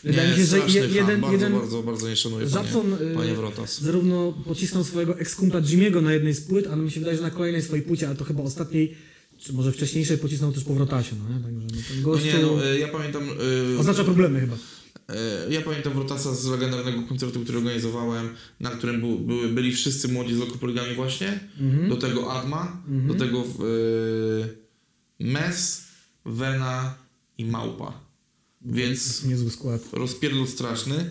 [0.05, 2.91] wydaje Nie, mi się, że je, fan, jeden, bardzo, jeden bardzo, bardzo nie szanuję Żabson
[2.99, 3.81] panie, y, panie Wrotas.
[3.81, 7.31] zarówno pocisnął swojego ex-kumpla Jimmy'ego na jednej z płyt, ale mi się wydaje, że na
[7.31, 8.95] kolejnej swojej płycie, ale to chyba ostatniej,
[9.39, 11.43] czy może wcześniejszej pocisnął też po Wrotasie, no nie?
[11.45, 13.23] Także no, ten No gościu nie, no, e, ja pamiętam...
[13.77, 14.57] e, oznacza problemy chyba.
[15.09, 18.29] E, Ja pamiętam Wrotasa z legendarnego koncertu, który organizowałem,
[18.61, 21.41] na którym był, były, byli wszyscy młodzi z lokopoligami właśnie.
[21.61, 21.89] Mhm.
[21.89, 24.49] Do tego Adma, do tego e,
[25.21, 25.85] Mes,
[26.25, 26.95] Vena
[27.39, 28.01] i Małpa.
[28.63, 29.83] Więc Niezły skład.
[29.93, 31.11] rozpierdol straszny.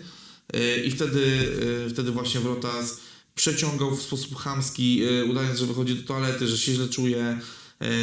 [0.52, 1.48] E, I wtedy,
[1.86, 3.00] e, wtedy właśnie Wrotas
[3.34, 7.40] przeciągał w sposób chamski, e, udając, że wychodzi do toalety, że się źle czuje,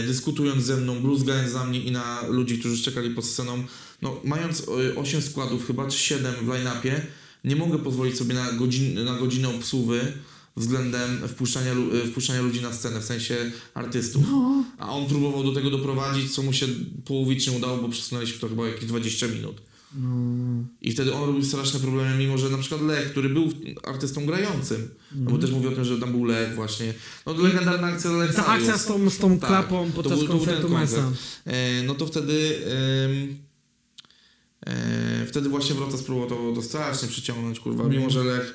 [0.08, 3.64] dyskutując ze mną, bluzgając za mnie i na ludzi, którzy czekali pod sceną.
[4.02, 7.02] No, mając e, 8 składów, chyba czy 7 w line-upie,
[7.44, 10.00] nie mogę pozwolić sobie na, godzin, na godzinę obsługi
[10.58, 14.24] względem wpuszczania, e, wpuszczania ludzi na scenę, w sensie artystów.
[14.78, 16.68] A on próbował do tego doprowadzić, co mu się
[17.06, 19.62] połowicznie udało, bo przesunęliśmy to chyba jakieś 20 minut.
[20.82, 23.50] I wtedy on robił straszne problemy, mimo że na przykład Lech, który był
[23.84, 26.94] artystą grającym, no bo też mówię o tym, że tam był Lech właśnie,
[27.26, 30.26] no legendarna akcja Lech Ta akcja z tą, z tą Tak, klapą to podczas to
[30.26, 31.12] był koncertu Mesa.
[31.46, 32.62] E, no to wtedy
[34.66, 38.00] e, wtedy właśnie Wrota spróbował to, to strasznie przyciągnąć, kurwa, Mhm.
[38.00, 38.54] mimo że Lech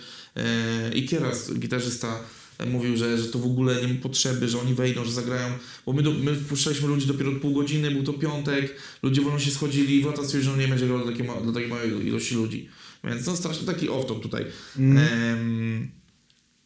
[0.95, 2.21] i Kieras, gitarzysta,
[2.59, 5.49] e, mówił, że, że to w ogóle nie ma potrzeby, że oni wejdą, że zagrają,
[5.87, 9.39] bo my, do, my wpuszczaliśmy ludzi dopiero od pół godziny, był to piątek, ludzie wolno
[9.39, 12.35] się schodzili i Wrota stwierdził, że nie będzie grał dla takiej, dla takiej małej ilości
[12.35, 12.69] ludzi.
[13.05, 14.47] Więc no strasznie taki off-top tutaj.
[14.79, 15.09] Mhm.
[15.09, 15.91] Em,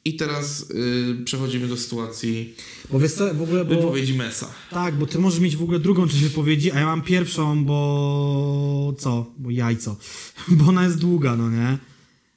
[0.04, 2.54] I teraz y, przechodzimy do sytuacji
[2.90, 3.74] Bo wiesz co, w ogóle, bo...
[3.74, 4.54] wypowiedzi Mesa.
[4.70, 8.94] Tak, bo ty możesz mieć w ogóle drugą część wypowiedzi, a ja mam pierwszą, bo
[8.98, 9.32] co?
[9.38, 9.96] Bo jajco.
[10.48, 11.78] Bo ona jest długa, no nie?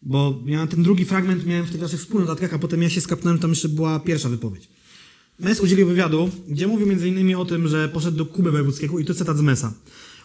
[0.02, 3.40] Bo ja ten drugi fragment miałem w tych naszych wspólnych a potem ja się skapnąłem,
[3.40, 4.70] tam jeszcze była pierwsza wypowiedź.
[5.40, 7.36] Mes udzielił wywiadu, gdzie mówił m.in.
[7.36, 9.74] o tym, że poszedł do Kuby Wojewódzkiego i to cytat z Mesa.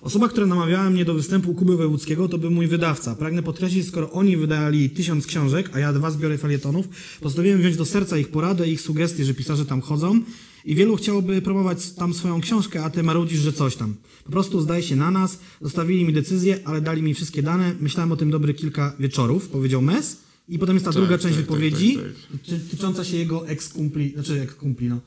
[0.01, 3.15] Osoba, która namawiała mnie do występu Kuby Wojewódzkiego, to był mój wydawca.
[3.15, 6.89] Pragnę podkreślić, skoro oni wydali tysiąc książek, a ja dwa zbiory felietonów,
[7.21, 10.23] postanowiłem wziąć do serca ich poradę, ich sugestie, że pisarze tam chodzą
[10.65, 13.95] i wielu chciałoby promować tam swoją książkę, a ty marudzisz, że coś tam.
[14.25, 17.75] Po prostu zdaje się na nas, zostawili mi decyzję, ale dali mi wszystkie dane.
[17.81, 20.17] Myślałem o tym dobry kilka wieczorów, powiedział Mes.
[20.49, 23.49] I potem jest ta Tak, druga część tak, tak, wypowiedzi, tak, ty- tycząca się jego
[23.49, 25.01] ex-kumpli, znaczy jak kumpli, no,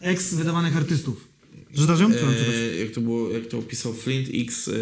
[0.00, 1.28] ex-wydawanych artystów.
[1.76, 2.12] Czytasz ją?
[2.12, 2.54] Czy mam czytać?
[2.54, 4.72] E, jak to było, jak to opisał Flint X e,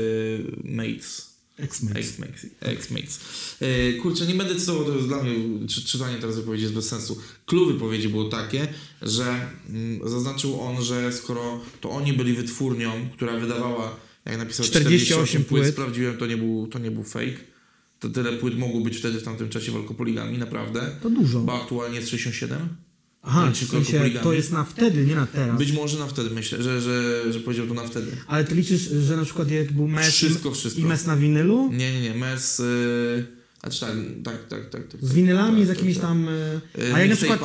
[0.64, 1.33] Mates.
[1.58, 2.46] Ex-mates.
[2.60, 3.20] Ex-mates.
[3.60, 6.88] E, kurczę, nie będę cytował, to jest dla mnie, czy, czytanie teraz wypowiedzi jest bez
[6.88, 7.20] sensu.
[7.46, 8.68] Clue wypowiedzi było takie,
[9.02, 15.16] że mm, zaznaczył on, że skoro to oni byli wytwórnią, która wydawała, jak napisał 48
[15.16, 15.74] 48 płyt, płyt.
[15.74, 17.36] sprawdziłem, to nie był, to nie był fake.
[18.00, 20.96] To tyle płyt mogło być wtedy w tamtym czasie w alkopoligami, naprawdę.
[21.02, 21.40] To dużo.
[21.40, 22.68] Bo aktualnie jest 67.
[23.26, 25.58] Aha, Czy w sensie to jest na wtedy, nie na teraz.
[25.58, 28.16] Być może na wtedy, myślę, że, że, że powiedział to na wtedy.
[28.26, 30.80] Ale ty liczysz, że na przykład jak był mes Wszystko, wszystko.
[30.82, 32.58] i mes na winylu, Nie, nie, nie, mes...
[32.58, 33.90] Yy, a czy tak,
[34.24, 35.00] tak, tak, tak, tak.
[35.04, 36.28] z winylami, tak, z jakimiś tam...
[36.28, 37.40] e, Yy, A jak na przykład,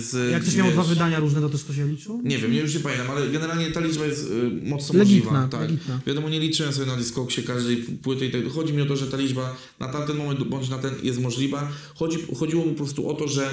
[0.00, 0.30] z...
[0.32, 2.20] jak ktoś miał wiesz, dwa wydania różne, to też to się liczyło?
[2.24, 5.48] Nie wiem, nie już nie pamiętam, ale generalnie ta liczba jest y, mocno Legitna, możliwa.
[5.48, 5.60] Tak.
[5.60, 6.00] legitna.
[6.06, 8.48] Wiadomo, nie liczyłem sobie na Discogsie każdej płyty i tak.
[8.52, 11.68] Chodzi mi o to, że ta liczba na tamten moment bądź na ten jest możliwa.
[11.94, 13.50] Chodzi, chodziło mi po prostu o to, że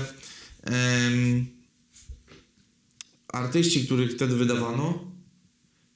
[0.63, 1.45] em,
[3.37, 5.11] artyści, których wtedy wydawano,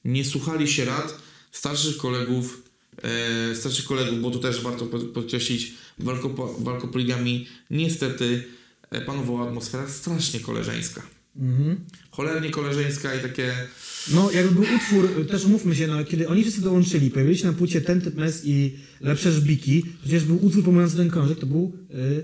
[0.04, 1.18] nie słuchali się rad
[1.52, 2.62] starszych kolegów,
[3.02, 8.44] e, starszych kolegów, bo to też warto pod- podkreślić, w, alkopo, w alkopoligami niestety
[8.90, 11.02] e, panowała atmosfera strasznie koleżeńska.
[11.36, 11.80] Mhm.
[12.10, 13.54] Cholernie koleżeńska i takie...
[14.14, 17.52] No, jakby był utwór, też umówmy się, no, kiedy oni wszyscy dołączyli, pojawili się na
[17.52, 21.72] płycie Ten Typ Mes i Lepsze Żbiki, przecież był utwór pomijający ten krążek, to był...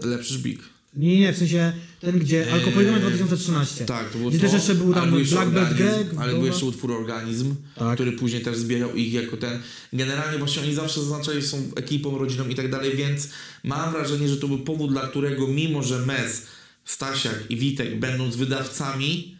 [0.02, 0.60] y, Lepszy żbik.
[0.96, 3.84] Nie, nie, w sensie ten, gdzie Eee, Alkopoligamy 2013.
[3.84, 6.66] Tak, to było Gdzie to, też jeszcze był tam Black Belt Greg, Ale był jeszcze
[6.66, 7.94] utwór Organizm, Tak.
[7.94, 9.60] który później też zbierał ich jako ten...
[9.92, 13.28] Generalnie właśnie oni zawsze zaznaczali, są ekipą, rodziną i tak dalej, więc
[13.64, 16.46] mam wrażenie, że to był powód, dla którego mimo, że Mes,
[16.84, 19.36] Stasiak i Witek będąc wydawcami,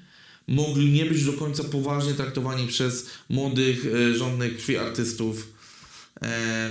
[0.48, 5.57] mogli nie być do końca poważnie traktowani przez młodych, e, żądnych krwi artystów.
[6.22, 6.70] E,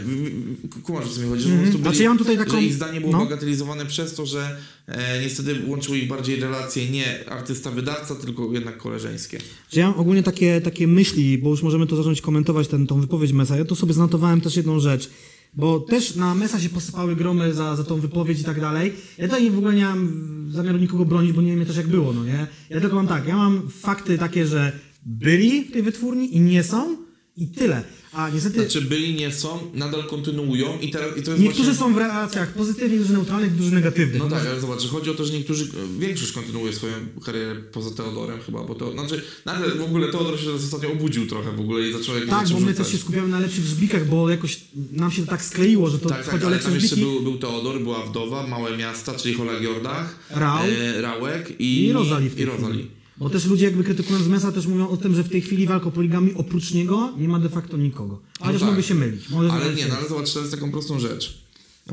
[0.93, 2.73] o co mi chodzi, że po prostu byli, Znaczy ja mam tutaj taką- że ich
[2.73, 3.19] zdanie było no.
[3.19, 4.57] bagatelizowane przez to, że
[4.87, 9.37] e, niestety łączyły ich bardziej relacje nie artysta-wydawca, tylko jednak koleżeńskie.
[9.71, 13.01] Że ja mam ogólnie takie, takie myśli, bo już możemy to zacząć komentować, ten, tą
[13.01, 13.57] wypowiedź Mesa.
[13.57, 15.09] Ja tu sobie zanotowałem też jedną rzecz,
[15.53, 18.93] bo też na Mesa się posypały gromy za, za tą wypowiedź i tak dalej.
[19.17, 20.09] Ja tutaj w ogóle nie mam
[20.51, 22.47] zamiaru nikogo bronić, bo nie wiem też jak było, no nie?
[22.69, 24.71] Ja tylko mam tak, ja mam fakty takie, że
[25.05, 26.97] byli w tej wytwórni i nie są
[27.37, 27.83] i tyle.
[28.17, 31.79] A niestety Znaczy byli, nie są, nadal kontynuują i teraz i to jest niektórzy właśnie...
[31.87, 34.21] są w relacjach pozytywnych, niektórzy neutralnych, niektórzy negatywnych.
[34.21, 35.67] No tak, ale zobacz, że chodzi o to, że niektórzy,
[35.99, 36.93] większość kontynuuje swoją
[37.25, 41.51] karierę poza Teodorem chyba, bo to, znaczy, nagle w ogóle Teodor się ostatnio obudził trochę
[41.51, 44.29] w ogóle i zaczął jakieś Tak, bo my też się skupiamy na lepszych żbikach, bo
[44.29, 44.59] jakoś
[44.91, 46.95] nam się to tak skleiło, że to Tak, chodzi tak, o ale lepsze tam jeszcze
[46.95, 47.11] żbiki.
[47.11, 50.59] był, był Teodor, była Wdowa, Małe Miasta, czyli Hola Giordach, Rał.
[50.65, 52.96] e, Rałek i, I Rozali i Rozali.
[53.17, 55.85] Bo też ludzie jakby krytykując Mesa też mówią o tym, że w tej chwili walka
[55.87, 58.21] o poligami oprócz niego nie ma de facto nikogo.
[58.39, 58.69] Chociaż tak.
[58.69, 59.29] mogę się mylić.
[59.29, 61.37] Może Ale nie, no ale zobacz, to jest taką prostą rzecz.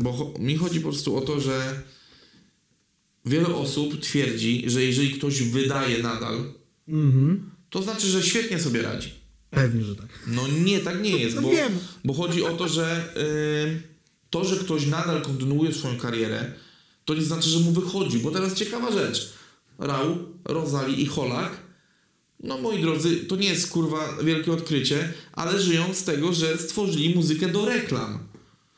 [0.01, 1.83] Bo cho- mi chodzi po prostu o to, że
[3.27, 6.53] wiele osób twierdzi, że jeżeli ktoś wydaje nadal,
[6.89, 7.51] Mhm.
[7.71, 9.11] to znaczy, że świetnie sobie radzi.
[9.51, 10.09] Pewnie, że tak.
[10.27, 11.73] No nie, tak nie jest, No bo, wiem.
[12.05, 13.15] bo chodzi o to, że
[13.77, 13.83] y,
[14.31, 16.53] to, że ktoś nadal kontynuuje swoją karierę,
[17.05, 19.33] to nie znaczy, że mu wychodzi, bo teraz ciekawa rzecz.
[19.79, 21.51] Rał, Rozali i Holak,
[22.43, 27.15] no moi drodzy, to nie jest kurwa wielkie odkrycie, ale żyją z tego, że stworzyli
[27.15, 28.19] muzykę do reklam.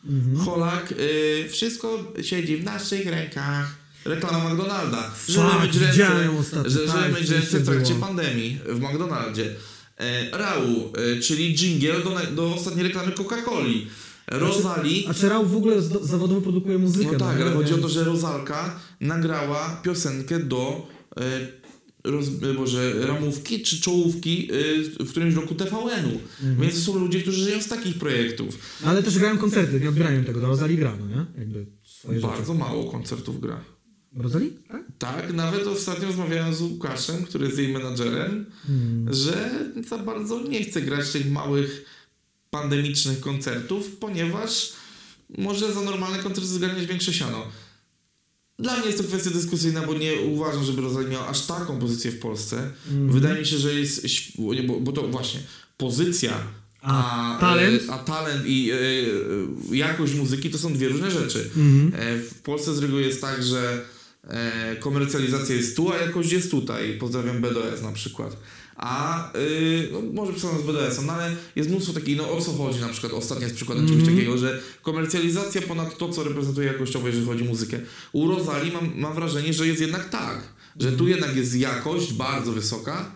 [0.09, 0.37] Mhm.
[0.47, 3.77] Holak, y, wszystko siedzi w naszych rękach.
[4.05, 5.11] Reklama McDonalda.
[5.29, 8.07] Że Tak, myć ręce, że, tak, myć ręce w trakcie było.
[8.07, 9.55] pandemii w McDonaldzie.
[9.99, 13.87] E, Rau, e, czyli jingle do, do ostatniej reklamy Coca-Coli.
[14.29, 15.07] Rozali.
[15.09, 17.13] A czy Rał w ogóle zawodowo produkuje muzykę?
[17.13, 17.45] No tak, nie?
[17.45, 20.87] ale chodzi o to, że Rozalka nagrała piosenkę do
[21.17, 21.47] e,
[22.05, 24.51] roz, e, Boże, ramówki czy czołówki
[24.99, 26.21] e, w którymś roku TVN-u.
[26.47, 26.61] Mhm.
[26.61, 28.59] Więc to są ludzie, którzy żyją z takich projektów.
[28.85, 31.27] No, ale też grają koncerty, nie odbierają tego, do Rozali gra, no nie?
[31.39, 32.33] Jakby swoje rzeczy.
[32.33, 33.61] Bardzo mało koncertów gra.
[34.17, 34.51] Rozali?
[34.69, 34.83] Tak?
[34.99, 39.15] Tak, nawet ostatnio rozmawiałem z Łukaszem, który jest jej menadżerem, Hmm.
[39.15, 39.51] że
[39.89, 41.85] za bardzo nie chce grać tych małych
[42.51, 44.73] pandemicznych koncertów, ponieważ
[45.39, 47.47] może za normalne koncerty zgarniać większe siano.
[48.59, 52.11] Dla mnie jest to kwestia dyskusyjna, bo nie uważam, żeby Rosalie miała aż taką pozycję
[52.11, 52.71] w Polsce.
[52.91, 53.13] Mhm.
[53.13, 54.07] Wydaje mi się, że jest,
[54.67, 55.41] bo, bo to właśnie
[55.77, 56.33] pozycja,
[56.81, 57.83] A talent?
[57.89, 61.51] e, a talent i e, e, jakość muzyki to są dwie różne rzeczy.
[61.95, 63.85] E, w Polsce z reguły jest tak, że
[64.81, 66.99] komercjalizacja jest tu, a jakość jest tutaj.
[66.99, 68.37] Pozdrawiam BDS na przykład.
[68.77, 72.53] A y, no, może przesadzam z BDS-em, no ale jest mnóstwo takich, no o co
[72.53, 77.07] chodzi na przykład, ostatnio jest przykładem czegoś takiego, że komercjalizacja ponad to, co reprezentuje jakościowo,
[77.07, 77.81] jeżeli chodzi o muzykę.
[78.13, 80.43] U Rozali mam, mam wrażenie, że jest jednak tak,
[80.81, 83.13] że tu jednak jest jakość bardzo wysoka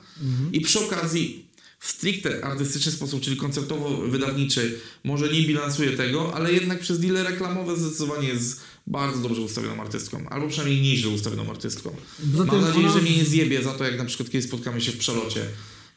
[0.53, 6.81] i przy okazji w stricte artystyczny sposób, czyli koncertowo-wydawniczy, może nie bilansuje tego, ale jednak
[6.81, 11.97] przez deale reklamowe zdecydowanie jest bardzo dobrze ustawioną artystką, albo przynajmniej nieźle ustawioną artystką.
[12.33, 14.81] Poza Mam nadzieję, ona- że mnie nie zjebie za to, jak na przykład kiedyś spotkamy
[14.81, 15.45] się w przelocie.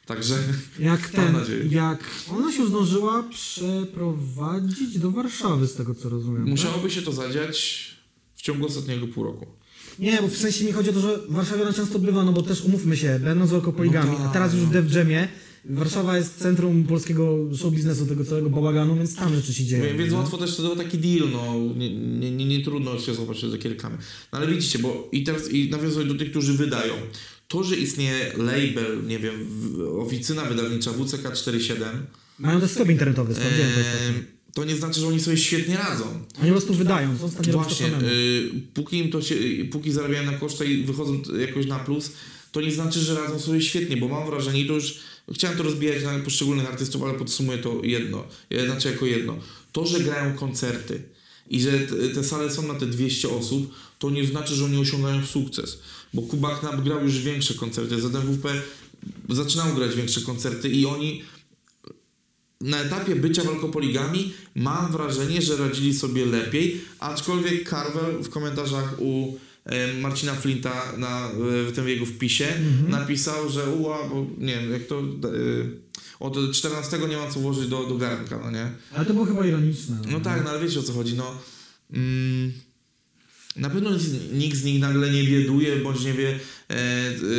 [0.06, 0.36] Także
[0.80, 1.36] Jak ten,
[1.70, 6.42] jak ona się zdążyła przeprowadzić do Warszawy, z tego co rozumiem.
[6.44, 6.52] tak?
[6.52, 7.88] musiałoby się to zadziać
[8.36, 9.46] w ciągu ostatniego pół roku.
[10.00, 12.34] Nie, bo w sensie mi chodzi o to, że w Warszawie ona często bywa, no
[12.34, 14.70] bo też umówmy się, będąc No tak, a teraz już no.
[14.70, 15.28] w Def Jamie,
[15.66, 19.98] Warszawa jest centrum polskiego show biznesu, tego całego bałaganu, więc tam rzeczy się dzieją.
[19.98, 23.52] Więc, łatwo też to taki deal, no nie, nie, nie, nie trudno się złapać do
[23.52, 23.98] takiej reklamy.
[24.32, 26.94] No ale widzicie, bo i teraz i nawiązuję do tych, którzy wydają.
[27.48, 29.48] To, że istnieje label, nie wiem,
[30.00, 31.76] oficyna wydawnicza WCK47,
[32.40, 33.70] Mają też sklep internetowy, sprawdziłem
[34.54, 36.06] to nie znaczy, że oni sobie świetnie radzą.
[36.42, 39.92] Oni po prostu wydają, są w stanie Właśnie, y, póki im to się, y, póki
[39.92, 42.12] zarabiają na koszty i wychodzą jakoś na plus,
[42.52, 45.00] to nie znaczy, że radzą sobie świetnie, bo mam wrażenie, to już
[45.34, 48.24] chciałem to rozbijać na poszczególnych artystów, ale podsumuję to jedno,
[48.66, 49.38] znaczy jako jedno.
[49.72, 51.04] To, że grają koncerty
[51.50, 51.72] i że
[52.16, 55.80] te sale są na te 200 osób, to nie znaczy, że oni osiągają sukces,
[56.14, 58.62] bo Kuba Knap grał już większe koncerty, ZMWP
[59.30, 61.24] zaczynał grać większe koncerty i oni
[62.62, 69.38] na etapie bycia walkopoligami mam wrażenie, że radzili sobie lepiej, aczkolwiek Carvel w komentarzach u
[70.02, 71.32] Marcina Flinta na, e,
[71.66, 72.48] w tym jego wpisie
[72.88, 75.04] napisał, że uła, bo nie wiem, jak to e,
[76.20, 78.72] od 14 nie ma co włożyć do, do garnka, no nie?
[78.96, 79.98] Ale to było chyba ironiczne.
[80.12, 81.38] No tak, no ale wiecie o co chodzi, no.
[81.94, 82.54] Mm,
[83.56, 83.90] na pewno
[84.34, 86.40] nikt z nich nagle nie bieduje, bądź nie wie,
[86.70, 86.74] e,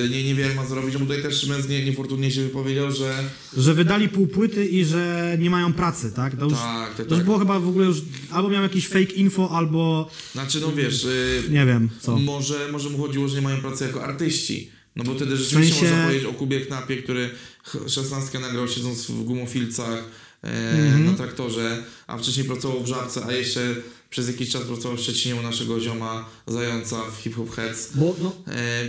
[0.04, 2.92] e, nie, nie wie jak ma zrobić, bo tutaj też Szymec nie, niefortunnie się wypowiedział,
[2.92, 3.14] że
[3.56, 6.36] Że wydali pół płyty i że nie mają pracy, tak?
[6.36, 7.24] To już, tak, tak, to już tak.
[7.24, 7.96] było chyba w ogóle już,
[8.30, 12.18] albo miał jakiś fake info, albo Znaczy, no wiesz, y, nie wiem co.
[12.18, 14.70] Może, może mu chodziło, że nie mają pracy jako artyści.
[14.96, 17.30] No bo wtedy rzeczywiście sensie- można powiedzieć o Kubie Knapie, który
[17.64, 20.04] ch- 16 nagrał siedząc w gumofilcach
[20.44, 21.04] e, Mhm.
[21.06, 23.74] na traktorze, a wcześniej pracował w Żabce, a jeszcze
[24.14, 27.96] przez jakiś czas pracował w Szczecinie u naszego zioma Zająca w Hip Hop Heads.
[27.96, 28.88] Bo no, E,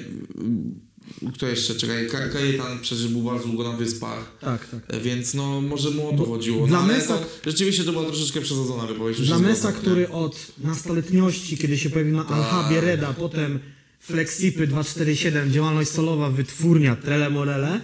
[1.33, 1.75] kto jeszcze?
[1.75, 4.37] Czekaj, Ka- Kajetan przecież był bardzo długo na wyspach.
[4.41, 4.79] tak, tak.
[4.87, 6.67] E, Więc no może mu o to chodziło.
[6.67, 9.21] dla No, Mesa- to, rzeczywiście to była troszeczkę przesadzona wypowiedź.
[9.21, 9.77] Dla Mesa, nie?
[9.77, 13.59] który od nastoletniości, kiedy się pojawił na Alhabie Reda, potem
[13.99, 17.81] Flexipy 247, działalność solowa, wytwórnia, Trele Morele,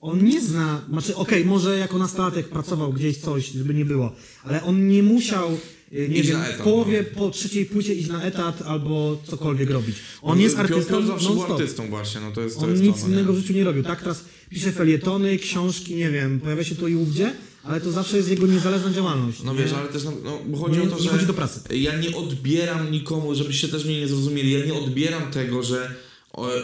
[0.00, 4.12] on nie zna, znaczy okej, może jako nastolatek pracował gdzieś coś, żeby nie było,
[4.44, 5.58] ale on nie musiał,
[5.94, 7.18] nie wiem, w połowie no.
[7.18, 9.96] po trzeciej płycie iść na etat albo cokolwiek robić.
[10.22, 13.00] On jest artystą Piotr zawsze był artystą właśnie, no to jest to On jest nic
[13.00, 14.00] to, no innego w życiu nie robił, tak?
[14.00, 18.30] Teraz pisze felietony, książki, nie wiem, pojawia się tu i ówdzie, ale to zawsze jest
[18.30, 19.42] jego niezależna działalność.
[19.42, 19.62] No nie?
[19.62, 21.60] wiesz, ale też no, no, bo chodzi Nie- o to, że chodzi do pracy.
[21.76, 25.94] ja nie odbieram nikomu, żebyście też mnie nie zrozumieli, ja nie odbieram tego, że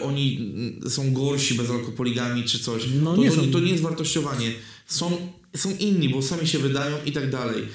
[0.01, 0.53] oni
[0.89, 2.83] są gorsi bez alkopoligami czy coś.
[3.01, 4.51] No to, nie to, to nie jest wartościowanie.
[4.87, 5.17] Są,
[5.57, 7.67] są inni, bo sami się wydają i tak dalej.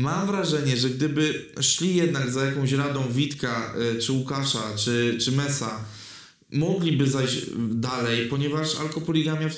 [0.00, 5.32] Mam wrażenie, że gdyby szli jednak za jakąś radą Witka, y, czy Łukasza, czy, czy
[5.32, 5.84] Mesa,
[6.52, 9.54] mogliby zajść dalej, ponieważ alkopoligamia w,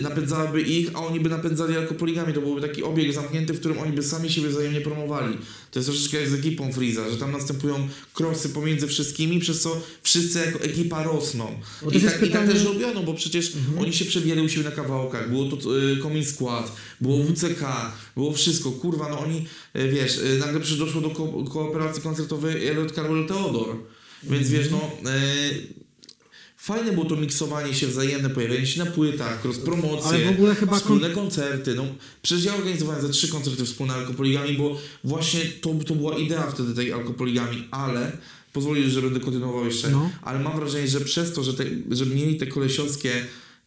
[0.00, 2.34] napędzałaby ich, a oni by napędzali alkopoligami.
[2.34, 5.38] To byłby taki obieg zamknięty, w którym oni by sami siebie wzajemnie promowali.
[5.70, 9.80] To jest troszeczkę jak z ekipą Freeza, że tam następują krosy pomiędzy wszystkimi, przez co
[10.02, 11.60] wszyscy jako ekipa rosną.
[11.82, 14.48] Bo I tak, jest I tak pytanie- też robiono, bo przecież oni się przebierali u
[14.48, 15.30] siebie na kawałkach.
[15.30, 18.72] Było to y, Comin Skład, było WCK, było wszystko.
[18.72, 19.46] Kurwa, no oni,
[19.76, 23.76] y, wiesz, y, nagle przecież doszło do ko- kooperacji koncertowej Elliot Carwell Theodor.
[24.22, 24.90] Więc wiesz, no...
[25.10, 25.81] Y,
[26.62, 30.76] Fajne było to miksowanie się wzajemne, pojawienie się na płytach, cross-promocje, Ale w ogóle chyba
[30.76, 31.74] wspólne koncerty.
[31.74, 31.84] No,
[32.22, 36.74] przecież ja organizowałem za trzy koncerty wspólne alkopoligami, bo właśnie to, to była idea wtedy
[36.74, 38.12] tej alkopoligami, ale
[38.52, 40.10] pozwolisz, że będę kontynuował jeszcze, No.
[40.22, 43.12] ale mam wrażenie, że przez to, że, te, że mieli te kolesiowskie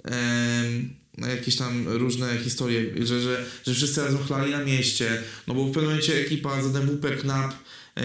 [0.04, 0.90] em,
[1.30, 5.72] jakieś tam różne historie, że, że, że wszyscy razem chlali na mieście, no bo w
[5.72, 7.56] pewnym momencie ekipa ZMWP, KNAP e,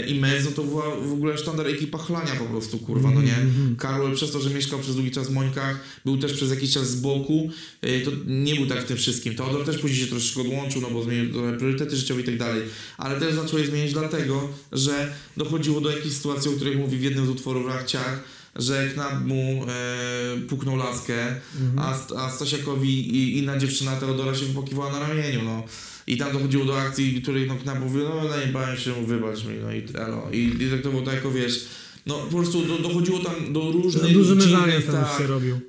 [0.07, 3.37] i Mez, no to była w ogóle sztandar ekipa chlania po prostu, kurwa, no nie?
[3.79, 6.91] Karol przez to, że mieszkał przez długi czas w Mońkach, był też przez jakiś czas
[6.91, 7.51] z boku,
[7.83, 9.35] e, to nie był tak w tym wszystkim.
[9.35, 12.63] Teodor też później się troszeczkę odłączył, no bo zmienił priorytety życiowe i tak dalej,
[12.99, 17.03] ale też zaczął je zmieniać dlatego, że dochodziło do jakiejś sytuacji, o której mówi w
[17.03, 18.25] jednym z utworów Rachciach,
[18.57, 21.41] że Knap mu e, puknął laskę,
[21.77, 25.63] a, St- a Stasiakowi i inna dziewczyna Teodora się wypokiwała na ramieniu, no.
[26.11, 29.73] I tam dochodziło do akcji, której no, Knap mówił, no najebałem się, wybacz mi, no
[29.73, 30.29] i elo.
[30.33, 31.65] I, I tak to było tak, jako wiesz,
[32.07, 35.61] no po prostu do, dochodziło tam do różnych Duży dziwnych, mezalians tam tak, się robił.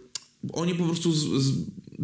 [0.53, 1.51] oni po prostu z, z,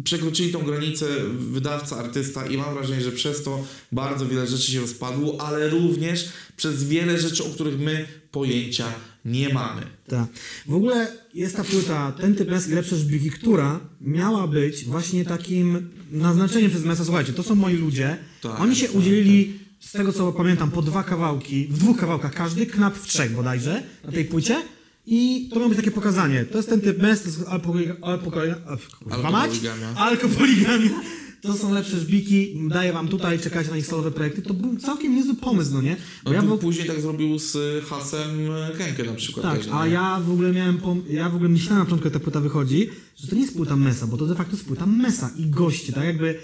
[0.04, 1.06] przekroczyli tą granicę
[1.38, 6.28] wydawca, artysta i mam wrażenie, że przez to bardzo wiele rzeczy się rozpadło, ale również
[6.56, 8.92] przez wiele rzeczy, o których my pojęcia
[9.28, 9.82] nie mamy.
[10.08, 10.26] Tak.
[10.66, 15.24] W ogóle jest ta płyta, ten typ Mes i lepsze żbiki, która miała być właśnie
[15.24, 17.04] takim naznaczeniem przez Mesa.
[17.04, 18.16] Słuchajcie, to są moi ludzie.
[18.42, 22.34] Tak, Oni się tak, udzielili, z tego co pamiętam, po dwa kawałki, w dwóch kawałkach
[22.34, 24.62] każdy, knap w trzech bodajże, na tej płycie.
[25.06, 26.44] I to miało być takie pokazanie.
[26.44, 27.96] To jest ten typ Mes, to jest alkoholigamia.
[29.96, 30.90] Alkopoligamia.
[31.40, 34.42] To są lepsze żbiki, daję wam tutaj, czekajcie na ich solowe projekty.
[34.42, 35.96] To był całkiem niezły pomysł, no nie?
[36.24, 38.30] Bo No ja w- później tak zrobił z Hasem
[38.78, 39.42] Kenkę na przykład.
[39.46, 42.14] tak, też, a ja w ogóle miałem, pom- ja w ogóle myślałem na początku, jak
[42.14, 44.86] ta płyta wychodzi, że to nie jest płyta Mesa, bo to de facto jest płyta
[44.86, 46.38] Mesa i goście, tak jakby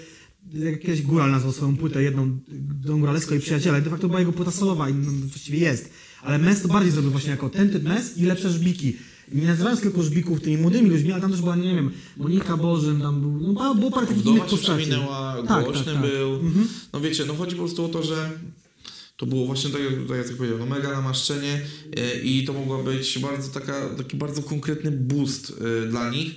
[0.53, 2.39] jak kiedyś Góral nazwał swoją płytę jedną,
[2.85, 5.89] Don Góralesko i Przyjaciele, de facto była jego płyta solowa i no, właściwie jest,
[6.23, 8.97] ale Mes to bardziej zrobił właśnie jako ten typ Mes i lepsze żbiki.
[9.31, 13.01] Nie nazywając tylko żbików tymi młodymi ludźmi, ale tam też była, nie wiem, Monika Bożym,
[13.01, 14.63] tam był, no było- parę takich innych postaci.
[14.63, 16.01] przewinęła, Tak, głośny tak, tak.
[16.11, 16.39] był.
[16.93, 18.31] No wiecie, no chodzi po prostu o to, że
[19.17, 21.61] to było właśnie tak, jak tak jak powiedział, no mega namaszczenie
[21.97, 25.53] e, i to mogła być bardzo taka, taki bardzo konkretny boost
[25.85, 26.31] e, dla nich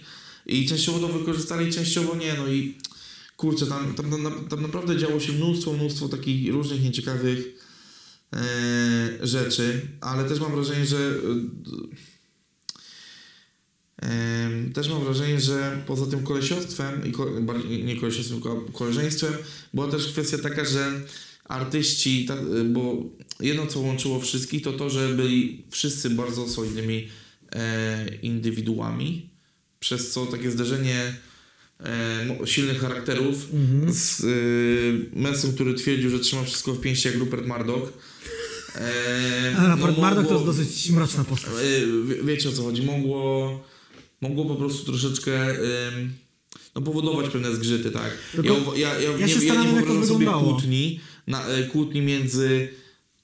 [0.46, 2.74] i częściowo to wykorzystali, częściowo nie, no i
[3.36, 7.66] kurczę, tam, tam, tam, tam naprawdę działo się mnóstwo, mnóstwo takich różnych nieciekawych
[8.32, 11.14] e, rzeczy, ale też mam wrażenie, że
[14.74, 17.26] Też mam wrażenie, że poza tym kolesiostwem, i ko,
[17.84, 19.32] nie kolesiostwem, tylko koleżeństwem,
[19.74, 20.92] była też kwestia taka, że
[21.44, 22.28] artyści,
[22.64, 23.02] bo
[23.40, 27.08] jedno co łączyło wszystkich, to to, że byli wszyscy bardzo solidnymi
[27.52, 29.30] e, indywiduami,
[29.80, 31.14] przez co takie zderzenie
[31.80, 33.48] e, silnych charakterów
[33.88, 34.24] z
[35.44, 37.92] e, który twierdził, że trzyma wszystko w pięści jak Rupert Murdoch.
[38.74, 41.52] E, Ale Rupert no, Murdoch to jest dosyć mroczna postać.
[41.52, 43.64] E, wie- wiecie o co chodzi, mogło,
[44.20, 45.54] mogło po prostu troszeczkę
[46.74, 48.18] no, powodować pewne zgrzyty, tak.
[48.32, 52.02] Tylko ja, ja, ja, ja nie, się ja nie wyobrażam sobie kłótni, na, e, kłótni
[52.02, 52.68] między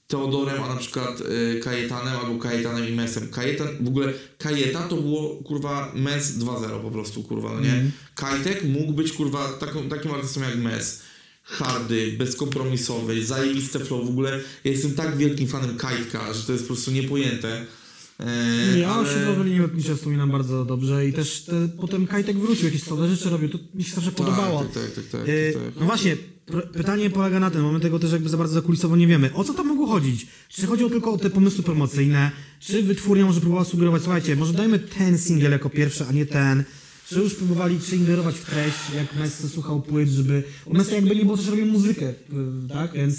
[0.07, 3.29] Teodorem, a na przykład e, Kajetanem, albo Kajetanem i Mesem.
[3.29, 7.73] Kajetan, w ogóle Kajeta to było kurwa Mes 2.0 po prostu, kurwa, no nie?
[7.73, 7.93] Mhm.
[8.15, 11.03] Kajtek mógł być kurwa taką, takim artystą jak Mes.
[11.43, 14.07] Hardy, bezkompromisowy, zajebiste flow.
[14.07, 17.67] W ogóle ja jestem tak wielkim fanem Kajtka, że to jest po prostu niepojęte.
[18.81, 22.83] Ja ale- osiedlowe linie lotnicze wspominam bardzo dobrze i też te, potem Kajtek wrócił, jakieś
[22.83, 24.61] solowe rzeczy robił, to mi się zawsze podobało.
[24.65, 25.73] Tak, tak, tak, tak, E, tak, tak.
[25.81, 26.17] No właśnie,
[26.49, 29.35] pr- pytanie polega na tym, mamy tego też jakby za bardzo zakulisowo nie wiemy.
[29.35, 30.27] O co tam mogło chodzić?
[30.49, 32.31] Czy chodziło tylko o te pomysły promocyjne?
[32.61, 36.65] Czy wytwórnia może próbowała sugerować, słuchajcie, może dajmy ten singiel jako pierwszy, a nie ten?
[37.09, 40.43] Czy już próbowali czy ingerować w treść, jak Messi słuchał płyt, żeby...
[40.67, 42.15] Bo Messi jakby nie było, też robił muzykę, y,
[42.69, 42.93] tak?
[42.93, 43.17] Więc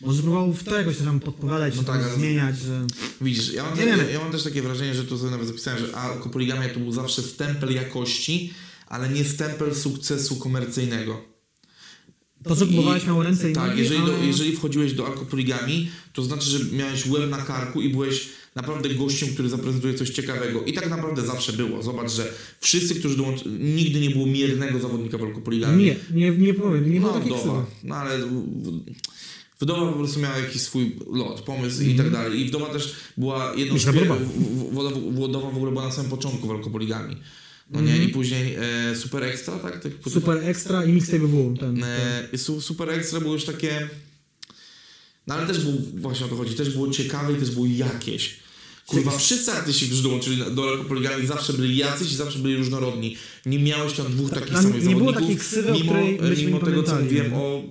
[0.00, 2.86] może próbował w to jakoś tam podpowiadać, No tak, ale- zmieniać, że...
[3.20, 5.96] Widzisz, ja mam, Nie ja, mam też takie wrażenie, że tu sobie nawet zapisałem, że
[5.96, 8.52] alkopoligamia to był zawsze stempel jakości,
[8.86, 11.24] ale nie stempel sukcesu komercyjnego.
[12.44, 15.90] To, co próbowałeś, miało ręce i Tak, nogi, jeżeli, do, a- jeżeli wchodziłeś do alkopoligami,
[16.12, 20.62] to znaczy, że miałeś łeb na karku i byłeś naprawdę gościem, który zaprezentuje coś ciekawego.
[20.64, 21.82] I tak naprawdę zawsze było.
[21.82, 25.84] Zobacz, że wszyscy, którzy dołączyli, nigdy nie było miernego zawodnika w alkopoligami.
[25.84, 27.52] Nie, nie, nie powiem, nie było no, ksywy.
[27.84, 28.18] No ale
[29.60, 32.40] wdowa po prostu miała jakiś swój lot, pomysł i tak dalej.
[32.40, 34.14] I wdowa też była jedną z podoba.
[34.14, 37.16] w- ogóle była na samym początku w alkopoligami.
[37.70, 38.56] No nie, i później
[38.90, 39.82] e, Super Extra, tak?
[39.82, 41.54] tak Super Extra i Mixtape W.
[41.60, 41.84] Ten.
[41.84, 43.88] E, su- Super Extra było już takie.
[45.26, 48.36] No ale też było, właśnie o to chodzi, też było ciekawe i też było jakieś.
[48.86, 53.16] Kurwa, wszyscy artyści, którzy dołączyli do alkopoligami zawsze byli jacyś i zawsze byli różnorodni.
[53.46, 55.22] Nie miałeś tam dwóch takich tam samych nie było zawodników.
[55.22, 55.94] takiej ksywy, mimo,
[56.46, 57.34] mimo tego, co nie?
[57.36, 57.62] o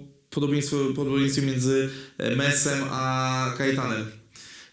[0.41, 4.05] podobieństwie, podobieństwie między e, Mesem a Kajetanem.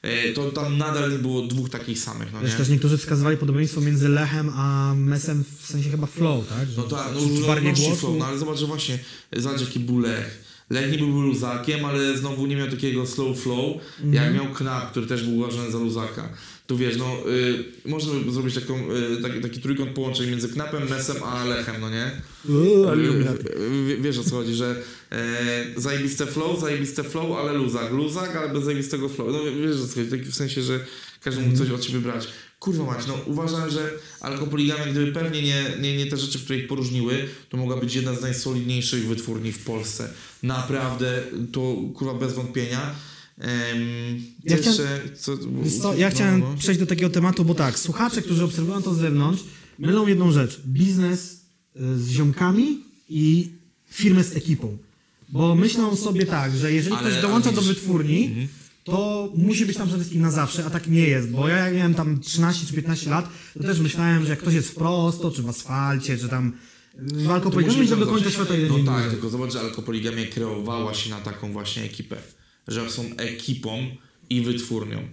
[0.02, 2.56] E, To tam nadal nie było dwóch takich samych, no Wiesz, nie?
[2.56, 6.68] też niektórzy wskazywali podobieństwo między Lechem a Mesem w sensie chyba flow, tak?
[6.68, 8.98] Że No tak, no czy bardziej różnorodności flow, no ale zobacz, że właśnie,
[9.36, 10.43] zobacz jaki był Lech.
[10.70, 14.14] Lech nie był luzakiem, ale znowu nie miał takiego slow flow, Mhm.
[14.14, 16.28] jak miał Knap, który też był uważany za luzaka.
[16.66, 18.74] Tu wiesz, no, y, można by zrobić taką,
[19.18, 22.10] y, taki, taki trójkąt połączeń między Knapem, Mesem a Lechem, no nie?
[22.88, 23.30] Ale Y, lubię.
[23.90, 24.82] y, wiesz o co chodzi, że
[25.12, 27.92] e, zajebiste flow, zajebiste flow, ale luzak.
[27.92, 29.28] Luzak, ale bez zajebistego flow.
[29.32, 29.38] No
[29.68, 30.80] wiesz o co chodzi, taki w sensie, że
[31.20, 32.28] każdy mógł coś od siebie brać.
[32.64, 36.66] Kurwa mać, no uważam, że alkopoligamia, gdyby pewnie nie, nie, nie te rzeczy, które ich
[36.68, 40.08] poróżniły, to mogła być jedna z najsolidniejszych wytwórni w Polsce.
[40.42, 41.22] Naprawdę,
[41.52, 42.94] to kurwa bez wątpienia.
[43.38, 43.48] Um,
[44.44, 46.54] Ja jeszcze, co, Wiesz co, ja no, chciałem no.
[46.58, 49.42] przejść do takiego tematu, bo tak, słuchacze, którzy obserwują to z zewnątrz,
[49.78, 50.60] mylą jedną rzecz.
[50.66, 51.32] Biznes
[51.76, 53.52] y, z ziomkami i
[53.90, 54.78] firmę z ekipą.
[55.28, 58.48] Bo myślą sobie tak, że jeżeli Ale- ktoś dołącza ale do wytwórni,
[58.84, 61.30] to musi być tam przede wszystkim na zawsze, a tak nie jest.
[61.30, 63.28] Bo ja jak miałem tam 13 czy 15 lat,
[63.58, 66.52] to też myślałem, że jak ktoś jest w prosto, czy w asfalcie, czy tam
[66.98, 71.10] w alkopoligamie, że do końca świata jeden No tak, tylko zobacz, że alkopoligamia kreowała się
[71.10, 72.16] na taką właśnie ekipę.
[72.68, 73.86] Że są ekipą
[74.30, 75.08] i wytwórnią.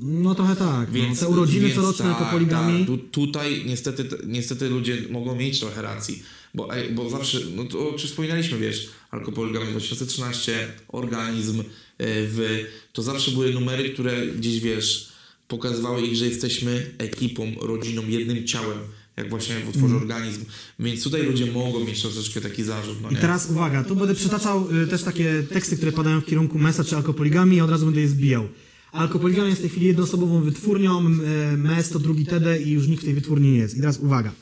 [0.00, 0.90] No trochę tak.
[0.90, 2.78] Więc, no, te urodziny coroczne tak, alkopoligami.
[2.78, 6.22] Tak, tu, tutaj niestety, niestety ludzie mogą mieć trochę racji.
[6.54, 11.62] Bo, bo zawsze, no to czy wspominaliśmy, wiesz, alkopoligamia 2013, organizm,
[11.98, 15.08] w, to zawsze były numery, które gdzieś, wiesz,
[15.48, 18.78] pokazywały ich, że jesteśmy ekipą, rodziną, jednym ciałem,
[19.16, 20.44] jak właśnie w utworze organizm.
[20.78, 23.18] Więc tutaj ludzie mogą mieć troszeczkę taki zarzut, no Mm.
[23.18, 26.84] I teraz uwaga, tu będę przytaczał y, też takie teksty, które padają w kierunku Mesa
[26.84, 28.48] czy alkopoligami i od razu będę je zbijał.
[28.92, 31.06] Alkopoligamia jest w tej chwili jednoosobową wytwórnią,
[31.54, 33.76] y, Mes to drugi TD i już nikt w tej wytwórni nie jest.
[33.76, 34.32] I teraz uwaga.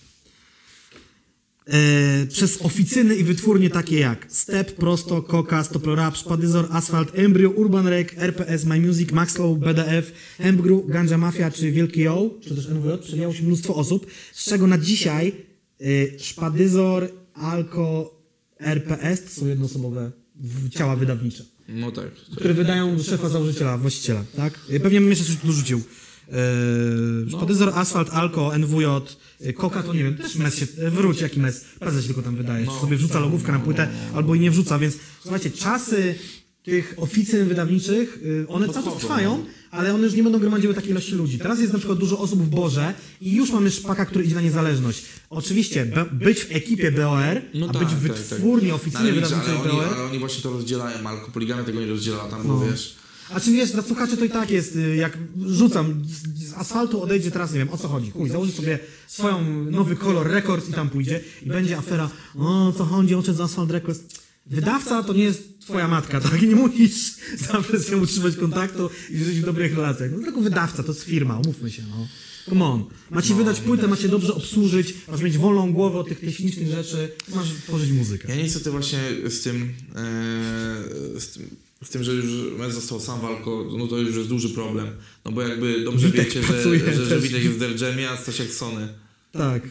[1.72, 7.86] E, przez oficyny i wytwórnie takie jak Step, Prosto, Koka, Stoplorap, Szpadyzor, Asfalt, Embryo, Urban
[7.86, 12.98] Rec, RPS, My Music, Maxlow, BDF, Hempgru, Ganja Mafia czy Wielki Yo, czy też NWJ,
[13.02, 15.32] przewijało się mnóstwo osób, z czego na dzisiaj
[15.80, 18.16] y, Szpadyzor, Alko,
[18.60, 20.12] RPS to są jednoosobowe
[20.70, 22.10] ciała wydawnicze, No tak.
[22.36, 24.60] które wydają szefa założyciela, właściciela, tak?
[24.70, 25.82] Y, Pewnie bym jeszcze coś dorzucił.
[26.28, 28.84] Yy, Asfalt, Alko, NWJ,
[29.46, 32.22] y, Koka to nie wiem, też mes się, y, wróć jaki mes, prezes się tylko
[32.22, 36.14] tam wydaje, czy sobie wrzuca logówkę na płytę, albo i nie wrzuca, więc słuchajcie, czasy
[36.62, 40.90] tych oficyn wydawniczych, y, one cały czas trwają, ale one już nie będą gromadziły takiej
[40.90, 41.38] ilości ludzi.
[41.38, 44.40] Teraz jest na przykład dużo osób w Borze i już mamy szpaka, który idzie na
[44.40, 45.02] niezależność.
[45.30, 48.28] Oczywiście, być w ekipie BOR, No a tak, być w tak, tak.
[48.28, 49.84] wytwórni No, ale, wydawniczej ale, BOR.
[49.94, 52.66] ale oni właśnie to rozdzielają, alkopoligamia tego nie rozdziela tam, bo No.
[52.70, 52.96] wiesz...
[53.30, 56.02] A czy wiesz, dla słuchaczy to i tak jest, y, jak rzucam,
[56.34, 58.10] z, asfaltu odejdzie teraz, nie wiem, o co chodzi.
[58.10, 62.84] Chuj, założy sobie swoją nowy kolor rekord i tam pójdzie i będzie afera, o co
[62.84, 64.00] chodzi, odszedł z Asphalt Records.
[64.46, 66.42] Wydawca to nie jest twoja matka, tak?
[66.42, 67.14] Nie musisz
[67.52, 70.10] zawsze z nią utrzymać kontaktu i żyć w dobrych relacjach.
[70.12, 72.08] No tylko wydawca, to jest firma, umówmy się, no.
[72.48, 72.84] Come on.
[73.10, 77.48] Macie wydać płytę, macie dobrze obsłużyć, masz mieć wolną głowę od tych technicznych rzeczy, masz
[77.48, 78.28] tworzyć muzykę.
[78.28, 78.98] Ja niestety właśnie
[79.28, 81.50] z tym, e, z tym,
[81.84, 84.86] z tym że już Mez został sam walko, no to już jest duży problem.
[85.24, 87.20] No bo jakby dobrze Witek wiecie, że, że, że.
[87.20, 88.88] Witek jest w Def Jamie, a Stasiak w Sony.
[89.32, 89.62] Tak.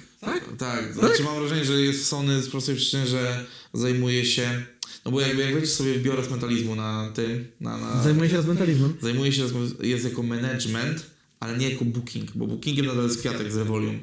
[0.57, 4.63] Tak, znaczy mam wrażenie, że jest w Sony z prostej przyczyny, że zajmuje się,
[5.05, 8.29] no bo jakby jak wejdziesz sobie w biorę z mentalizmu na tym, na, na, Zajmuję
[8.29, 8.93] się rozmentalizmem.
[9.01, 9.43] zajmuje się,
[9.81, 11.05] jest jako management,
[11.39, 13.99] ale nie jako booking, bo bookingiem nadal jest Kwiatek z Revolium.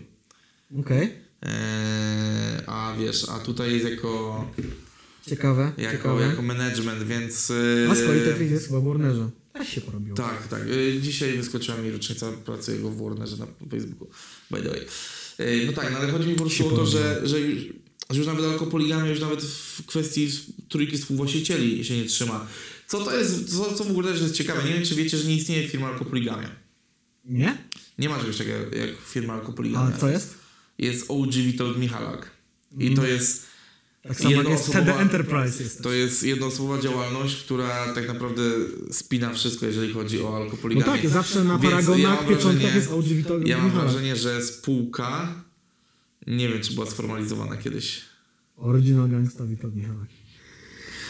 [0.81, 1.13] Okej.
[1.43, 1.51] Eee,
[2.67, 4.45] a wiesz, a tutaj jest jako,
[5.29, 6.23] Ciekawe, jako, ciekawe.
[6.27, 7.51] jako management, więc...
[7.51, 9.31] e, A z Tetris jest chyba w Warnerze.
[9.53, 10.17] Też się porobiło.
[10.17, 10.63] Tak, tak.
[10.69, 14.09] Y, Dzisiaj wyskoczyła mi rocznica pracy jego w Warnerze na Facebooku.
[14.51, 14.81] By the way.
[15.39, 17.63] Yy, No tak, no ale chodzi mi po prostu o to, że, że, już,
[18.11, 20.31] że już nawet alkopoligamia już nawet w kwestii
[20.69, 22.47] trójki współwłaścicieli się nie trzyma.
[22.89, 25.29] Co to jest, co, co w ogóle też jest ciekawe, nie wiem czy wiecie, że
[25.29, 26.51] nie istnieje firma alkopoligamia.
[27.25, 27.59] Nie?
[27.99, 29.97] Nie ma czegoś takiego jak firma A alkopoligamia.
[29.99, 30.35] co jest?
[30.79, 32.31] Jest OG Witold Michalak.
[32.79, 33.47] I to jest
[34.09, 35.83] Tak samo jak jest TD Enterprise jest.
[35.83, 38.43] To jest jednoosobowa działalność, która tak naprawdę
[38.91, 40.99] spina wszystko, jeżeli chodzi o No alkopoligamię.
[40.99, 42.91] tak, zawsze na paragonach, ja pieczątkach jest
[43.47, 45.35] Ja mam wrażenie, że spółka,
[46.27, 48.01] nie wiem czy była sformalizowana kiedyś.
[48.57, 50.09] Original Gangsta Witold Michalak.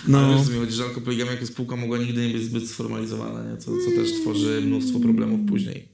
[0.09, 0.19] No.
[0.19, 3.51] Ale No, wiesz, mi chodzi, że alkopoligamia jako spółka mogła nigdy nie być zbyt sformalizowana,
[3.51, 3.56] nie?
[3.56, 5.91] Co, co też tworzy mnóstwo problemów później.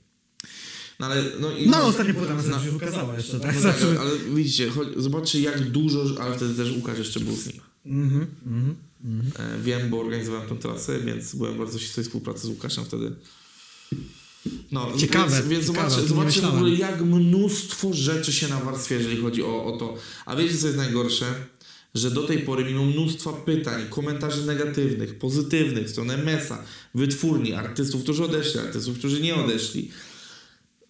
[0.99, 1.25] No ale...
[1.41, 2.65] No, i, no ostatnia płyta na No.
[2.65, 3.55] się ukazała jeszcze, tak?
[3.55, 7.47] no tak, ale, ale widzicie, zobaczcie jak dużo, ale wtedy też Łukasz jeszcze był z
[7.47, 7.61] nim.
[7.87, 8.77] Mhm, mhm.
[9.39, 13.13] E, Wiem, bo organizowałem tę trasę, więc byłem bardzo ścisłej współpracy z Łukaszem wtedy.
[14.73, 19.23] No, Ciekawe, Więc, więc ciekawe, zobaczcie, zobaczcie w ogóle, jak mnóstwo rzeczy się nawarstwia, jeżeli
[19.23, 19.97] chodzi o, o to.
[20.27, 21.27] A wiecie, co jest najgorsze?
[21.95, 26.65] Że do tej pory, mimo mnóstwa pytań, komentarzy negatywnych, pozytywnych, w stronę Mesa,
[26.95, 29.91] wytwórni, artystów, którzy odeszli, artystów, którzy nie odeszli,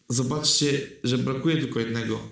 [0.09, 2.29] zobaczcie, że brakuje tylko jednego,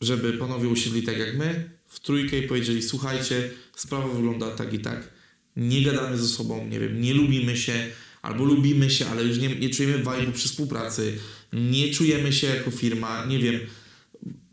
[0.00, 4.78] żeby panowie usiedli tak jak my, w trójkę i powiedzieli, słuchajcie, sprawa wygląda tak i
[4.78, 5.10] tak,
[5.56, 7.86] nie gadamy ze sobą, nie wiem, nie lubimy się,
[8.22, 11.18] albo lubimy się, ale już nie, nie czujemy vibe'u przy współpracy,
[11.52, 13.60] nie czujemy się jako firma, nie wiem.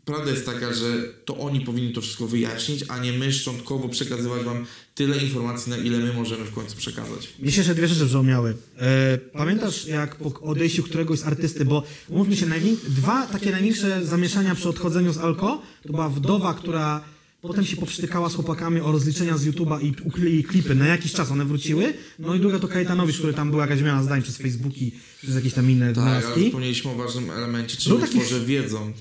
[0.08, 0.86] Prawda jest taka, że
[1.24, 5.76] to oni powinni to wszystko wyjaśnić, a nie my szczątkowo przekazywać wam tyle informacji, na
[5.76, 7.28] ile my możemy w końcu przekazać.
[7.38, 8.56] Mi się jeszcze dwie rzeczy brzmiały.
[8.78, 12.46] E, pamiętasz, jak po odejściu któregoś z artysty, bo mówmy się,
[12.88, 17.00] dwa takie największe zamieszania przy odchodzeniu z Alko, to była wdowa, która
[17.40, 20.74] potem się poprztykała z chłopakami o rozliczenia z YouTube'a i ukryli klipy.
[20.74, 21.94] Na jakiś czas one wróciły.
[22.18, 25.52] No i druga to Kajetanowicz, który tam była jakaś zmiana zdań przez Facebooki, przez jakieś
[25.52, 28.92] tam inne Tak, ale wspomnieliśmy o ważnym elemencie, czyli Był taki- utworze wiedzą.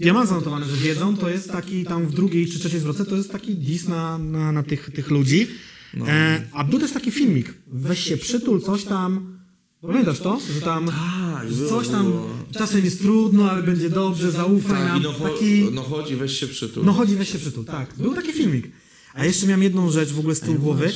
[0.00, 3.16] Ja mam zanotowane, że wiedzą, to jest taki tam w drugiej czy trzeciej zwrotce, to
[3.16, 5.46] jest taki dis na, na, na tych, tych ludzi.
[5.94, 6.08] No.
[6.08, 9.38] E, a był też taki filmik, weź się przytul, coś tam,
[9.82, 10.40] pamiętasz to?
[10.54, 12.12] Że tam Tak, że coś tam,
[12.58, 15.02] czasem jest trudno, ale będzie dobrze, zaufaj Tak, nam.
[15.02, 16.84] no, cho- taki, no chodzi, weź się przytul.
[16.84, 17.94] no chodzi, weź się przytul, tak.
[17.98, 18.70] Był taki filmik.
[19.14, 20.92] A jeszcze miałem jedną rzecz w ogóle z tyłu głowy.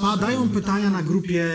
[0.00, 1.46] Padają pytania na grupie,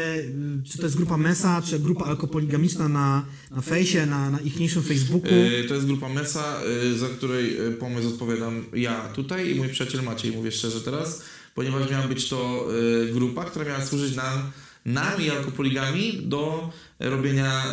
[0.66, 5.30] czy to jest grupa Mesa, czy grupa alkopoligamiczna na, na fejsie, na, na ichniejszym Facebooku.
[5.34, 6.62] Y, To jest grupa Mesa,
[6.94, 11.22] y, za której y, pomysł odpowiadam ja tutaj i mój przyjaciel Maciej, mówię szczerze teraz,
[11.56, 12.68] ponieważ miała być to
[13.14, 14.52] grupa, która miała służyć nam,
[14.86, 16.70] nam i alkopoligami do
[17.00, 17.64] robienia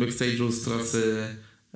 [0.00, 1.28] backstage'u z trasy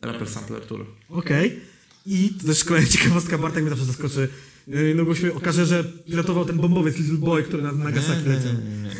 [0.02, 0.86] Rapper Sampler Tour.
[1.08, 1.60] Okej.
[2.06, 4.28] I to też kolejna ciekawostka, Bartek mnie zawsze zaskoczy.
[4.68, 8.52] Yy, No bo się okaże, że pilotował ten bombowiec Little Boy, który na Nagasaki leciał.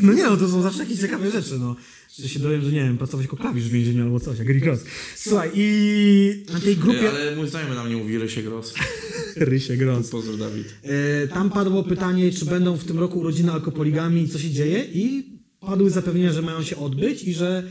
[0.02, 1.76] No nie, no to są zawsze jakieś ciekawe rzeczy, no.
[2.18, 4.66] Że się dowiem, że nie wiem, pracować jako klawisz w więzieniu albo coś, jak Rick
[4.66, 4.84] Ross.
[5.16, 7.08] Słuchaj, i na tej grupie...
[7.10, 8.74] Ale mój znajomy na mnie mówi Rysie Gross.
[9.36, 10.10] Rysie Gross.
[10.10, 10.74] Pozdro Dawid.
[10.82, 14.84] E, Tam padło pytanie, czy będą w tym roku urodziny alkopoligami i co się dzieje
[14.92, 17.62] i padły zapewnienia, że mają się odbyć i że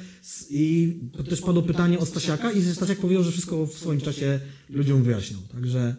[0.50, 0.96] i
[1.30, 4.40] też padło pytanie o Stasiaka i że Stasiak powiedział, że wszystko w swoim czasie
[4.70, 5.38] ludziom wyjaśnią.
[5.54, 5.96] Także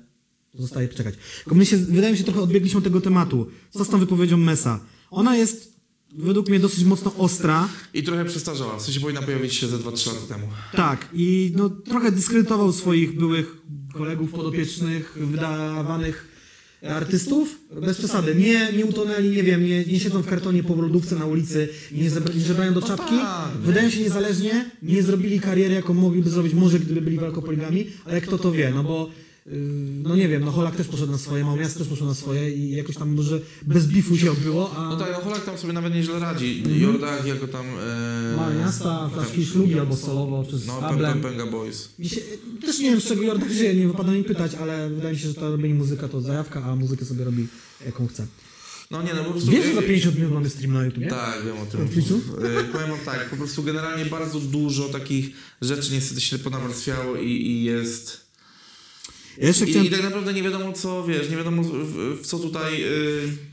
[0.55, 1.15] zostaje czekać.
[1.45, 3.47] Tylko mnie się, wydaje mi się, trochę odbiegliśmy od tego tematu.
[3.71, 4.81] Co z tą wypowiedzią Mesa?
[5.11, 5.73] Ona jest
[6.15, 7.69] według mnie dosyć mocno ostra.
[7.95, 10.47] I trochę przestarzała, w sensie powinna pojawić się ze 2-3 lata temu.
[10.73, 13.57] Tak, i no, trochę dyskredytował swoich byłych
[13.95, 16.29] kolegów podopiecznych, wydawanych
[16.91, 17.59] artystów.
[17.81, 18.35] Bez przesady.
[18.35, 22.11] Nie, nie utonęli, nie wiem, nie, nie siedzą w kartonie po lodówce na ulicy, nie,
[22.11, 23.15] zebra, nie żebrają do czapki.
[23.63, 28.39] Wydają się niezależnie, nie zrobili kariery, jaką mogliby zrobić, może gdyby byli walkopoligami, ale kto
[28.39, 29.11] to wie, no bo
[30.03, 32.71] no nie wiem, no Holak też poszedł na swoje, Małmiast też poszedł na swoje i
[32.71, 35.95] jakoś tam może bez bifu się odbyło, a No tak, no Holak tam sobie nawet
[35.95, 36.63] nieźle radzi.
[36.81, 37.67] Jordach jako tam...
[37.67, 40.83] E, Małe miasta, flaszki szlugi albo solowo, czy z No,
[41.23, 41.89] Pęga Boys.
[42.03, 42.21] Się,
[42.61, 45.29] też nie wiem, z czego Jordan żyje, nie wypada mi pytać, ale wydaje mi się,
[45.29, 47.47] że to robienie muzyka to zajawka, a muzykę sobie robi
[47.87, 48.27] jaką chce.
[48.91, 49.51] No nie, no po prostu...
[49.51, 51.05] Wiesz, że za 50 minut mamy stream na YouTube?
[51.11, 51.81] Tak, wiem o tym.
[51.81, 55.31] E, Powiem wam tak, po prostu generalnie bardzo dużo takich
[55.63, 58.22] rzeczy niestety się ponawarstwiało i, i jest...
[59.39, 59.87] Ja I, chciałem...
[59.87, 62.85] I tak naprawdę nie wiadomo co, wiesz, nie wiadomo w, w co tutaj...
[62.85, 63.53] y,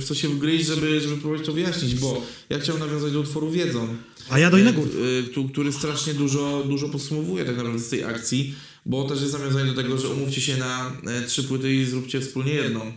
[0.00, 3.50] w co się wgryźć, żeby, żeby próbować to wyjaśnić, bo ja chciałem nawiązać do utworu
[3.50, 3.88] Wiedzą,
[4.30, 4.82] A ja do innego...
[4.82, 8.54] y, tu- który strasznie dużo, dużo podsumowuje tak naprawdę z tej akcji,
[8.86, 12.20] bo też jest nawiązanie do tego, że umówcie się na e, trzy płyty i zróbcie
[12.20, 12.92] wspólnie jedną.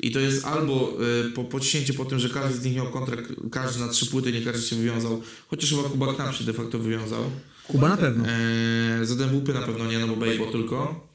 [0.00, 0.96] I to jest albo
[1.26, 4.32] y, po pociśnięcie po tym, że każdy z nich miał kontrakt, każdy na trzy płyty,
[4.32, 7.24] nie każdy się wywiązał, chociaż chyba Kuba Knap się de facto wywiązał.
[7.68, 8.24] Kuba na pewno.
[8.28, 11.08] E, ZMWP na pewno nie, no bo Bejbo tylko.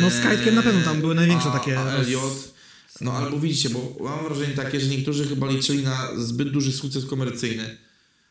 [0.00, 1.78] No z Kitekiem na pewno tam były największe a, takie...
[1.78, 2.54] A Elliot,
[3.00, 7.06] no albo widzicie, bo mam wrażenie takie, że niektórzy chyba liczyli na zbyt duży sukces
[7.06, 7.76] komercyjny.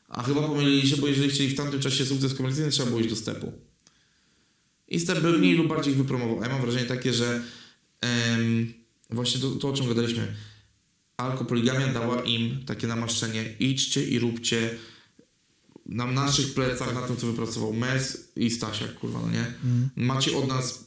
[0.09, 3.09] A chyba pomylili się, bo jeżeli chcieli w tamtym czasie sukces komercyjny, trzeba było iść
[3.09, 3.53] do stepu.
[4.87, 6.39] i Step by mniej lub bardziej ich wypromował.
[6.41, 7.41] A ja mam wrażenie takie, że
[8.01, 8.73] em,
[9.09, 10.35] właśnie to, to, o czym gadaliśmy,
[11.17, 14.77] alkopoligamia dała im takie namaszczenie, idźcie i róbcie
[15.85, 19.53] na naszych plecach, na tym, co wypracował Mes i Stasiak, kurwa, no nie?
[19.95, 20.85] Macie od nas...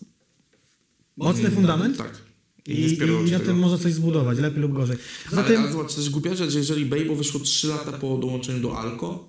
[1.23, 1.97] Mocny fundament?
[1.97, 2.23] Tak.
[2.67, 4.97] I, i, i na tym można coś zbudować, lepiej lub gorzej.
[5.33, 8.61] Ale, Zatem, ale zobacz, też głupia rzecz, że jeżeli Bejbo wyszło 3 lata po dołączeniu
[8.61, 9.29] do Alko,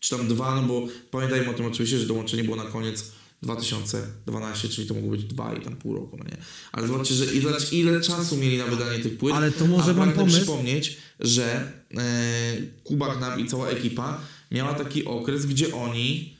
[0.00, 3.12] czy tam dwa, no bo pamiętajmy o tym oczywiście, że dołączenie było na koniec
[3.42, 6.36] 2012, czyli to mogło być dwa i tam pół roku, no nie?
[6.72, 9.34] Ale zobaczcie, że ile, ile czasu mieli na wydanie tych płyt.
[9.34, 10.36] Ale to może mam pomysł.
[10.36, 16.36] przypomnieć, że e, Kuba Knap i cała ekipa miała taki okres, gdzie oni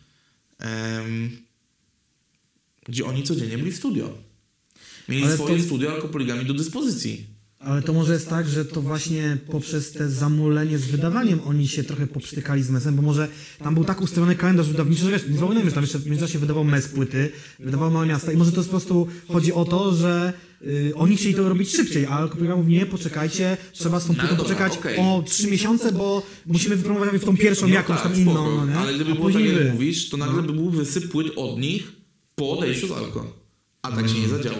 [0.59, 1.45] em,
[2.87, 4.24] gdzie oni codziennie byli w studio.
[5.09, 7.27] Mieli Ale swoje to- studio alkopoligami do dyspozycji.
[7.61, 11.85] ale to może jest tak, że to właśnie poprzez te zamulenie z wydawaniem oni się
[11.85, 13.29] trochę poprztykali z mesem, bo może
[13.59, 16.39] tam był tak ustawiony kalendarz wydawniczy, że wiesz, nie zapominajmy, że tam jeszcze w międzyczasie
[16.39, 19.95] wydawał mes płyty, wydawał Małe Miasta i może to jest po prostu chodzi o to,
[19.95, 20.33] że
[20.63, 24.19] y, oni chcieli to robić szybciej, a Alkopolia mówi nie, poczekajcie, trzeba z tą No
[24.21, 28.21] płytą poczekać o trzy miesiące, bo musimy wypromować w tą pierwszą No jakąś tak, tam
[28.21, 28.79] inną, spoko, no?
[28.81, 31.93] Ale gdyby było tak, jak mówisz, to nagle by był wysyp płyt od nich
[32.35, 33.37] po odejściu z Alko.
[33.83, 34.57] A tak się nie zadziało.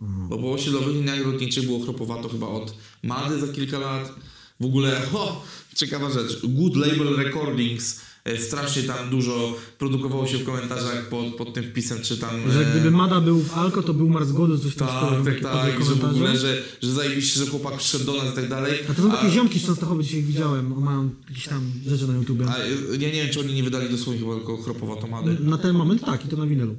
[0.00, 4.12] Bo po osiedlowych liniach lotniczych było chropowato chyba od Mady za kilka lat.
[4.60, 5.02] W ogóle,
[5.76, 11.54] ciekawa rzecz, Good Label Recordings e, strasznie tam dużo produkowało się w komentarzach pod, pod
[11.54, 12.52] tym wpisem, czy tam...
[12.52, 15.24] Że e, gdyby Mada był w Alko, to był Mars z głodu, coś tam tak,
[15.24, 18.36] tak, tak, padły że w ogóle, że, że zajebiście, że chłopak przyszedł do nas i
[18.36, 18.78] tak dalej.
[18.90, 22.46] A to są takie ziomki z Częstochowy, dzisiaj widziałem, mają jakieś tam rzeczy na YouTubie.
[22.48, 22.58] A,
[22.92, 25.36] ja nie wiem, czy oni nie wydali dosłownie chyba tylko chropowato Mady.
[25.40, 26.76] Na ten moment tak, i to na winylu.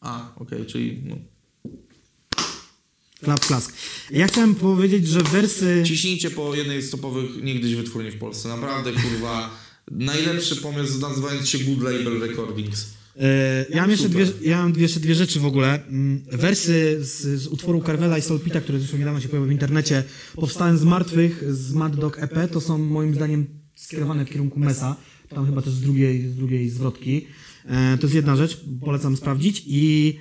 [0.00, 1.16] A, okej, czyli no,
[3.22, 3.72] Klap, klask.
[4.10, 5.82] Ja chciałem powiedzieć, że wersy...
[5.86, 8.48] Ciśnijcie po jednej z topowych niegdyś wytwórni w Polsce.
[8.48, 9.50] Naprawdę, kurwa,
[9.90, 12.86] najlepszy pomysł nazywając się Good Label Recordings.
[13.20, 15.86] E, ja, mam jeszcze dwie, ja mam jeszcze dwie rzeczy w ogóle.
[15.86, 20.04] Mm, Wersy z, z utworu Carvela i Solpita, które zresztą niedawno się pojawiły w internecie,
[20.34, 24.96] powstałem z martwych, z Mad Dog EP, to są moim zdaniem skierowane w kierunku Mesa.
[25.28, 27.26] Tam chyba też z drugiej, z drugiej zwrotki.
[27.66, 29.62] E, to jest jedna rzecz, polecam sprawdzić.
[29.66, 30.18] I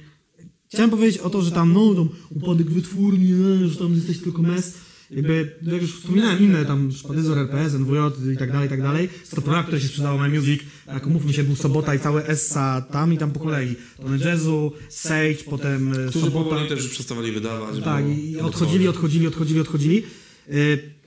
[0.70, 3.34] chciałem powiedzieć o to, że tam, no, tam upadek wytwórni,
[3.64, 4.74] e, że tam jesteś tylko Mes.
[5.12, 8.82] Jakby, no jak już wspominałem, inne tam Szpadyzor, RPS, NWJ i tak dalej, i tak
[8.82, 9.10] dalej.
[9.24, 13.14] Stopora, które się sprzedało na Music, jak umówmy się, był Sobota i całe Essa tam
[13.14, 13.76] i tam po kolei.
[13.98, 16.50] Tony Jazzu, Sage, potem e, Którzy Sobota.
[16.50, 17.84] powoli też przestawali wydawać.
[17.84, 20.04] Tak, i odchodzili, odchodzili, odchodzili, odchodzili.
[20.50, 21.00] Y,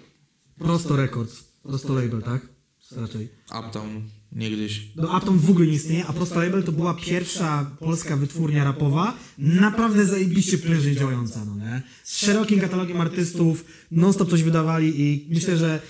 [0.59, 2.51] Prosto Records, prosto label, tak?
[2.97, 3.28] Raczej.
[3.60, 4.02] Uptown
[4.32, 4.82] niegdyś.
[4.97, 9.16] No Uptown w ogóle nie istnieje, a Prosto Label to była pierwsza polska wytwórnia rapowa,
[9.39, 11.82] naprawdę zajebiście prężnie działająca, no nie?
[12.05, 15.81] Z szerokim katalogiem artystów, non-stop coś wydawali i myślę, że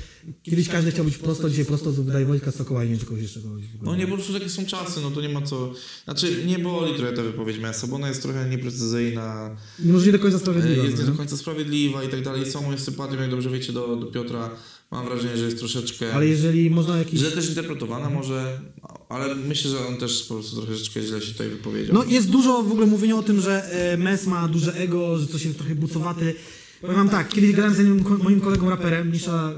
[0.42, 3.62] kiedyś każdy chciał być prosto, dzisiaj prosto wydaje Wojtka Sokoła i nie kogoś jeszcze kogoś.
[3.82, 5.72] No nie, po prostu takie są czasy, no to nie ma co...
[6.04, 10.18] Znaczy, nie boli trochę ta wypowiedź Mesa, bo ona jest trochę nieprecyzyjna, Może nie do
[10.18, 10.84] końca sprawiedliwa.
[10.84, 12.50] jest nie no do końca sprawiedliwa i tak dalej.
[12.50, 14.50] Są moje sympatie, jak dobrze wiecie, do, do Piotra.
[14.92, 16.14] Mam wrażenie, że jest troszeczkę...
[16.14, 17.20] Ale jeżeli można jakiś...
[17.20, 18.60] Źle też interpretowana może,
[19.08, 21.94] ale myślę, że on też po prostu troszeczkę źle się tutaj wypowiedział.
[21.94, 25.26] No jest dużo w ogóle mówienia o tym, że e, Mes ma duże ego, że
[25.26, 26.34] coś jest trochę bucowaty.
[26.80, 29.52] Powiem wam tak, kiedyś grałem z jednym moim kolegą raperem, Nisza,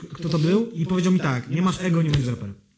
[0.00, 2.69] e, kto to był, i powiedział mi tak, nie masz ego, nie będziesz raperem.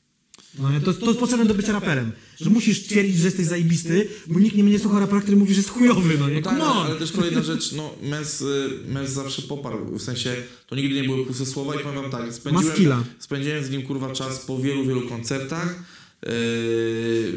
[0.58, 4.40] No, to, to jest potrzebne do bycia raperem, że musisz twierdzić, że jesteś zajebisty, bo
[4.40, 6.34] nikt nie będzie słuchał rapera, który mówi, że jest chujowy, no nie?
[6.34, 6.84] No tak, no.
[6.84, 11.04] ale też kolejna rzecz, no Mez, y, Mez zawsze poparł, w sensie to nigdy nie
[11.04, 14.84] były puste słowa i powiem wam tak, spędziłem, spędziłem z nim kurwa czas po wielu,
[14.84, 15.84] wielu koncertach.
[16.26, 17.32] Yy,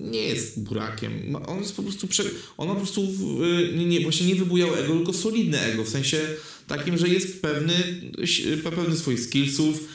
[0.00, 1.36] nie jest burakiem.
[1.46, 2.06] On jest po prostu.
[2.08, 2.22] Prze...
[2.56, 3.00] On po prostu.
[3.40, 5.84] Yy, nie, nie, właśnie nie wybujał ego, tylko solidne ego.
[5.84, 6.20] W sensie
[6.66, 7.74] takim, że jest pewny,
[8.18, 9.88] ś- pewny swoich skillsów,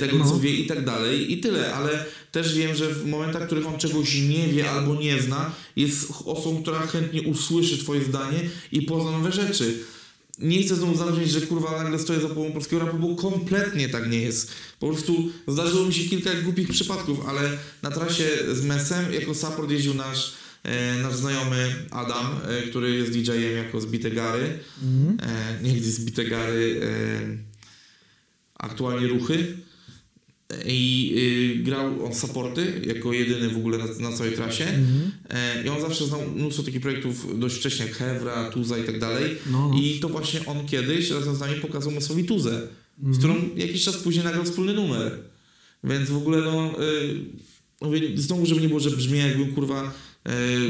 [0.00, 0.30] tego No.
[0.30, 1.32] co wie i tak dalej.
[1.32, 1.74] I tyle.
[1.74, 5.52] Ale też wiem, że w momentach, w których on czegoś nie wie albo nie zna,
[5.76, 8.38] jest osobą, która chętnie usłyszy Twoje zdanie
[8.72, 9.74] i pozna nowe rzeczy.
[10.38, 14.10] Nie chcę znowu zabrzmieć, że kurwa nagle stoję za połową polskiego rapu, bo kompletnie tak
[14.10, 14.50] nie jest.
[14.80, 17.40] Po prostu zdarzyło mi się kilka głupich przypadków, ale
[17.82, 20.32] na trasie z Mesem jako support jeździł nasz,
[20.62, 24.58] e, nasz znajomy Adam, e, który jest DJ-em jako zbite gary.
[25.22, 27.53] E, niegdyś zbite gary, e,
[28.64, 29.56] aktualnie ruchy.
[30.66, 31.12] I
[31.60, 34.66] y, grał on supporty jako jedyny w ogóle na, na całej trasie.
[35.30, 38.98] E, I on zawsze znał mnóstwo takich projektów dość wcześnie, jak Hevra, Tuza i tak
[38.98, 39.36] dalej.
[39.52, 39.78] No, no.
[39.78, 42.68] I to właśnie on kiedyś razem z nami pokazał Mesowi Tuzę,
[43.10, 45.18] z którą jakiś czas później nagrał wspólny numer.
[45.84, 47.14] Więc w ogóle no, y,
[47.80, 49.92] mówię, znowu, żeby nie było, że brzmi jakbym kurwa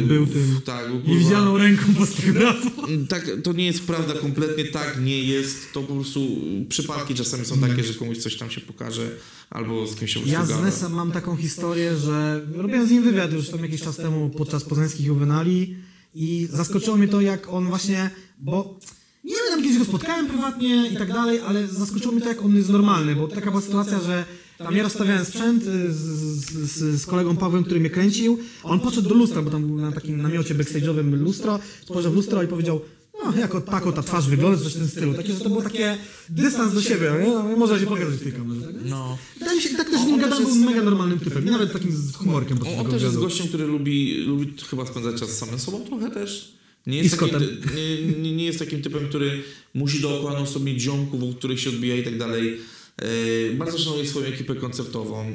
[0.00, 2.70] Był tym Tak, Niewidzialną ręką fotografu.
[3.08, 5.72] Tak, to nie jest prawda kompletnie, tak nie jest.
[5.72, 6.20] To po prostu
[6.68, 9.10] przypadki czasami są takie, że komuś coś tam się pokaże
[9.50, 10.62] albo z kimś się Ja z.
[10.62, 14.64] Nesem mam taką historię, że robiłem z nim wywiad już tam jakiś czas temu podczas
[14.64, 15.76] poznańskich juwenali
[16.14, 18.78] i zaskoczyło mnie to, jak on właśnie, bo
[19.24, 22.42] nie wiem, tam kiedyś go spotkałem prywatnie i tak dalej, ale zaskoczyło mnie to, jak
[22.42, 24.24] on jest normalny, bo taka była sytuacja, że
[24.58, 29.08] tam ja rozstawiałem sprzęt y, z, z, z, kolegą Pawłem, który mnie kręcił, on podszedł
[29.08, 32.80] do lustra, bo tam był na takim namiocie backstage'owym lustro, spojrzał w lustro i powiedział,
[33.24, 35.14] no, jako tako ta twarz wygląda, coś w tym stylu.
[35.14, 35.98] Takie, że to było takie
[36.28, 37.26] dystans do siebie, nie?
[37.26, 38.66] No, może się pokazać w tej kamerze.
[38.66, 38.74] Tak?
[38.84, 39.18] No.
[39.38, 41.46] Wydaje mi się, tak też z On nim gadałem, był mega normalnym typem.
[41.46, 45.20] I nawet takim z humorkiem On, on też jest gościem, który lubi, lubi chyba spędzać
[45.20, 46.54] czas z samym sobą trochę też.
[46.86, 47.38] Nie jest, takim,
[47.76, 49.42] nie, nie, nie jest takim typem, który
[49.74, 52.58] musi dookoła non stop mieć ziomków, wokół których się odbija i tak dalej.
[53.02, 55.22] E, bardzo szanuje swoją ekipę koncertową.
[55.22, 55.34] E,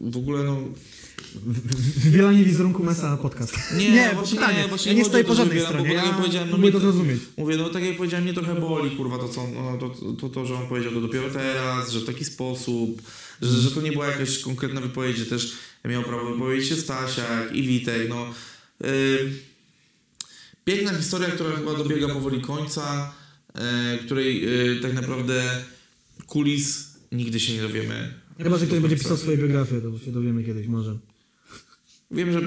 [0.00, 0.62] w ogóle no...
[1.96, 3.54] Wybielanie wizerunku Mesa na podcast.
[3.76, 4.62] Nie, nie właśnie pytanie.
[4.62, 5.94] nie, właśnie ja nie stoję o po żadnej wybieram, stronie.
[5.94, 7.20] Ja powiedziałem, no mnie to zrozumieć.
[7.36, 10.28] Mówię, no tak jak powiedziałem, mnie trochę boli, kurwa, to co, no, to, to, to,
[10.28, 13.02] to, że on powiedział to dopiero teraz, że w taki sposób,
[13.42, 15.52] że, że to nie była jakaś konkretna wypowiedź, że też
[15.84, 18.34] miał prawo wypowiedzieć się Stasiak i Witek, no.
[18.80, 19.32] Yy,
[20.64, 23.14] piękna historia, która chyba dobiega powoli końca,
[23.54, 25.64] yy, której yy, tak naprawdę
[26.26, 28.14] kulis nigdy się nie dowiemy.
[28.38, 30.98] Chyba, że ktoś będzie pisał swoje biografie, to się dowiemy kiedyś może.
[32.10, 32.42] Wiem, że y,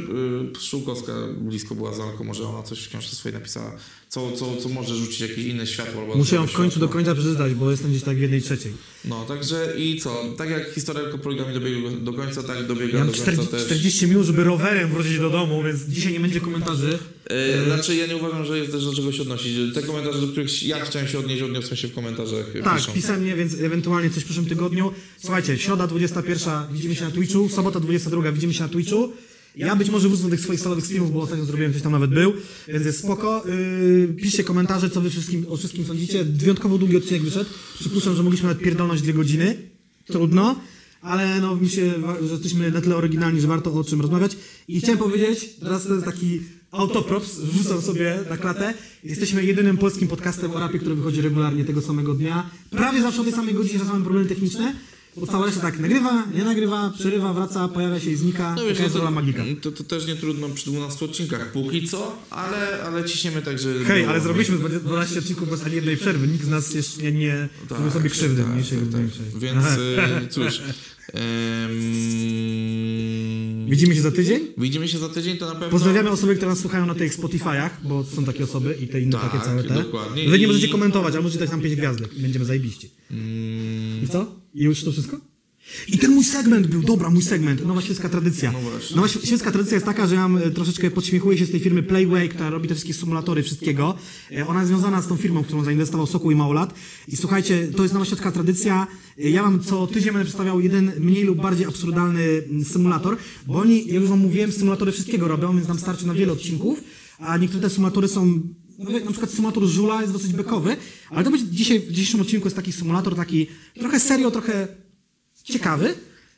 [0.53, 3.71] Pszczółkowska blisko była z Alko, może ona coś w książce swojej napisała,
[4.09, 6.01] co, co, co może rzucić jakieś inne światło.
[6.01, 8.41] Albo Muszę ją dodatkowe w końcu do końca przeczytać, bo jestem gdzieś tak w jednej
[8.41, 8.73] trzeciej.
[9.05, 10.23] No, także i co?
[10.37, 13.65] Tak jak historia poligami dobiega do końca, tak dobiega Ja do końca 40, też.
[13.65, 16.99] 40 minut, żeby rowerem wrócić do domu, więc dzisiaj nie będzie komentarzy.
[17.25, 19.73] E, znaczy ja nie uważam, że jest też do czego się odnosić.
[19.73, 22.95] Te komentarze, do których ja chciałem się odnieść, odniosłem się w komentarzach Tak, pisząc.
[22.95, 24.91] pisemnie, więc ewentualnie coś w przyszłym tygodniu.
[25.19, 29.13] Słuchajcie, środa 21 widzimy się na Twitchu, sobota 22 widzimy się na Twitchu.
[29.59, 32.11] Ja być może wrócę do tych swoich solowych streamów, bo ostatnio zrobiłem, coś tam nawet
[32.11, 32.33] był,
[32.67, 33.43] więc jest spoko.
[33.47, 36.23] Yy, piszcie komentarze, co wy wszystkim, o wszystkim sądzicie.
[36.23, 37.49] Wyjątkowo długi odcinek wyszedł.
[37.79, 39.55] Przypuszczam, że mogliśmy nawet pierdolnąć dwie godziny.
[40.05, 40.55] Trudno.
[41.01, 41.93] Ale no, mi się,
[42.27, 44.37] że jesteśmy na tyle oryginalni, że warto o czym rozmawiać.
[44.67, 46.41] I chciałem powiedzieć, teraz to jest taki
[46.71, 48.73] autoprops, rzucam sobie na klatę.
[49.03, 52.49] Jesteśmy jedynym polskim podcastem o rapie, który wychodzi regularnie tego samego dnia.
[52.69, 54.75] Prawie zawsze o tej samej godzinie, mamy problemy techniczne.
[55.27, 58.55] Cała reszta tak nagrywa, nie nagrywa, przerywa, wraca, pojawia się i znika.
[58.55, 59.43] No wiesz, jest no rola magika.
[59.61, 63.59] to, to, to też nie trudno przy 12 odcinkach, póki co, ale, ale ciśniemy tak,
[63.59, 63.73] że...
[63.87, 66.27] Hej, ale zrobiliśmy 12 odcinków bez ani jednej przerwy.
[66.27, 69.39] Nikt z nas jeszcze nie, nie zrobił sobie krzywdy tak, mniejszej tak, tak.
[69.41, 70.61] Więc e, cóż...
[71.13, 71.71] em,
[73.69, 74.39] Widzimy się za tydzień.
[74.57, 75.69] Widzimy się za tydzień, to na pewno...
[75.69, 79.11] Pozdrawiamy osoby, które nas słuchają na tych Spotify'ach, bo są takie osoby i te inne
[79.17, 79.73] Tak, takie całe te.
[79.73, 80.29] dokładnie.
[80.29, 82.89] Wy nie możecie komentować, ale możecie dać nam 5 gwiazdek i będziemy zajebiści.
[83.11, 83.23] Mm,
[84.03, 84.35] I co?
[84.53, 85.17] I już to wszystko?
[85.87, 88.51] I ten mój segment był, dobra, mój segment, nowa świecka tradycja.
[88.51, 88.95] No właśnie.
[88.95, 91.83] Nowa świe- świecka tradycja jest taka, że ja mam, troszeczkę podśmiechuję się z tej firmy
[91.83, 93.95] Playway, która robi te wszystkie symulatory wszystkiego.
[94.31, 96.73] E, Ona jest związana z tą firmą, którą zainwestował Sokół i Małolat.
[97.07, 98.87] I słuchajcie, to jest nowa świecka tradycja.
[99.19, 103.17] E, Ja mam co tydzień będę przedstawiał jeden mniej lub bardziej absurdalny symulator,
[103.47, 106.83] bo oni, jak już wam mówiłem, symulatory wszystkiego robią, więc nam starczy na wiele odcinków,
[107.19, 108.41] a niektóre te symulatory są
[108.79, 110.77] no, na przykład symulator żula jest dosyć bekowy,
[111.09, 113.47] ale to będzie dzisiaj, w dzisiejszym odcinku jest taki symulator, taki
[113.79, 114.67] trochę serio, trochę
[115.43, 115.93] ciekawy.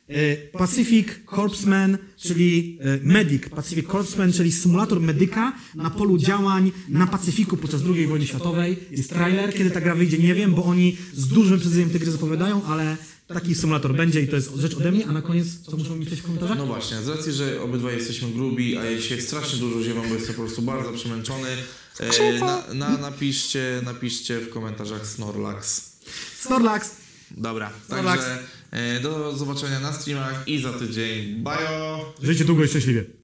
[0.08, 7.06] E, Pacific Corpsman, czyli e, Medic, Pacific Corpsman, czyli symulator medyka na polu działań na
[7.06, 8.76] Pacyfiku podczas II wojny światowej.
[8.90, 12.12] Jest trailer, kiedy ta gra wyjdzie, nie wiem, bo oni z dużym wyprzedzeniem tę grę
[12.12, 12.96] zapowiadają, ale
[13.26, 16.04] taki symulator będzie i to jest rzecz ode mnie, a na koniec, co muszą mi
[16.04, 16.58] pisać w komentarzach?
[16.58, 20.14] No właśnie, z racji, że obydwaj jesteśmy grubi, a ja dzisiaj strasznie dużo ziewam, bo
[20.14, 21.48] jestem po prostu bardzo przemęczony,
[22.40, 25.92] na, na, napiszcie, napiszcie w komentarzach Snorlax.
[26.40, 26.90] Snorlax!
[27.30, 28.24] Dobra, Snorlax.
[28.24, 31.42] także e, do zobaczenia na streamach i za tydzień.
[31.42, 32.14] Bajo!
[32.22, 33.21] Żyjcie długo i szczęśliwie.